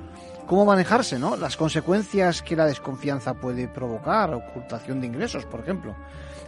cómo 0.48 0.64
manejarse, 0.64 1.16
¿no? 1.16 1.36
Las 1.36 1.56
consecuencias 1.56 2.42
que 2.42 2.56
la 2.56 2.66
desconfianza 2.66 3.34
puede 3.34 3.68
provocar, 3.68 4.34
ocultación 4.34 5.00
de 5.00 5.06
ingresos, 5.06 5.44
por 5.46 5.60
ejemplo, 5.60 5.94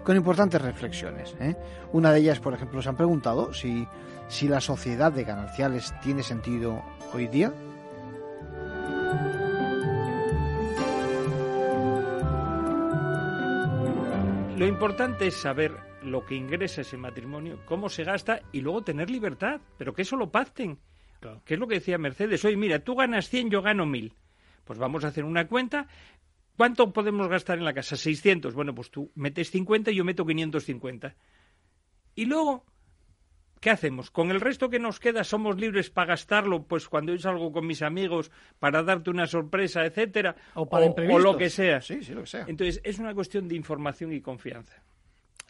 con 0.02 0.16
importantes 0.16 0.60
reflexiones. 0.60 1.36
¿eh? 1.38 1.54
Una 1.92 2.12
de 2.12 2.18
ellas, 2.18 2.40
por 2.40 2.52
ejemplo, 2.52 2.82
se 2.82 2.88
han 2.88 2.96
preguntado 2.96 3.54
si, 3.54 3.86
si 4.26 4.48
la 4.48 4.60
sociedad 4.60 5.12
de 5.12 5.22
gananciales 5.22 5.94
tiene 6.02 6.24
sentido 6.24 6.82
hoy 7.14 7.28
día. 7.28 7.52
Lo 14.62 14.68
importante 14.68 15.26
es 15.26 15.34
saber 15.34 15.76
lo 16.04 16.24
que 16.24 16.36
ingresa 16.36 16.82
ese 16.82 16.96
matrimonio, 16.96 17.58
cómo 17.64 17.88
se 17.88 18.04
gasta 18.04 18.42
y 18.52 18.60
luego 18.60 18.84
tener 18.84 19.10
libertad, 19.10 19.60
pero 19.76 19.92
que 19.92 20.02
eso 20.02 20.14
lo 20.14 20.30
pacten. 20.30 20.78
Claro. 21.18 21.42
Que 21.44 21.54
es 21.54 21.60
lo 21.60 21.66
que 21.66 21.74
decía 21.74 21.98
Mercedes. 21.98 22.44
Oye, 22.44 22.56
mira, 22.56 22.78
tú 22.78 22.94
ganas 22.94 23.28
100, 23.28 23.50
yo 23.50 23.60
gano 23.60 23.86
1000. 23.86 24.14
Pues 24.62 24.78
vamos 24.78 25.02
a 25.02 25.08
hacer 25.08 25.24
una 25.24 25.48
cuenta. 25.48 25.88
¿Cuánto 26.56 26.92
podemos 26.92 27.26
gastar 27.26 27.58
en 27.58 27.64
la 27.64 27.74
casa? 27.74 27.96
600. 27.96 28.54
Bueno, 28.54 28.72
pues 28.72 28.92
tú 28.92 29.10
metes 29.16 29.50
50 29.50 29.90
y 29.90 29.96
yo 29.96 30.04
meto 30.04 30.24
550. 30.24 31.16
Y 32.14 32.26
luego, 32.26 32.64
¿qué 33.62 33.70
hacemos? 33.70 34.10
Con 34.10 34.32
el 34.32 34.40
resto 34.40 34.68
que 34.68 34.80
nos 34.80 34.98
queda 34.98 35.22
somos 35.22 35.56
libres 35.56 35.88
para 35.88 36.08
gastarlo, 36.08 36.64
pues 36.64 36.88
cuando 36.88 37.12
yo 37.12 37.18
salgo 37.20 37.52
con 37.52 37.64
mis 37.64 37.80
amigos 37.80 38.32
para 38.58 38.82
darte 38.82 39.08
una 39.08 39.28
sorpresa, 39.28 39.86
etcétera, 39.86 40.34
o, 40.54 40.68
para 40.68 40.86
o, 40.86 40.94
o 41.14 41.18
lo 41.20 41.36
que 41.36 41.48
sea. 41.48 41.80
Sí, 41.80 42.02
sí, 42.02 42.12
lo 42.12 42.22
que 42.22 42.26
sea. 42.26 42.44
Entonces, 42.48 42.80
es 42.82 42.98
una 42.98 43.14
cuestión 43.14 43.46
de 43.46 43.54
información 43.54 44.12
y 44.12 44.20
confianza. 44.20 44.82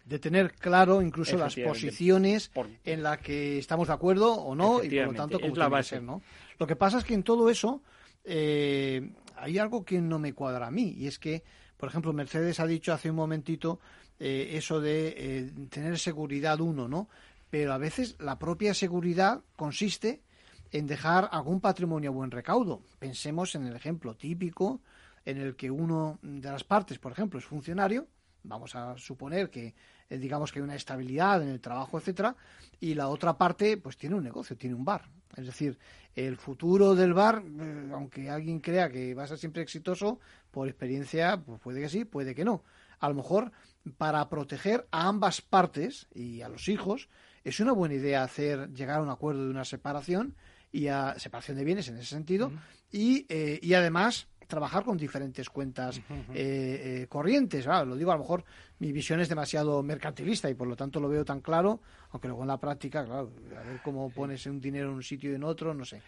De 0.05 0.19
tener 0.19 0.53
claro 0.53 1.01
incluso 1.01 1.39
las 1.39 1.57
posiciones 1.57 2.51
por... 2.51 2.69
en 2.85 3.03
las 3.03 3.19
que 3.19 3.59
estamos 3.59 3.89
de 3.89 3.95
acuerdo 3.95 4.35
o 4.35 4.55
no, 4.55 4.85
y 4.85 4.91
por 4.91 5.07
lo 5.07 5.15
tanto, 5.15 5.41
como 5.41 5.53
es 5.55 5.59
la 5.59 5.69
base. 5.69 5.89
Ser, 5.97 6.03
¿no? 6.03 6.21
Lo 6.59 6.67
que 6.67 6.77
pasa 6.77 6.99
es 6.99 7.05
que 7.05 7.15
en 7.15 7.23
todo 7.23 7.49
eso 7.49 7.83
eh, 8.25 9.11
hay 9.37 9.57
algo 9.57 9.87
que 9.87 10.03
no 10.03 10.19
me 10.19 10.35
cuadra 10.35 10.67
a 10.67 10.71
mí, 10.71 10.95
y 10.99 11.07
es 11.07 11.19
que, 11.19 11.43
por 11.79 11.89
ejemplo, 11.89 12.13
Mercedes 12.13 12.61
ha 12.61 12.67
dicho 12.67 12.93
hace 12.93 13.09
un 13.09 13.17
momentito 13.17 13.81
eh, 14.21 14.51
eso 14.53 14.83
de 14.83 15.15
eh, 15.17 15.51
tener 15.71 15.99
seguridad 15.99 16.61
uno, 16.61 16.89
¿no? 16.89 17.09
Pero 17.53 17.75
a 17.75 17.77
veces 17.77 18.17
la 18.19 18.39
propia 18.39 18.73
seguridad 18.73 19.43
consiste 19.57 20.23
en 20.71 20.87
dejar 20.87 21.29
algún 21.31 21.61
patrimonio 21.61 22.09
a 22.09 22.15
buen 22.15 22.31
recaudo. 22.31 22.81
Pensemos 22.99 23.55
en 23.55 23.67
el 23.67 23.77
ejemplo 23.77 24.17
típico 24.17 24.81
en 25.27 25.37
el 25.37 25.55
que 25.55 25.71
uno 25.71 26.19
de 26.23 26.51
las 26.51 26.65
partes, 26.65 26.99
por 26.99 27.13
ejemplo, 27.13 27.39
es 27.39 27.45
funcionario 27.45 28.09
vamos 28.45 28.75
a 28.75 28.97
suponer 28.99 29.51
que 29.51 29.75
eh, 30.09 30.19
digamos 30.19 30.53
que 30.53 30.59
hay 30.59 30.65
una 30.65 30.75
estabilidad 30.75 31.43
en 31.43 31.49
el 31.49 31.61
trabajo, 31.61 31.99
etcétera, 31.99 32.37
y 32.81 32.95
la 32.95 33.09
otra 33.09 33.37
parte 33.37 33.77
pues 33.77 33.97
tiene 33.97 34.17
un 34.17 34.25
negocio, 34.25 34.57
tiene 34.57 34.75
un 34.75 34.85
bar. 34.85 35.09
Es 35.37 35.47
decir, 35.47 35.79
el 36.15 36.37
futuro 36.37 36.95
del 36.95 37.15
bar, 37.15 37.43
eh, 37.43 37.91
aunque 37.93 38.29
alguien 38.29 38.61
crea 38.61 38.91
que 38.91 39.15
va 39.15 39.25
a 39.25 39.27
ser 39.27 39.39
siempre 39.39 39.63
exitoso, 39.63 40.21
por 40.51 40.69
experiencia, 40.69 41.39
pues 41.39 41.61
puede 41.61 41.81
que 41.81 41.89
sí, 41.89 42.05
puede 42.05 42.35
que 42.35 42.45
no. 42.45 42.65
A 42.99 43.09
lo 43.09 43.15
mejor 43.15 43.53
para 43.97 44.29
proteger 44.29 44.87
a 44.91 45.09
ambas 45.09 45.41
partes 45.41 46.07
y 46.15 46.43
a 46.43 46.49
los 46.49 46.69
hijos, 46.69 47.09
es 47.45 47.59
una 47.61 47.73
buena 47.73 47.95
idea 47.95 48.23
hacer 48.23 48.73
llegar 48.73 48.99
a 48.99 49.03
un 49.03 49.11
acuerdo 49.11 49.45
de 49.45 49.51
una 49.51 49.65
separación 49.65 50.37
y 50.71 50.87
a 50.87 51.19
separación 51.19 51.57
de 51.57 51.65
bienes 51.65 51.89
en 51.89 51.97
ese 51.97 52.07
sentido 52.07 52.53
y, 52.91 53.27
eh, 53.29 53.59
y 53.63 53.75
además 53.75 54.29
trabajar 54.53 54.85
con 54.85 54.99
diferentes 54.99 55.49
cuentas 55.49 55.99
eh, 55.99 56.03
eh, 56.35 57.07
corrientes. 57.09 57.65
lo 57.65 57.97
digo, 57.97 58.11
a 58.13 58.17
lo 58.17 58.21
mejor 58.21 58.45
mi 58.81 58.93
visión 58.93 59.19
es 59.21 59.31
demasiado 59.31 59.83
mercantilista 59.83 60.51
y 60.51 60.55
por 60.55 60.69
lo 60.69 60.77
tanto 60.77 61.01
lo 61.01 61.09
veo 61.09 61.25
tan 61.25 61.41
claro, 61.41 61.81
aunque 62.11 62.29
luego 62.29 62.43
en 62.43 62.49
la 62.49 62.61
práctica, 62.61 63.03
claro, 63.03 63.33
a 63.57 63.63
ver 63.63 63.81
cómo 63.83 64.11
pones 64.11 64.45
un 64.45 64.61
dinero 64.61 64.91
en 64.91 64.97
un 64.97 65.03
sitio 65.03 65.33
y 65.33 65.37
en 65.37 65.45
otro, 65.45 65.73
no 65.73 65.87
sé. 65.87 66.03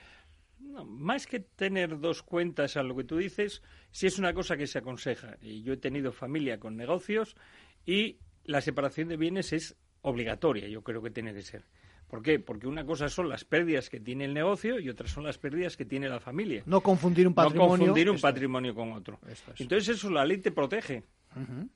más 0.85 1.27
que 1.27 1.41
tener 1.41 1.99
dos 2.01 2.23
cuentas 2.23 2.77
a 2.77 2.83
lo 2.83 2.95
que 2.95 3.05
tú 3.05 3.17
dices, 3.17 3.63
sí 3.91 4.09
es 4.09 4.19
una 4.19 4.35
cosa 4.35 4.59
que 4.59 4.67
se 4.67 4.79
aconseja. 4.79 5.39
Y 5.41 5.63
yo 5.63 5.73
he 5.73 5.79
tenido 5.79 6.13
familia 6.13 6.61
con 6.61 6.77
negocios 6.77 7.37
y 7.87 8.19
la 8.45 8.61
separación 8.61 9.09
de 9.09 9.17
bienes 9.17 9.55
es 9.55 9.75
obligatoria, 10.03 10.69
yo 10.69 10.83
creo 10.83 11.01
que 11.01 11.11
tiene 11.11 11.33
que 11.33 11.41
ser. 11.41 11.65
¿Por 12.09 12.23
qué? 12.23 12.39
Porque 12.39 12.67
una 12.67 12.85
cosa 12.85 13.09
son 13.09 13.29
las 13.29 13.45
pérdidas 13.45 13.91
que 13.91 14.01
tiene 14.01 14.25
el 14.25 14.35
negocio 14.35 14.79
y 14.79 14.89
otras 14.89 15.11
son 15.11 15.25
las 15.25 15.39
pérdidas 15.39 15.77
que 15.77 15.85
tiene 15.85 16.09
la 16.09 16.21
familia. 16.21 16.63
No 16.67 16.81
confundir 16.81 17.27
un 17.27 17.35
patrimonio. 17.35 17.69
No 17.69 17.77
confundir 17.77 18.11
un 18.11 18.21
patrimonio 18.21 18.75
con 18.75 18.93
otro. 18.93 19.19
Entonces 19.59 19.97
eso 19.97 20.11
la 20.11 20.25
ley 20.25 20.39
te 20.39 20.53
protege. 20.53 21.05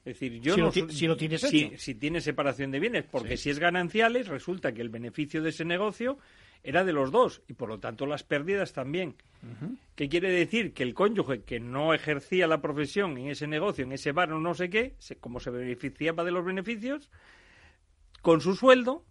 Es 0.05 0.15
decir, 0.15 0.41
yo 0.41 0.55
si, 0.55 0.61
no, 0.61 0.67
lo, 0.67 0.91
si 0.91 1.07
lo 1.09 1.17
tienes 1.17 1.41
si, 1.41 1.73
si 1.77 1.97
tienes 1.97 2.23
separación 2.23 2.71
de 2.71 2.79
bienes, 2.79 3.05
porque 3.11 3.37
si 3.37 3.51
es 3.51 3.59
gananciales, 3.59 4.29
resulta 4.29 4.73
que 4.73 4.83
el 4.83 4.89
beneficio 4.89 5.43
de 5.43 5.51
ese 5.51 5.65
negocio 5.65 6.19
era 6.63 6.85
de 6.85 6.93
los 6.93 7.11
dos 7.11 7.43
y 7.49 7.55
por 7.55 7.69
lo 7.69 7.79
tanto 7.79 8.07
las 8.07 8.23
pérdidas 8.23 8.73
también. 8.73 9.17
¿Qué 9.95 10.09
quiere 10.09 10.31
decir? 10.31 10.75
Que 10.75 10.83
el 10.83 10.95
cónyuge 10.95 11.43
que 11.43 11.61
no 11.61 11.95
ejercía 11.95 12.47
la 12.47 12.61
profesión 12.61 13.17
en 13.19 13.29
ese 13.29 13.47
negocio, 13.47 13.85
en 13.85 13.93
ese 13.93 14.13
bar 14.13 14.33
o 14.33 14.41
no 14.41 14.55
sé 14.55 14.69
qué, 14.71 14.95
como 15.21 15.41
se 15.41 15.51
beneficiaba 15.51 16.25
de 16.25 16.31
los 16.31 16.45
beneficios, 16.45 17.11
con 18.21 18.41
su 18.41 18.55
sueldo 18.55 19.05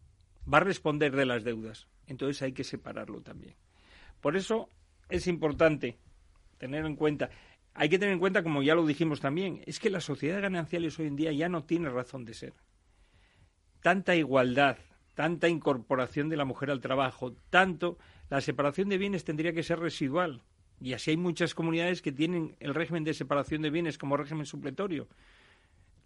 va 0.51 0.57
a 0.59 0.61
responder 0.61 1.15
de 1.15 1.25
las 1.25 1.43
deudas. 1.43 1.87
Entonces 2.07 2.41
hay 2.41 2.53
que 2.53 2.63
separarlo 2.63 3.21
también. 3.21 3.55
Por 4.21 4.35
eso 4.35 4.69
es 5.09 5.27
importante 5.27 5.97
tener 6.57 6.85
en 6.85 6.95
cuenta, 6.95 7.29
hay 7.73 7.89
que 7.89 7.99
tener 7.99 8.13
en 8.13 8.19
cuenta, 8.19 8.43
como 8.43 8.63
ya 8.63 8.75
lo 8.75 8.85
dijimos 8.85 9.19
también, 9.19 9.61
es 9.65 9.79
que 9.79 9.89
la 9.89 10.01
sociedad 10.01 10.41
gananciales 10.41 10.97
hoy 10.99 11.07
en 11.07 11.15
día 11.15 11.31
ya 11.31 11.49
no 11.49 11.63
tiene 11.63 11.89
razón 11.89 12.25
de 12.25 12.33
ser. 12.33 12.53
Tanta 13.81 14.15
igualdad, 14.15 14.77
tanta 15.13 15.47
incorporación 15.47 16.29
de 16.29 16.37
la 16.37 16.45
mujer 16.45 16.71
al 16.71 16.81
trabajo, 16.81 17.33
tanto, 17.49 17.97
la 18.29 18.41
separación 18.41 18.89
de 18.89 18.97
bienes 18.97 19.23
tendría 19.23 19.53
que 19.53 19.63
ser 19.63 19.79
residual. 19.79 20.41
Y 20.79 20.93
así 20.93 21.11
hay 21.11 21.17
muchas 21.17 21.55
comunidades 21.55 22.01
que 22.01 22.11
tienen 22.11 22.55
el 22.59 22.73
régimen 22.73 23.03
de 23.03 23.13
separación 23.13 23.61
de 23.61 23.69
bienes 23.69 23.97
como 23.97 24.17
régimen 24.17 24.45
supletorio. 24.45 25.07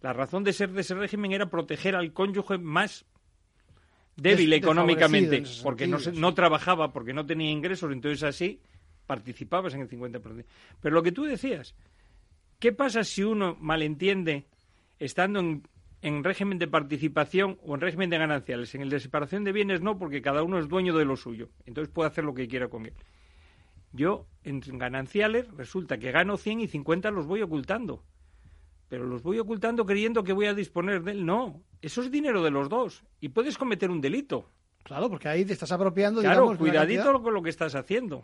La 0.00 0.12
razón 0.12 0.44
de 0.44 0.52
ser 0.52 0.72
de 0.72 0.80
ese 0.80 0.94
régimen 0.94 1.32
era 1.32 1.50
proteger 1.50 1.94
al 1.94 2.12
cónyuge 2.12 2.58
más 2.58 3.04
débil 4.16 4.52
económicamente, 4.52 5.42
porque 5.62 5.86
no, 5.86 5.98
no 6.14 6.34
trabajaba, 6.34 6.92
porque 6.92 7.12
no 7.12 7.26
tenía 7.26 7.50
ingresos, 7.50 7.92
entonces 7.92 8.22
así 8.22 8.60
participabas 9.06 9.74
en 9.74 9.82
el 9.82 9.88
50%. 9.88 10.44
Pero 10.80 10.94
lo 10.94 11.02
que 11.02 11.12
tú 11.12 11.24
decías, 11.24 11.74
¿qué 12.58 12.72
pasa 12.72 13.04
si 13.04 13.22
uno 13.22 13.56
malentiende 13.60 14.46
estando 14.98 15.40
en, 15.40 15.62
en 16.02 16.24
régimen 16.24 16.58
de 16.58 16.68
participación 16.68 17.58
o 17.62 17.74
en 17.74 17.80
régimen 17.80 18.10
de 18.10 18.18
gananciales? 18.18 18.74
En 18.74 18.82
el 18.82 18.90
de 18.90 19.00
separación 19.00 19.44
de 19.44 19.52
bienes 19.52 19.80
no, 19.80 19.98
porque 19.98 20.22
cada 20.22 20.42
uno 20.42 20.58
es 20.58 20.68
dueño 20.68 20.96
de 20.96 21.04
lo 21.04 21.16
suyo, 21.16 21.48
entonces 21.66 21.92
puede 21.92 22.08
hacer 22.08 22.24
lo 22.24 22.34
que 22.34 22.48
quiera 22.48 22.68
con 22.68 22.86
él. 22.86 22.94
Yo, 23.94 24.26
en 24.42 24.60
gananciales, 24.78 25.50
resulta 25.54 25.98
que 25.98 26.12
gano 26.12 26.38
100 26.38 26.60
y 26.60 26.68
50 26.68 27.10
los 27.10 27.26
voy 27.26 27.42
ocultando 27.42 28.02
pero 28.92 29.06
los 29.06 29.22
voy 29.22 29.38
ocultando 29.38 29.86
creyendo 29.86 30.22
que 30.22 30.34
voy 30.34 30.44
a 30.44 30.52
disponer 30.52 31.02
de 31.02 31.12
él. 31.12 31.24
No, 31.24 31.62
eso 31.80 32.02
es 32.02 32.10
dinero 32.10 32.42
de 32.42 32.50
los 32.50 32.68
dos 32.68 33.02
y 33.20 33.30
puedes 33.30 33.56
cometer 33.56 33.90
un 33.90 34.02
delito. 34.02 34.50
Claro, 34.82 35.08
porque 35.08 35.28
ahí 35.28 35.46
te 35.46 35.54
estás 35.54 35.72
apropiando. 35.72 36.20
Claro, 36.20 36.54
cuidadito 36.58 37.22
con 37.22 37.32
lo 37.32 37.42
que 37.42 37.48
estás 37.48 37.74
haciendo. 37.74 38.22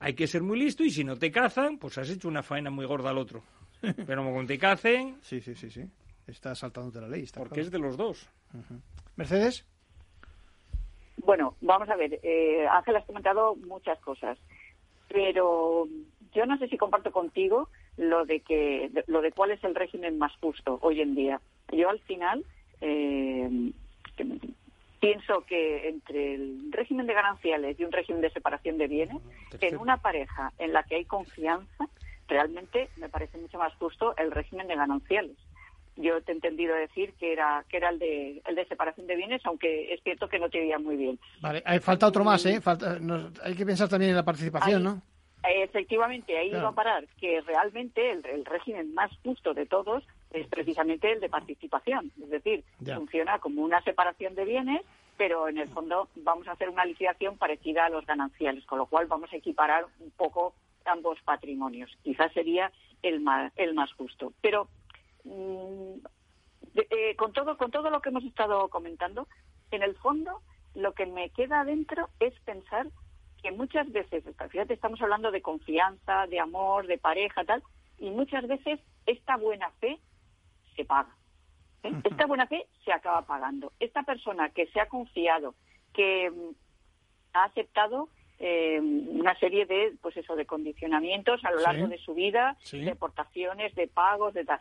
Hay 0.00 0.14
que 0.14 0.26
ser 0.26 0.42
muy 0.42 0.58
listo 0.58 0.82
y 0.82 0.90
si 0.90 1.04
no 1.04 1.16
te 1.16 1.30
cazan, 1.30 1.78
pues 1.78 1.96
has 1.96 2.10
hecho 2.10 2.26
una 2.26 2.42
faena 2.42 2.70
muy 2.70 2.86
gorda 2.86 3.10
al 3.10 3.18
otro. 3.18 3.44
Pero 4.04 4.24
como 4.24 4.44
te 4.46 4.58
cacen... 4.58 5.18
Sí, 5.22 5.40
sí, 5.40 5.54
sí, 5.54 5.70
sí. 5.70 5.84
Estás 6.26 6.58
saltándote 6.58 7.00
la 7.00 7.06
ley. 7.06 7.24
porque 7.32 7.60
es 7.60 7.70
de 7.70 7.78
los 7.78 7.96
dos. 7.96 8.28
Mercedes. 9.14 9.64
Bueno, 11.18 11.54
vamos 11.60 11.88
a 11.88 11.94
ver. 11.94 12.18
Eh, 12.24 12.66
Ángel, 12.66 12.96
has 12.96 13.06
comentado 13.06 13.54
muchas 13.54 14.00
cosas. 14.00 14.36
Pero 15.06 15.86
yo 16.34 16.46
no 16.46 16.58
sé 16.58 16.66
si 16.66 16.76
comparto 16.76 17.12
contigo 17.12 17.68
lo 17.96 18.24
de 18.24 18.40
que 18.40 18.90
lo 19.06 19.20
de 19.20 19.32
cuál 19.32 19.50
es 19.50 19.62
el 19.64 19.74
régimen 19.74 20.18
más 20.18 20.32
justo 20.40 20.78
hoy 20.82 21.00
en 21.00 21.14
día. 21.14 21.40
Yo 21.70 21.90
al 21.90 22.00
final 22.00 22.44
eh, 22.80 23.72
pienso 25.00 25.44
que 25.46 25.88
entre 25.88 26.34
el 26.34 26.70
régimen 26.70 27.06
de 27.06 27.14
gananciales 27.14 27.78
y 27.78 27.84
un 27.84 27.92
régimen 27.92 28.22
de 28.22 28.30
separación 28.30 28.78
de 28.78 28.88
bienes, 28.88 29.18
en 29.60 29.76
una 29.76 29.96
pareja 29.96 30.52
en 30.58 30.72
la 30.72 30.82
que 30.84 30.96
hay 30.96 31.04
confianza, 31.04 31.88
realmente 32.28 32.88
me 32.96 33.08
parece 33.08 33.38
mucho 33.38 33.58
más 33.58 33.74
justo 33.74 34.16
el 34.16 34.30
régimen 34.30 34.68
de 34.68 34.76
gananciales. 34.76 35.36
Yo 35.96 36.22
te 36.22 36.32
he 36.32 36.34
entendido 36.34 36.74
decir 36.74 37.12
que 37.18 37.32
era 37.32 37.64
que 37.68 37.76
era 37.76 37.90
el 37.90 37.98
de 37.98 38.42
el 38.46 38.54
de 38.54 38.64
separación 38.66 39.06
de 39.06 39.16
bienes, 39.16 39.42
aunque 39.44 39.92
es 39.92 40.02
cierto 40.02 40.28
que 40.28 40.38
no 40.38 40.48
te 40.48 40.60
oía 40.60 40.78
muy 40.78 40.96
bien. 40.96 41.18
Vale, 41.40 41.62
hay, 41.66 41.80
falta 41.80 42.06
otro 42.06 42.24
más, 42.24 42.46
¿eh? 42.46 42.60
hay 43.42 43.54
que 43.54 43.66
pensar 43.66 43.88
también 43.88 44.10
en 44.10 44.16
la 44.16 44.24
participación, 44.24 44.82
¿no? 44.82 45.02
Efectivamente, 45.44 46.38
ahí 46.38 46.50
iba 46.50 46.68
a 46.68 46.72
parar 46.72 47.06
que 47.18 47.40
realmente 47.40 48.10
el, 48.10 48.44
régimen 48.44 48.94
más 48.94 49.10
justo 49.24 49.54
de 49.54 49.66
todos 49.66 50.04
es 50.30 50.46
precisamente 50.46 51.10
el 51.10 51.20
de 51.20 51.28
participación. 51.28 52.12
Es 52.22 52.30
decir, 52.30 52.64
funciona 52.94 53.38
como 53.40 53.62
una 53.62 53.82
separación 53.82 54.34
de 54.34 54.44
bienes, 54.44 54.82
pero 55.16 55.48
en 55.48 55.58
el 55.58 55.68
fondo 55.68 56.08
vamos 56.16 56.46
a 56.46 56.52
hacer 56.52 56.68
una 56.68 56.84
liquidación 56.84 57.38
parecida 57.38 57.86
a 57.86 57.90
los 57.90 58.06
gananciales, 58.06 58.64
con 58.66 58.78
lo 58.78 58.86
cual 58.86 59.06
vamos 59.06 59.32
a 59.32 59.36
equiparar 59.36 59.86
un 59.98 60.10
poco 60.12 60.54
ambos 60.84 61.20
patrimonios. 61.22 61.90
Quizás 62.02 62.32
sería 62.32 62.70
el 63.02 63.20
más, 63.20 63.52
el 63.56 63.74
más 63.74 63.92
justo. 63.94 64.32
Pero 64.40 64.68
mm, 65.24 65.94
eh, 66.74 67.16
con, 67.16 67.32
todo, 67.32 67.56
con 67.56 67.70
todo 67.70 67.90
lo 67.90 68.00
que 68.00 68.10
hemos 68.10 68.24
estado 68.24 68.68
comentando, 68.68 69.26
en 69.72 69.82
el 69.82 69.96
fondo 69.96 70.40
lo 70.74 70.92
que 70.92 71.06
me 71.06 71.30
queda 71.30 71.60
adentro 71.60 72.08
es 72.20 72.32
pensar 72.40 72.86
que 73.42 73.50
muchas 73.50 73.90
veces, 73.90 74.24
fíjate, 74.50 74.74
estamos 74.74 75.00
hablando 75.02 75.30
de 75.30 75.42
confianza, 75.42 76.26
de 76.28 76.38
amor, 76.38 76.86
de 76.86 76.98
pareja, 76.98 77.44
tal, 77.44 77.62
y 77.98 78.10
muchas 78.10 78.46
veces 78.46 78.80
esta 79.06 79.36
buena 79.36 79.70
fe 79.80 79.98
se 80.76 80.84
paga. 80.84 81.14
¿eh? 81.82 81.92
Esta 82.04 82.26
buena 82.26 82.46
fe 82.46 82.66
se 82.84 82.92
acaba 82.92 83.22
pagando. 83.22 83.72
Esta 83.80 84.02
persona 84.04 84.50
que 84.50 84.66
se 84.68 84.80
ha 84.80 84.86
confiado, 84.86 85.54
que 85.92 86.30
mm, 86.30 86.54
ha 87.34 87.44
aceptado 87.44 88.08
eh, 88.38 88.80
una 88.80 89.38
serie 89.38 89.66
de, 89.66 89.94
pues 90.00 90.16
eso, 90.16 90.36
de 90.36 90.46
condicionamientos 90.46 91.44
a 91.44 91.50
lo 91.50 91.60
largo 91.60 91.88
de 91.88 91.98
su 91.98 92.14
vida, 92.14 92.56
de 92.70 92.90
aportaciones, 92.90 93.74
de 93.74 93.88
pagos, 93.88 94.34
de 94.34 94.44
tal. 94.44 94.60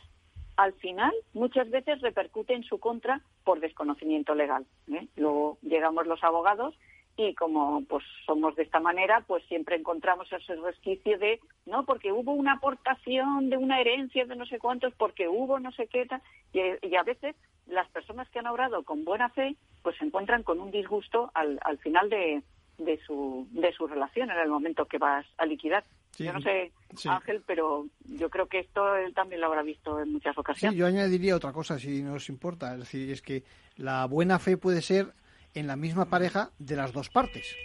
Al 0.58 0.74
final, 0.74 1.14
muchas 1.34 1.70
veces 1.70 2.02
repercute 2.02 2.54
en 2.54 2.64
su 2.64 2.80
contra 2.80 3.22
por 3.44 3.60
desconocimiento 3.60 4.36
legal. 4.36 4.66
¿eh? 4.92 5.08
Luego 5.16 5.58
llegamos 5.62 6.06
los 6.06 6.24
abogados 6.24 6.76
y 7.18 7.34
como 7.36 7.84
pues 7.86 8.04
somos 8.26 8.56
de 8.56 8.64
esta 8.64 8.80
manera 8.80 9.24
pues 9.28 9.44
siempre 9.46 9.76
encontramos 9.76 10.32
ese 10.32 10.56
resquicio 10.56 11.18
de 11.18 11.40
no 11.66 11.86
porque 11.86 12.12
hubo 12.12 12.32
una 12.32 12.54
aportación 12.54 13.50
de 13.50 13.58
una 13.58 13.80
herencia 13.80 14.26
de 14.26 14.36
no 14.36 14.46
sé 14.46 14.60
cuántos 14.60 14.94
porque 14.96 15.28
hubo 15.28 15.60
no 15.60 15.72
sé 15.72 15.88
qué 15.88 16.06
tal 16.06 16.22
y, 16.54 16.96
a 16.96 17.04
veces 17.04 17.36
las 17.68 17.90
personas 17.90 18.30
que 18.30 18.40
han 18.40 18.48
obrado 18.48 18.84
con 18.84 19.04
buena 19.04 19.30
fe 19.30 19.56
pues 19.84 19.98
se 19.98 20.06
encuentran 20.06 20.44
con 20.44 20.60
un 20.60 20.72
disgusto 20.72 21.32
al, 21.34 21.60
al 21.64 21.78
final 21.80 22.10
de, 22.10 22.42
de 22.78 23.00
su 23.06 23.48
de 23.52 23.72
su 23.74 23.88
relación 23.88 24.32
en 24.32 24.38
el 24.38 24.50
momento 24.50 24.86
que 24.86 24.98
vas 24.98 25.26
a 25.38 25.46
liquidar. 25.46 25.84
Yo 26.18 26.34
no 26.34 26.42
sé 26.42 26.72
Ángel 27.08 27.42
pero 27.46 27.88
yo 28.06 28.30
creo 28.30 28.48
que 28.48 28.60
esto 28.60 28.96
él 28.96 29.14
también 29.14 29.42
lo 29.42 29.48
habrá 29.48 29.64
visto 29.64 30.00
en 30.00 30.12
muchas 30.12 30.38
ocasiones. 30.38 30.74
sí 30.74 30.80
yo 30.80 30.86
añadiría 30.86 31.36
otra 31.36 31.52
cosa 31.52 31.80
si 31.80 32.04
no 32.04 32.14
os 32.14 32.30
importa. 32.30 32.74
Es 32.74 32.80
decir 32.80 33.12
es 33.12 33.22
que 33.22 33.44
la 33.78 34.06
buena 34.06 34.40
fe 34.40 34.58
puede 34.58 34.82
ser 34.82 35.14
en 35.54 35.68
la 35.68 35.76
misma 35.76 36.06
pareja 36.06 36.52
de 36.60 36.76
las 36.76 36.94
dos 36.94 37.10
partes. 37.10 37.56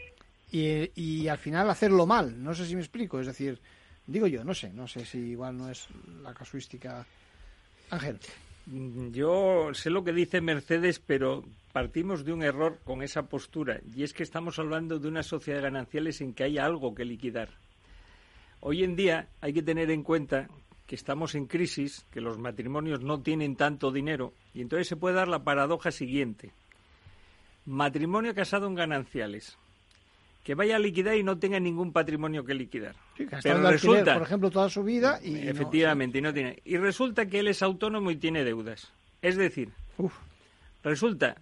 Y, 0.50 1.28
al 1.28 1.38
final 1.38 1.68
hacerlo 1.68 2.06
mal, 2.06 2.42
no 2.42 2.54
sé 2.54 2.66
si 2.66 2.74
me 2.74 2.80
explico, 2.80 3.20
es 3.20 3.26
decir, 3.26 3.60
digo 4.06 4.26
yo, 4.26 4.44
no 4.44 4.54
sé, 4.54 4.72
no 4.72 4.86
sé 4.86 5.04
si 5.04 5.18
igual 5.18 5.56
no 5.56 5.68
es 5.68 5.88
la 6.22 6.32
casuística. 6.32 7.04
Ángel. 7.90 8.18
Yo 9.12 9.74
sé 9.74 9.90
lo 9.90 10.02
que 10.02 10.12
dice 10.12 10.40
Mercedes, 10.40 10.98
pero 10.98 11.44
partimos 11.72 12.24
de 12.24 12.32
un 12.32 12.42
error 12.42 12.78
con 12.84 13.02
esa 13.02 13.28
postura, 13.28 13.80
y 13.94 14.02
es 14.02 14.12
que 14.12 14.22
estamos 14.22 14.58
hablando 14.58 14.98
de 14.98 15.08
una 15.08 15.22
sociedad 15.22 15.58
de 15.58 15.64
gananciales 15.64 16.20
en 16.20 16.32
que 16.32 16.44
hay 16.44 16.58
algo 16.58 16.94
que 16.94 17.04
liquidar. 17.04 17.50
Hoy 18.60 18.82
en 18.82 18.96
día 18.96 19.28
hay 19.40 19.52
que 19.52 19.62
tener 19.62 19.90
en 19.90 20.02
cuenta 20.02 20.48
que 20.86 20.94
estamos 20.94 21.34
en 21.34 21.46
crisis, 21.46 22.06
que 22.10 22.20
los 22.20 22.38
matrimonios 22.38 23.02
no 23.02 23.20
tienen 23.20 23.56
tanto 23.56 23.92
dinero, 23.92 24.32
y 24.54 24.62
entonces 24.62 24.88
se 24.88 24.96
puede 24.96 25.16
dar 25.16 25.28
la 25.28 25.44
paradoja 25.44 25.90
siguiente. 25.90 26.52
Matrimonio 27.66 28.34
casado 28.34 28.66
en 28.66 28.74
gananciales. 28.74 29.58
Que 30.42 30.54
vaya 30.54 30.76
a 30.76 30.78
liquidar 30.78 31.16
y 31.16 31.24
no 31.24 31.38
tenga 31.38 31.58
ningún 31.58 31.92
patrimonio 31.92 32.44
que 32.44 32.54
liquidar. 32.54 32.94
Pero 33.42 33.68
resulta, 33.68 34.14
por 34.14 34.22
ejemplo, 34.22 34.50
toda 34.50 34.70
su 34.70 34.84
vida 34.84 35.18
y 35.20 35.48
efectivamente, 35.48 36.18
y 36.18 36.20
no 36.22 36.32
tiene. 36.32 36.62
Y 36.64 36.76
resulta 36.76 37.26
que 37.26 37.40
él 37.40 37.48
es 37.48 37.62
autónomo 37.62 38.12
y 38.12 38.16
tiene 38.16 38.44
deudas. 38.44 38.92
Es 39.22 39.36
decir, 39.36 39.70
resulta 40.84 41.36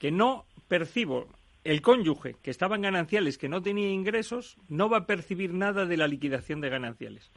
que 0.00 0.10
no 0.10 0.44
percibo 0.66 1.28
el 1.64 1.82
cónyuge 1.82 2.34
que 2.42 2.50
estaba 2.50 2.76
en 2.76 2.82
gananciales, 2.82 3.38
que 3.38 3.48
no 3.48 3.62
tenía 3.62 3.90
ingresos, 3.90 4.56
no 4.68 4.88
va 4.88 4.98
a 4.98 5.06
percibir 5.06 5.52
nada 5.52 5.86
de 5.86 5.96
la 5.96 6.08
liquidación 6.08 6.60
de 6.60 6.70
gananciales. 6.70 7.30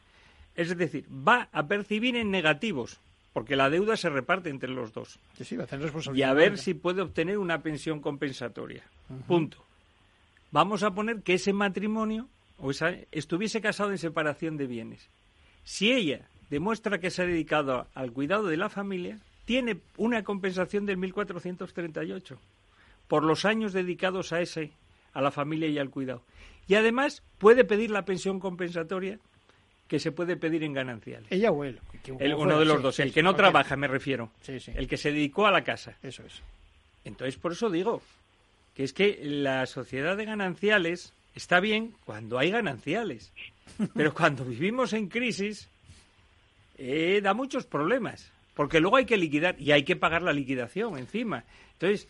Es 0.55 0.75
decir, 0.75 1.05
va 1.11 1.49
a 1.51 1.67
percibir 1.67 2.15
en 2.15 2.31
negativos, 2.31 2.99
porque 3.33 3.55
la 3.55 3.69
deuda 3.69 3.95
se 3.97 4.09
reparte 4.09 4.49
entre 4.49 4.69
los 4.69 4.93
dos. 4.93 5.19
y 6.13 6.21
a 6.23 6.33
ver 6.33 6.57
si 6.57 6.73
puede 6.73 7.01
obtener 7.01 7.37
una 7.37 7.61
pensión 7.61 8.01
compensatoria. 8.01 8.83
Punto. 9.27 9.63
Vamos 10.51 10.83
a 10.83 10.91
poner 10.91 11.21
que 11.21 11.35
ese 11.35 11.53
matrimonio 11.53 12.27
o 12.57 12.71
esa, 12.71 12.91
estuviese 13.11 13.61
casado 13.61 13.91
en 13.91 13.97
separación 13.97 14.57
de 14.57 14.67
bienes. 14.67 15.09
Si 15.63 15.91
ella 15.91 16.27
demuestra 16.49 16.99
que 16.99 17.09
se 17.09 17.21
ha 17.21 17.25
dedicado 17.25 17.87
al 17.93 18.11
cuidado 18.11 18.47
de 18.47 18.57
la 18.57 18.69
familia, 18.69 19.19
tiene 19.45 19.79
una 19.97 20.23
compensación 20.23 20.85
del 20.85 20.97
1438 20.97 22.39
por 23.07 23.23
los 23.23 23.45
años 23.45 23.73
dedicados 23.73 24.31
a 24.33 24.41
ese, 24.41 24.71
a 25.13 25.21
la 25.21 25.31
familia 25.31 25.67
y 25.67 25.79
al 25.79 25.89
cuidado. 25.89 26.23
Y 26.67 26.75
además 26.75 27.23
puede 27.37 27.63
pedir 27.63 27.91
la 27.91 28.05
pensión 28.05 28.39
compensatoria 28.39 29.19
que 29.91 29.99
se 29.99 30.13
puede 30.13 30.37
pedir 30.37 30.63
en 30.63 30.71
gananciales. 30.71 31.29
Ella 31.29 31.51
o 31.51 31.65
él. 31.65 31.77
uno 32.37 32.59
de 32.59 32.63
los 32.63 32.81
dos, 32.81 32.97
el 33.01 33.11
que 33.11 33.21
no 33.21 33.35
trabaja, 33.35 33.75
me 33.75 33.89
refiero. 33.89 34.31
El 34.47 34.87
que 34.87 34.95
se 34.95 35.11
dedicó 35.11 35.47
a 35.47 35.51
la 35.51 35.65
casa. 35.65 35.97
Eso 36.01 36.23
es. 36.23 36.41
Entonces, 37.03 37.35
por 37.35 37.51
eso 37.51 37.69
digo 37.69 38.01
que 38.73 38.85
es 38.85 38.93
que 38.93 39.19
la 39.21 39.65
sociedad 39.65 40.15
de 40.15 40.23
gananciales 40.23 41.13
está 41.35 41.59
bien 41.59 41.93
cuando 42.05 42.39
hay 42.39 42.51
gananciales, 42.51 43.33
pero 43.93 44.13
cuando 44.13 44.45
vivimos 44.45 44.93
en 44.93 45.09
crisis 45.09 45.67
eh, 46.77 47.19
da 47.21 47.33
muchos 47.33 47.65
problemas, 47.65 48.31
porque 48.53 48.79
luego 48.79 48.95
hay 48.95 49.05
que 49.05 49.17
liquidar 49.17 49.59
y 49.59 49.73
hay 49.73 49.83
que 49.83 49.97
pagar 49.97 50.21
la 50.21 50.31
liquidación 50.31 50.97
encima. 50.99 51.43
Entonces, 51.73 52.07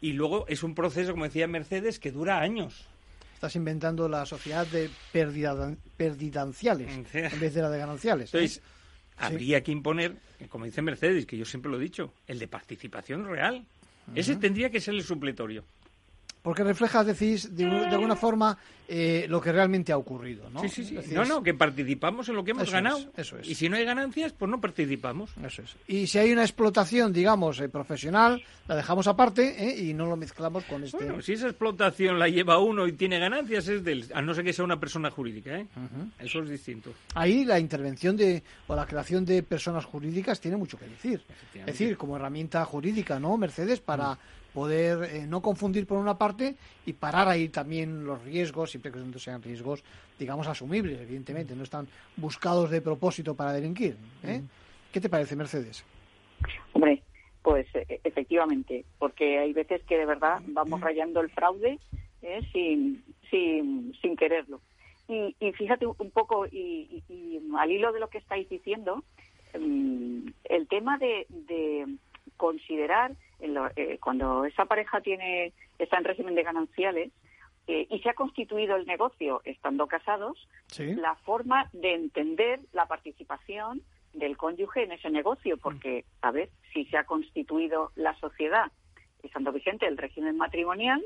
y 0.00 0.12
luego 0.12 0.46
es 0.46 0.62
un 0.62 0.76
proceso, 0.76 1.10
como 1.10 1.24
decía 1.24 1.48
Mercedes, 1.48 1.98
que 1.98 2.12
dura 2.12 2.38
años. 2.38 2.86
Estás 3.38 3.54
inventando 3.54 4.08
la 4.08 4.26
sociedad 4.26 4.66
de 4.66 4.90
perdidanciales 5.96 6.90
en 7.14 7.38
vez 7.38 7.54
de 7.54 7.62
la 7.62 7.70
de 7.70 7.78
gananciales. 7.78 8.34
¿eh? 8.34 8.36
Entonces, 8.36 8.60
habría 9.16 9.62
que 9.62 9.70
imponer, 9.70 10.16
como 10.48 10.64
dice 10.64 10.82
Mercedes, 10.82 11.24
que 11.24 11.38
yo 11.38 11.44
siempre 11.44 11.70
lo 11.70 11.76
he 11.78 11.80
dicho, 11.80 12.12
el 12.26 12.40
de 12.40 12.48
participación 12.48 13.28
real. 13.28 13.64
Ese 14.16 14.34
tendría 14.34 14.70
que 14.70 14.80
ser 14.80 14.94
el 14.94 15.04
supletorio. 15.04 15.62
Porque 16.42 16.64
refleja, 16.64 17.04
decís, 17.04 17.54
de, 17.54 17.66
alguna 17.66 18.16
forma 18.16 18.56
eh, 18.86 19.26
lo 19.28 19.40
que 19.40 19.52
realmente 19.52 19.92
ha 19.92 19.98
ocurrido, 19.98 20.48
¿no? 20.48 20.60
Sí, 20.60 20.68
sí, 20.68 20.84
sí. 20.84 20.96
no, 21.12 21.24
no, 21.24 21.42
que 21.42 21.52
participamos 21.52 22.28
en 22.28 22.36
lo 22.36 22.44
que 22.44 22.52
hemos 22.52 22.70
ganado. 22.70 23.12
eso 23.16 23.38
es. 23.38 23.48
Y 23.48 23.54
si 23.54 23.68
no 23.68 23.76
hay 23.76 23.84
ganancias, 23.84 24.32
pues 24.32 24.50
no 24.50 24.60
participamos. 24.60 25.30
Eso 25.44 25.62
es. 25.62 25.76
Y 25.86 26.06
si 26.06 26.18
hay 26.18 26.32
una 26.32 26.42
explotación, 26.42 27.12
digamos, 27.12 27.60
eh, 27.60 27.68
profesional, 27.68 28.42
la 28.66 28.76
dejamos 28.76 29.06
aparte 29.06 29.68
¿eh? 29.68 29.78
y 29.78 29.94
no 29.94 30.06
lo 30.06 30.16
mezclamos 30.16 30.64
con 30.64 30.84
este... 30.84 30.96
Bueno, 30.96 31.20
si 31.20 31.34
esa 31.34 31.48
explotación 31.48 32.18
la 32.18 32.28
lleva 32.28 32.58
uno 32.58 32.86
y 32.86 32.92
tiene 32.92 33.18
ganancias, 33.18 33.68
es 33.68 33.84
del... 33.84 34.06
A 34.14 34.22
no 34.22 34.32
ser 34.32 34.44
que 34.44 34.52
sea 34.52 34.64
una 34.64 34.80
persona 34.80 35.10
jurídica, 35.10 35.58
¿eh? 35.58 35.66
Eso 36.18 36.40
es 36.42 36.48
distinto. 36.48 36.92
Ahí 37.14 37.44
la 37.44 37.58
intervención 37.58 38.16
de... 38.16 38.42
o 38.68 38.74
la 38.74 38.86
creación 38.86 39.24
de 39.24 39.42
personas 39.42 39.84
jurídicas 39.84 40.40
tiene 40.40 40.56
mucho 40.56 40.78
que 40.78 40.86
decir. 40.86 41.22
Es 41.54 41.66
decir, 41.66 41.96
como 41.96 42.16
herramienta 42.16 42.64
jurídica, 42.64 43.18
¿no, 43.18 43.36
Mercedes? 43.36 43.80
Para... 43.80 44.14
Mm 44.14 44.18
poder 44.52 45.04
eh, 45.04 45.26
no 45.26 45.42
confundir 45.42 45.86
por 45.86 45.98
una 45.98 46.16
parte 46.16 46.56
y 46.86 46.92
parar 46.92 47.28
ahí 47.28 47.48
también 47.48 48.04
los 48.04 48.22
riesgos, 48.24 48.70
siempre 48.70 48.90
que 48.90 49.18
sean 49.18 49.42
riesgos, 49.42 49.84
digamos, 50.18 50.46
asumibles, 50.46 51.00
evidentemente, 51.00 51.54
no 51.54 51.62
están 51.62 51.86
buscados 52.16 52.70
de 52.70 52.80
propósito 52.80 53.34
para 53.34 53.52
delinquir. 53.52 53.96
¿eh? 54.24 54.42
¿Qué 54.92 55.00
te 55.00 55.08
parece, 55.08 55.36
Mercedes? 55.36 55.84
Hombre, 56.72 57.02
pues 57.42 57.66
e, 57.74 58.00
efectivamente, 58.04 58.84
porque 58.98 59.38
hay 59.38 59.52
veces 59.52 59.82
que 59.84 59.98
de 59.98 60.06
verdad 60.06 60.40
vamos 60.46 60.80
rayando 60.80 61.20
el 61.20 61.30
fraude 61.30 61.78
¿eh? 62.22 62.40
sin, 62.52 63.04
sin, 63.30 63.94
sin 64.00 64.16
quererlo. 64.16 64.60
Y, 65.10 65.34
fíjate 65.52 65.86
un 65.86 66.10
poco, 66.10 66.46
y, 66.46 67.02
al 67.58 67.70
hilo 67.70 67.92
de 67.92 68.00
lo 68.00 68.08
que 68.08 68.18
estáis 68.18 68.46
diciendo, 68.50 69.04
mm, 69.58 70.28
el 70.44 70.68
tema 70.68 70.98
de 70.98 71.26
considerar 72.36 73.16
eh, 73.40 73.98
cuando 74.00 74.44
esa 74.44 74.64
pareja 74.64 75.00
tiene 75.00 75.52
está 75.78 75.98
en 75.98 76.04
régimen 76.04 76.34
de 76.34 76.42
gananciales 76.42 77.12
eh, 77.66 77.86
y 77.90 77.98
se 78.00 78.10
ha 78.10 78.14
constituido 78.14 78.76
el 78.76 78.86
negocio 78.86 79.42
estando 79.44 79.86
casados, 79.86 80.48
la 80.78 81.14
forma 81.16 81.68
de 81.72 81.94
entender 81.94 82.60
la 82.72 82.86
participación 82.86 83.82
del 84.14 84.36
cónyuge 84.36 84.84
en 84.84 84.92
ese 84.92 85.10
negocio, 85.10 85.58
porque, 85.58 86.04
a 86.22 86.30
ver, 86.30 86.48
si 86.72 86.86
se 86.86 86.96
ha 86.96 87.04
constituido 87.04 87.92
la 87.94 88.14
sociedad 88.18 88.72
estando 89.22 89.52
vigente 89.52 89.86
el 89.86 89.98
régimen 89.98 90.36
matrimonial, 90.36 91.04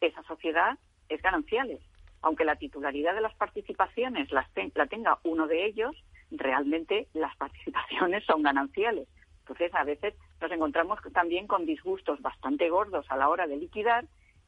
esa 0.00 0.22
sociedad 0.24 0.78
es 1.08 1.22
gananciales. 1.22 1.80
Aunque 2.20 2.44
la 2.44 2.56
titularidad 2.56 3.14
de 3.14 3.20
las 3.20 3.34
participaciones 3.34 4.30
la 4.30 4.46
tenga 4.88 5.18
uno 5.24 5.46
de 5.46 5.64
ellos, 5.64 5.96
realmente 6.30 7.08
las 7.14 7.34
participaciones 7.38 8.24
son 8.24 8.42
gananciales. 8.42 9.08
Entonces, 9.40 9.74
a 9.74 9.84
veces 9.84 10.14
nos 10.42 10.52
encontramos 10.52 10.98
también 11.12 11.46
con 11.46 11.64
disgustos 11.64 12.20
bastante 12.20 12.68
gordos 12.68 13.06
a 13.08 13.16
la 13.16 13.28
hora 13.28 13.46
de 13.46 13.56
liquidar, 13.56 14.04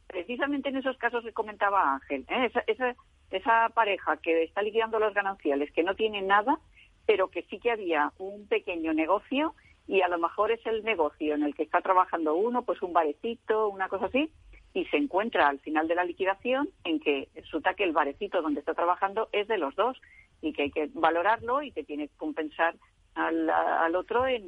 precisamente 0.09 0.69
en 0.69 0.77
esos 0.77 0.99
casos 0.99 1.25
que 1.25 1.33
comentaba 1.33 1.95
Ángel. 1.95 2.27
¿eh? 2.29 2.51
Esa, 2.67 2.95
esa, 3.31 3.69
pareja 3.71 4.17
que 4.19 4.43
está 4.43 4.63
liquidando 4.63 4.99
los 4.99 5.15
gananciales, 5.15 5.73
que 5.73 5.83
no 5.83 5.95
tiene 5.95 6.23
nada, 6.23 6.59
pero 7.07 7.29
que 7.29 7.43
sí 7.45 7.59
que 7.59 7.71
había 7.71 8.13
un 8.19 8.47
pequeño 8.47 8.93
negocio 8.93 9.55
y 9.87 10.03
a 10.03 10.09
lo 10.09 10.19
mejor 10.19 10.51
es 10.51 10.65
el 10.67 10.83
negocio 10.85 11.35
en 11.35 11.43
el 11.43 11.55
que 11.55 11.63
está 11.63 11.81
trabajando 11.81 12.35
uno, 12.35 12.63
pues 12.63 12.83
un 12.83 12.93
barecito, 12.93 13.69
una 13.69 13.89
cosa 13.89 14.07
así, 14.07 14.31
y 14.73 14.85
se 14.87 14.97
encuentra 14.97 15.49
al 15.49 15.61
final 15.61 15.87
de 15.89 15.95
la 15.95 16.05
liquidación 16.05 16.69
en 16.85 17.01
que 17.01 17.29
resulta 17.35 17.75
que 17.75 17.85
el 17.85 17.93
barecito 17.93 18.43
donde 18.43 18.61
está 18.61 18.75
trabajando 18.75 19.29
es 19.33 19.47
de 19.47 19.59
los 19.59 19.75
dos 19.77 20.01
y 20.41 20.53
que 20.53 20.63
hay 20.63 20.71
que 20.71 20.91
valorarlo 20.95 21.63
y 21.63 21.71
que 21.71 21.85
tiene 21.85 22.09
que 22.09 22.17
compensar 22.17 22.75
al, 23.15 23.95
otro 23.97 24.27
en, 24.27 24.43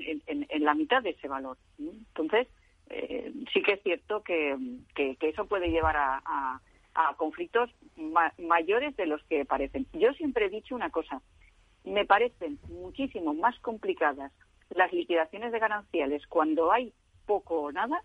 la 0.58 0.74
mitad 0.74 1.02
de 1.02 1.10
ese 1.10 1.28
valor. 1.28 1.56
Entonces, 1.78 2.48
eh, 2.90 3.32
sí 3.52 3.62
que 3.62 3.72
es 3.72 3.82
cierto 3.82 4.22
que, 4.22 4.56
eso 5.20 5.46
puede 5.46 5.70
llevar 5.70 5.96
a, 5.96 6.60
conflictos 7.18 7.70
mayores 8.38 8.96
de 8.96 9.06
los 9.06 9.22
que 9.24 9.44
parecen. 9.44 9.86
Yo 9.92 10.12
siempre 10.14 10.46
he 10.46 10.50
dicho 10.50 10.74
una 10.74 10.90
cosa, 10.90 11.20
me 11.84 12.06
parecen 12.06 12.58
muchísimo 12.68 13.34
más 13.34 13.58
complicadas 13.60 14.32
las 14.70 14.92
liquidaciones 14.92 15.52
de 15.52 15.58
gananciales 15.58 16.26
cuando 16.26 16.72
hay 16.72 16.92
poco 17.26 17.60
o 17.60 17.72
nada 17.72 18.02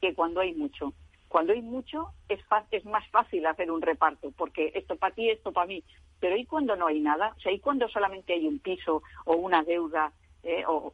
que 0.00 0.14
cuando 0.14 0.40
hay 0.40 0.54
mucho. 0.54 0.92
Cuando 1.34 1.52
hay 1.52 1.62
mucho 1.62 2.12
es, 2.28 2.38
es 2.70 2.84
más 2.84 3.04
fácil 3.10 3.44
hacer 3.46 3.68
un 3.68 3.82
reparto, 3.82 4.30
porque 4.36 4.70
esto 4.72 4.94
para 4.94 5.16
ti, 5.16 5.30
esto 5.30 5.50
para 5.50 5.66
mí. 5.66 5.82
Pero 6.20 6.36
¿y 6.36 6.46
cuando 6.46 6.76
no 6.76 6.86
hay 6.86 7.00
nada? 7.00 7.34
O 7.36 7.40
sea, 7.40 7.50
¿y 7.50 7.58
cuando 7.58 7.88
solamente 7.88 8.34
hay 8.34 8.46
un 8.46 8.60
piso 8.60 9.02
o 9.24 9.34
una 9.34 9.64
deuda 9.64 10.12
eh, 10.44 10.62
o, 10.68 10.92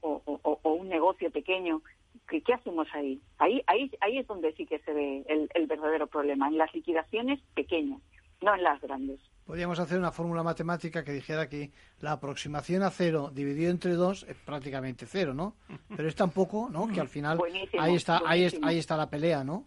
un 0.62 0.88
negocio 0.88 1.30
pequeño? 1.30 1.82
¿Qué, 2.26 2.40
¿Qué, 2.40 2.54
hacemos 2.54 2.88
ahí? 2.94 3.20
ahí? 3.36 3.62
Ahí 3.66 3.90
ahí 4.00 4.16
es 4.16 4.26
donde 4.26 4.54
sí 4.54 4.64
que 4.64 4.78
se 4.78 4.94
ve 4.94 5.26
el, 5.28 5.66
verdadero 5.66 6.06
problema, 6.06 6.48
en 6.48 6.56
las 6.56 6.72
liquidaciones 6.72 7.38
pequeñas, 7.54 8.00
no 8.40 8.54
en 8.54 8.62
las 8.62 8.80
grandes. 8.80 9.20
Podríamos 9.44 9.78
hacer 9.78 9.98
una 9.98 10.10
fórmula 10.10 10.42
matemática 10.42 11.04
que 11.04 11.12
dijera 11.12 11.50
que 11.50 11.70
la 12.00 12.12
aproximación 12.12 12.82
a 12.82 12.90
cero 12.90 13.30
dividido 13.30 13.70
entre 13.70 13.92
dos 13.92 14.24
es 14.26 14.38
prácticamente 14.38 15.04
cero, 15.04 15.34
¿no? 15.34 15.56
Pero 15.94 16.08
es 16.08 16.14
tan 16.14 16.30
poco, 16.30 16.70
¿no? 16.70 16.88
Que 16.88 17.00
al 17.00 17.08
final 17.08 17.38
ahí 17.78 17.94
está 17.94 18.22
ahí, 18.24 18.48
ahí 18.62 18.78
está 18.78 18.96
la 18.96 19.10
pelea, 19.10 19.44
¿no? 19.44 19.66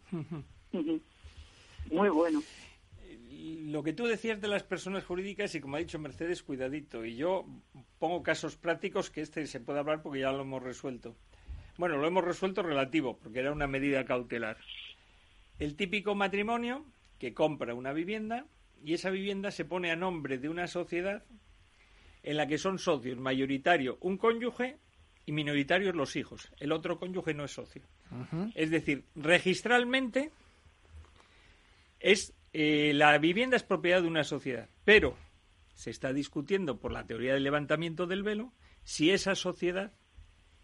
Muy 1.91 2.09
bueno. 2.09 2.41
Lo 3.29 3.83
que 3.83 3.93
tú 3.93 4.05
decías 4.05 4.39
de 4.39 4.47
las 4.47 4.63
personas 4.63 5.03
jurídicas, 5.03 5.53
y 5.55 5.61
como 5.61 5.75
ha 5.75 5.79
dicho 5.79 5.99
Mercedes, 5.99 6.43
cuidadito. 6.43 7.05
Y 7.05 7.15
yo 7.15 7.45
pongo 7.99 8.23
casos 8.23 8.55
prácticos 8.55 9.09
que 9.09 9.21
este 9.21 9.45
se 9.47 9.59
puede 9.59 9.79
hablar 9.79 10.01
porque 10.01 10.21
ya 10.21 10.31
lo 10.31 10.41
hemos 10.41 10.63
resuelto. 10.63 11.15
Bueno, 11.77 11.97
lo 11.97 12.07
hemos 12.07 12.23
resuelto 12.23 12.61
relativo, 12.61 13.17
porque 13.17 13.39
era 13.39 13.51
una 13.51 13.67
medida 13.67 14.05
cautelar. 14.05 14.57
El 15.59 15.75
típico 15.75 16.15
matrimonio 16.15 16.85
que 17.19 17.33
compra 17.33 17.73
una 17.73 17.93
vivienda 17.93 18.45
y 18.83 18.93
esa 18.93 19.09
vivienda 19.09 19.51
se 19.51 19.65
pone 19.65 19.91
a 19.91 19.95
nombre 19.95 20.37
de 20.37 20.49
una 20.49 20.67
sociedad 20.67 21.23
en 22.21 22.37
la 22.37 22.47
que 22.47 22.57
son 22.57 22.79
socios 22.79 23.17
mayoritario 23.17 23.97
un 24.01 24.17
cónyuge 24.17 24.77
y 25.25 25.31
minoritarios 25.31 25.95
los 25.95 26.15
hijos. 26.15 26.51
El 26.59 26.71
otro 26.71 26.99
cónyuge 26.99 27.33
no 27.33 27.45
es 27.45 27.51
socio. 27.51 27.83
Es 28.55 28.69
decir, 28.69 29.05
registralmente 29.15 30.31
es 32.03 32.35
eh, 32.51 32.91
la 32.93 33.17
vivienda 33.17 33.57
es 33.57 33.63
propiedad 33.63 34.01
de 34.01 34.07
una 34.07 34.23
sociedad, 34.23 34.69
pero 34.85 35.17
se 35.73 35.89
está 35.89 36.13
discutiendo 36.13 36.79
por 36.79 36.91
la 36.91 37.07
teoría 37.07 37.33
del 37.33 37.43
levantamiento 37.43 38.05
del 38.05 38.21
velo 38.21 38.53
si 38.83 39.09
esa 39.09 39.33
sociedad 39.33 39.93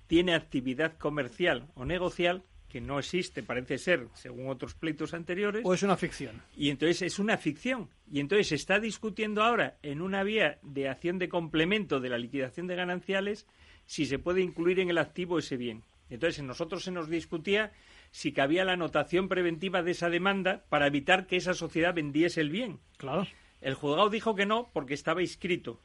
tiene 0.06 0.36
actividad 0.36 0.98
comercial 0.98 1.72
o 1.74 1.86
negocial 1.86 2.44
que 2.68 2.82
no 2.82 3.00
existe, 3.00 3.42
parece 3.42 3.80
ser, 3.80 4.08
según 4.14 4.48
otros 4.48 4.76
pleitos 4.76 5.16
anteriores. 5.16 5.64
O 5.66 5.74
es 5.74 5.82
una 5.82 5.98
ficción. 5.98 6.44
Y 6.56 6.70
entonces 6.70 7.02
es 7.02 7.18
una 7.18 7.38
ficción. 7.38 7.90
Y 8.12 8.20
entonces 8.20 8.50
se 8.50 8.56
está 8.56 8.80
discutiendo 8.80 9.42
ahora 9.42 9.80
en 9.82 10.02
una 10.02 10.24
vía 10.24 10.60
de 10.62 10.88
acción 10.88 11.18
de 11.18 11.30
complemento 11.30 12.00
de 12.00 12.10
la 12.10 12.20
liquidación 12.20 12.68
de 12.68 12.76
gananciales 12.76 13.48
si 13.88 14.06
se 14.06 14.20
puede 14.20 14.42
incluir 14.42 14.80
en 14.80 14.92
el 14.92 15.00
activo 15.00 15.40
ese 15.40 15.58
bien. 15.58 15.84
Entonces, 16.10 16.40
en 16.40 16.48
nosotros 16.48 16.84
se 16.84 16.92
nos 16.92 17.10
discutía 17.10 17.72
si 18.12 18.32
cabía 18.32 18.66
la 18.66 18.74
anotación 18.74 19.28
preventiva 19.28 19.84
de 19.84 19.92
esa 19.92 20.10
demanda 20.10 20.64
para 20.70 20.88
evitar 20.88 21.28
que 21.28 21.38
esa 21.38 21.54
sociedad 21.54 21.94
vendiese 21.94 22.42
el 22.42 22.50
bien. 22.50 22.80
Claro. 22.98 23.28
El 23.62 23.74
juzgado 23.74 24.10
dijo 24.10 24.36
que 24.36 24.46
no 24.46 24.70
porque 24.74 24.94
estaba 24.94 25.22
inscrito. 25.22 25.80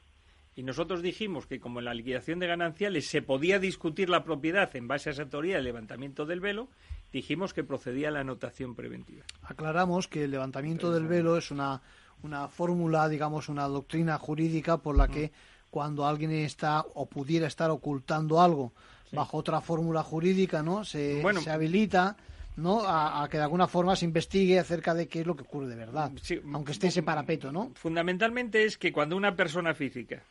Y 0.57 0.63
nosotros 0.63 1.03
dijimos 1.03 1.47
que 1.47 1.59
como 1.59 1.81
en 1.81 1.87
la 1.87 1.95
liquidación 1.95 2.39
de 2.39 2.47
gananciales 2.47 3.09
se 3.09 3.23
podía 3.23 3.59
discutir 3.59 4.09
la 4.09 4.23
propiedad 4.23 4.75
en 4.77 4.87
base 4.87 5.11
a 5.11 5.13
esa 5.13 5.29
teoría 5.29 5.57
del 5.57 5.65
levantamiento 5.65 6.27
del 6.27 6.39
velo, 6.41 6.69
dijimos 7.13 7.53
que 7.53 7.65
procedía 7.65 8.13
la 8.13 8.21
anotación 8.21 8.77
preventiva. 8.77 9.25
Aclaramos 9.43 10.07
que 10.07 10.25
el 10.25 10.31
levantamiento 10.31 10.93
del 10.93 11.09
velo 11.09 11.37
es 11.37 11.51
una, 11.51 11.83
una 12.23 12.47
fórmula, 12.47 13.09
digamos, 13.09 13.49
una 13.49 13.67
doctrina 13.67 14.17
jurídica 14.19 14.77
por 14.77 14.97
la 14.97 15.09
que 15.09 15.33
cuando 15.71 16.07
alguien 16.07 16.31
está 16.31 16.85
o 16.95 17.07
pudiera 17.07 17.49
estar 17.49 17.71
ocultando 17.73 18.41
algo 18.41 18.73
bajo 19.15 19.39
otra 19.39 19.61
fórmula 19.61 20.03
jurídica, 20.03 20.63
¿no? 20.63 20.85
Se, 20.85 21.23
se 21.41 21.51
habilita 21.51 22.17
¿no? 22.57 22.83
A, 22.87 23.27
que 23.31 23.37
de 23.37 23.43
alguna 23.43 23.67
forma 23.67 23.97
se 23.97 24.05
investigue 24.05 24.59
acerca 24.59 24.95
de 24.95 25.09
qué 25.09 25.21
es 25.21 25.27
lo 25.27 25.35
que 25.35 25.43
ocurre 25.43 25.69
de 25.69 25.77
verdad, 25.77 26.13
aunque 26.53 26.73
esté 26.73 26.89
ese 26.89 27.03
parapeto, 27.03 27.51
¿no? 27.51 27.73
Fundamentalmente 27.75 28.65
es 28.65 28.79
que 28.79 28.93
cuando 28.93 29.17
una 29.17 29.35
persona 29.35 29.75
física 29.75 30.23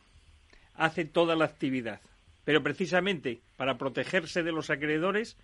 hace 0.76 1.04
toda 1.04 1.36
la 1.36 1.44
actividad, 1.44 2.00
pero 2.44 2.62
precisamente 2.62 3.40
para 3.56 3.76
protegerse 3.76 4.42
de 4.42 4.52
los 4.52 4.70
acreedores 4.70 5.36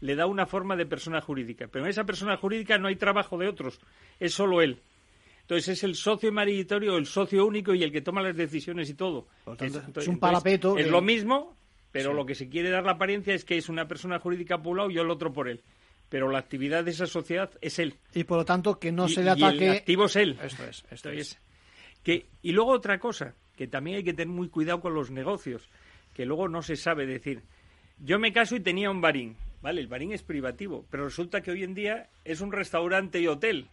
le 0.00 0.14
da 0.14 0.26
una 0.26 0.46
forma 0.46 0.76
de 0.76 0.86
persona 0.86 1.20
jurídica, 1.20 1.68
pero 1.70 1.84
en 1.84 1.90
esa 1.90 2.04
persona 2.04 2.36
jurídica 2.36 2.76
no 2.78 2.88
hay 2.88 2.96
trabajo 2.96 3.38
de 3.38 3.48
otros, 3.48 3.80
es 4.20 4.34
solo 4.34 4.60
él. 4.60 4.80
Entonces 5.42 5.68
es 5.68 5.84
el 5.84 5.94
socio 5.94 6.32
mayoritario, 6.32 6.96
el 6.96 7.06
socio 7.06 7.46
único 7.46 7.72
y 7.72 7.84
el 7.84 7.92
que 7.92 8.00
toma 8.00 8.20
las 8.20 8.36
decisiones 8.36 8.90
y 8.90 8.94
todo. 8.94 9.28
es, 9.60 10.08
un 10.08 10.18
parapeto. 10.18 10.76
Es 10.76 10.88
lo 10.88 11.00
mismo, 11.00 11.54
pero 11.96 12.12
lo 12.12 12.26
que 12.26 12.34
se 12.34 12.50
quiere 12.50 12.68
dar 12.68 12.84
la 12.84 12.92
apariencia 12.92 13.34
es 13.34 13.44
que 13.44 13.56
es 13.56 13.70
una 13.70 13.88
persona 13.88 14.18
jurídica 14.18 14.58
por 14.58 14.72
un 14.72 14.76
lado 14.76 14.90
y 14.90 14.98
el 14.98 15.10
otro 15.10 15.32
por 15.32 15.48
él. 15.48 15.62
Pero 16.10 16.30
la 16.30 16.38
actividad 16.38 16.84
de 16.84 16.90
esa 16.90 17.06
sociedad 17.06 17.50
es 17.62 17.78
él. 17.78 17.94
Y 18.14 18.24
por 18.24 18.36
lo 18.36 18.44
tanto 18.44 18.78
que 18.78 18.92
no 18.92 19.08
se 19.08 19.24
le 19.24 19.30
ataque. 19.30 19.64
Y 19.64 19.64
el 19.64 19.76
activo 19.76 20.04
es 20.04 20.16
él. 20.16 20.38
Esto 20.42 20.64
es. 20.64 20.84
Esto 20.90 21.10
es. 21.10 21.40
Que, 22.02 22.26
y 22.42 22.52
luego 22.52 22.72
otra 22.72 22.98
cosa, 22.98 23.34
que 23.56 23.66
también 23.66 23.96
hay 23.96 24.04
que 24.04 24.12
tener 24.12 24.32
muy 24.32 24.50
cuidado 24.50 24.80
con 24.80 24.92
los 24.92 25.10
negocios, 25.10 25.70
que 26.14 26.26
luego 26.26 26.48
no 26.48 26.60
se 26.60 26.76
sabe 26.76 27.06
decir. 27.06 27.42
Yo 27.98 28.18
me 28.18 28.32
caso 28.32 28.54
y 28.56 28.60
tenía 28.60 28.90
un 28.90 29.00
barín, 29.00 29.36
¿vale? 29.62 29.80
El 29.80 29.88
barín 29.88 30.12
es 30.12 30.22
privativo, 30.22 30.84
pero 30.90 31.04
resulta 31.04 31.40
que 31.40 31.50
hoy 31.50 31.64
en 31.64 31.74
día 31.74 32.10
es 32.24 32.42
un 32.42 32.52
restaurante 32.52 33.20
y 33.20 33.26
hotel. 33.26 33.70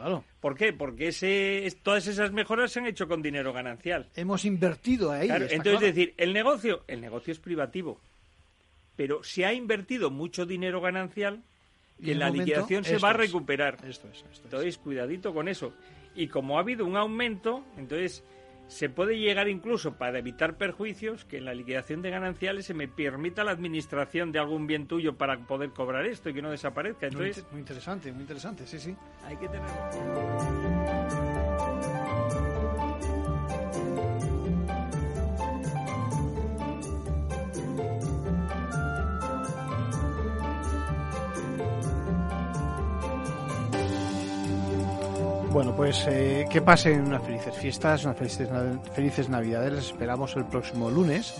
Claro. 0.00 0.24
¿Por 0.40 0.56
qué? 0.56 0.72
Porque 0.72 1.08
ese, 1.08 1.70
todas 1.82 2.06
esas 2.06 2.32
mejoras 2.32 2.72
se 2.72 2.80
han 2.80 2.86
hecho 2.86 3.06
con 3.06 3.20
dinero 3.20 3.52
ganancial. 3.52 4.08
Hemos 4.16 4.44
invertido 4.44 5.12
ahí. 5.12 5.28
entonces, 5.30 5.74
es 5.74 5.80
decir, 5.80 6.14
el 6.16 6.32
negocio, 6.32 6.84
el 6.86 7.00
negocio 7.00 7.32
es 7.32 7.38
privativo, 7.38 8.00
pero 8.96 9.22
se 9.22 9.44
ha 9.44 9.52
invertido 9.52 10.10
mucho 10.10 10.46
dinero 10.46 10.80
ganancial 10.80 11.42
y 11.98 12.12
en 12.12 12.18
la 12.18 12.30
liquidación 12.30 12.84
se 12.84 12.96
va 12.96 13.10
a 13.10 13.14
recuperar. 13.14 13.78
Esto 13.86 14.08
es, 14.08 14.24
esto 14.32 14.44
entonces, 14.44 14.78
cuidadito 14.78 15.34
con 15.34 15.48
eso. 15.48 15.74
Y 16.14 16.28
como 16.28 16.56
ha 16.56 16.62
habido 16.62 16.86
un 16.86 16.96
aumento, 16.96 17.62
entonces 17.76 18.24
se 18.70 18.88
puede 18.88 19.18
llegar 19.18 19.48
incluso 19.48 19.94
para 19.94 20.20
evitar 20.20 20.56
perjuicios 20.56 21.24
que 21.24 21.38
en 21.38 21.44
la 21.44 21.54
liquidación 21.54 22.02
de 22.02 22.10
gananciales 22.10 22.66
se 22.66 22.72
me 22.72 22.86
permita 22.86 23.42
la 23.42 23.50
administración 23.50 24.30
de 24.30 24.38
algún 24.38 24.68
bien 24.68 24.86
tuyo 24.86 25.16
para 25.16 25.38
poder 25.40 25.70
cobrar 25.70 26.06
esto 26.06 26.30
y 26.30 26.34
que 26.34 26.40
no 26.40 26.52
desaparezca. 26.52 27.08
Entonces, 27.08 27.44
muy, 27.50 27.60
interesante, 27.60 28.12
muy 28.12 28.22
interesante, 28.22 28.66
sí, 28.66 28.78
sí. 28.78 28.96
Hay 29.24 29.36
que 29.36 29.48
tener. 29.48 30.99
Bueno, 45.52 45.74
pues 45.74 46.06
eh, 46.06 46.46
que 46.48 46.62
pasen 46.62 47.06
unas 47.06 47.22
felices 47.22 47.52
fiestas, 47.56 48.04
unas 48.04 48.16
felices, 48.16 48.48
felices 48.92 49.28
navidades. 49.28 49.72
Les 49.72 49.86
esperamos 49.86 50.36
el 50.36 50.44
próximo 50.44 50.88
lunes 50.90 51.34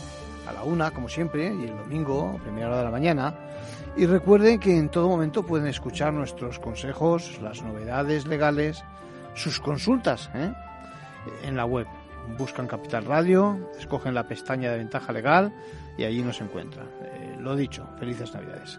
a 0.48 0.52
la 0.52 0.64
una, 0.64 0.90
como 0.90 1.08
siempre, 1.08 1.54
y 1.54 1.64
el 1.64 1.76
domingo, 1.76 2.36
primera 2.42 2.66
hora 2.66 2.78
de 2.78 2.84
la 2.84 2.90
mañana. 2.90 3.34
Y 3.96 4.06
recuerden 4.06 4.58
que 4.58 4.76
en 4.76 4.88
todo 4.88 5.08
momento 5.08 5.44
pueden 5.44 5.68
escuchar 5.68 6.12
nuestros 6.12 6.58
consejos, 6.58 7.38
las 7.40 7.62
novedades 7.62 8.26
legales, 8.26 8.82
sus 9.34 9.60
consultas 9.60 10.28
¿eh? 10.34 10.52
en 11.44 11.56
la 11.56 11.64
web. 11.64 11.86
Buscan 12.36 12.66
Capital 12.66 13.04
Radio, 13.04 13.70
escogen 13.78 14.14
la 14.14 14.26
pestaña 14.26 14.72
de 14.72 14.78
ventaja 14.78 15.12
legal 15.12 15.54
y 15.96 16.02
allí 16.02 16.22
nos 16.22 16.40
encuentran. 16.40 16.88
Eh, 17.02 17.36
lo 17.38 17.54
dicho, 17.54 17.86
felices 17.98 18.34
navidades. 18.34 18.78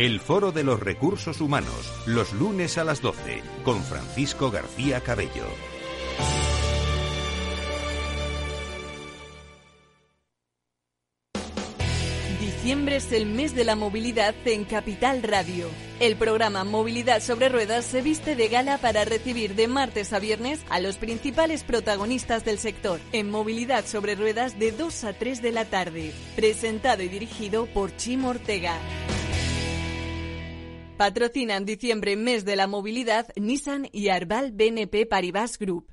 El 0.00 0.18
Foro 0.18 0.50
de 0.50 0.64
los 0.64 0.80
Recursos 0.80 1.42
Humanos, 1.42 1.92
los 2.06 2.32
lunes 2.32 2.78
a 2.78 2.84
las 2.84 3.02
12, 3.02 3.42
con 3.64 3.82
Francisco 3.82 4.50
García 4.50 5.02
Cabello. 5.02 5.44
Diciembre 12.40 12.96
es 12.96 13.12
el 13.12 13.26
mes 13.26 13.54
de 13.54 13.64
la 13.64 13.76
movilidad 13.76 14.34
en 14.46 14.64
Capital 14.64 15.22
Radio. 15.22 15.68
El 15.98 16.16
programa 16.16 16.64
Movilidad 16.64 17.20
sobre 17.20 17.50
Ruedas 17.50 17.84
se 17.84 18.00
viste 18.00 18.36
de 18.36 18.48
gala 18.48 18.78
para 18.78 19.04
recibir 19.04 19.54
de 19.54 19.68
martes 19.68 20.14
a 20.14 20.18
viernes 20.18 20.60
a 20.70 20.80
los 20.80 20.96
principales 20.96 21.62
protagonistas 21.62 22.42
del 22.46 22.58
sector 22.58 23.00
en 23.12 23.30
Movilidad 23.30 23.84
sobre 23.84 24.14
Ruedas 24.14 24.58
de 24.58 24.72
2 24.72 25.04
a 25.04 25.12
3 25.12 25.42
de 25.42 25.52
la 25.52 25.66
tarde. 25.66 26.14
Presentado 26.36 27.02
y 27.02 27.08
dirigido 27.08 27.66
por 27.66 27.94
Chimo 27.98 28.30
Ortega. 28.30 28.78
Patrocinan 31.00 31.64
diciembre 31.64 32.14
mes 32.14 32.44
de 32.44 32.56
la 32.56 32.66
movilidad 32.66 33.26
Nissan 33.34 33.88
y 33.90 34.10
Arbal 34.10 34.52
BNP 34.52 35.06
Paribas 35.06 35.56
Group. 35.58 35.90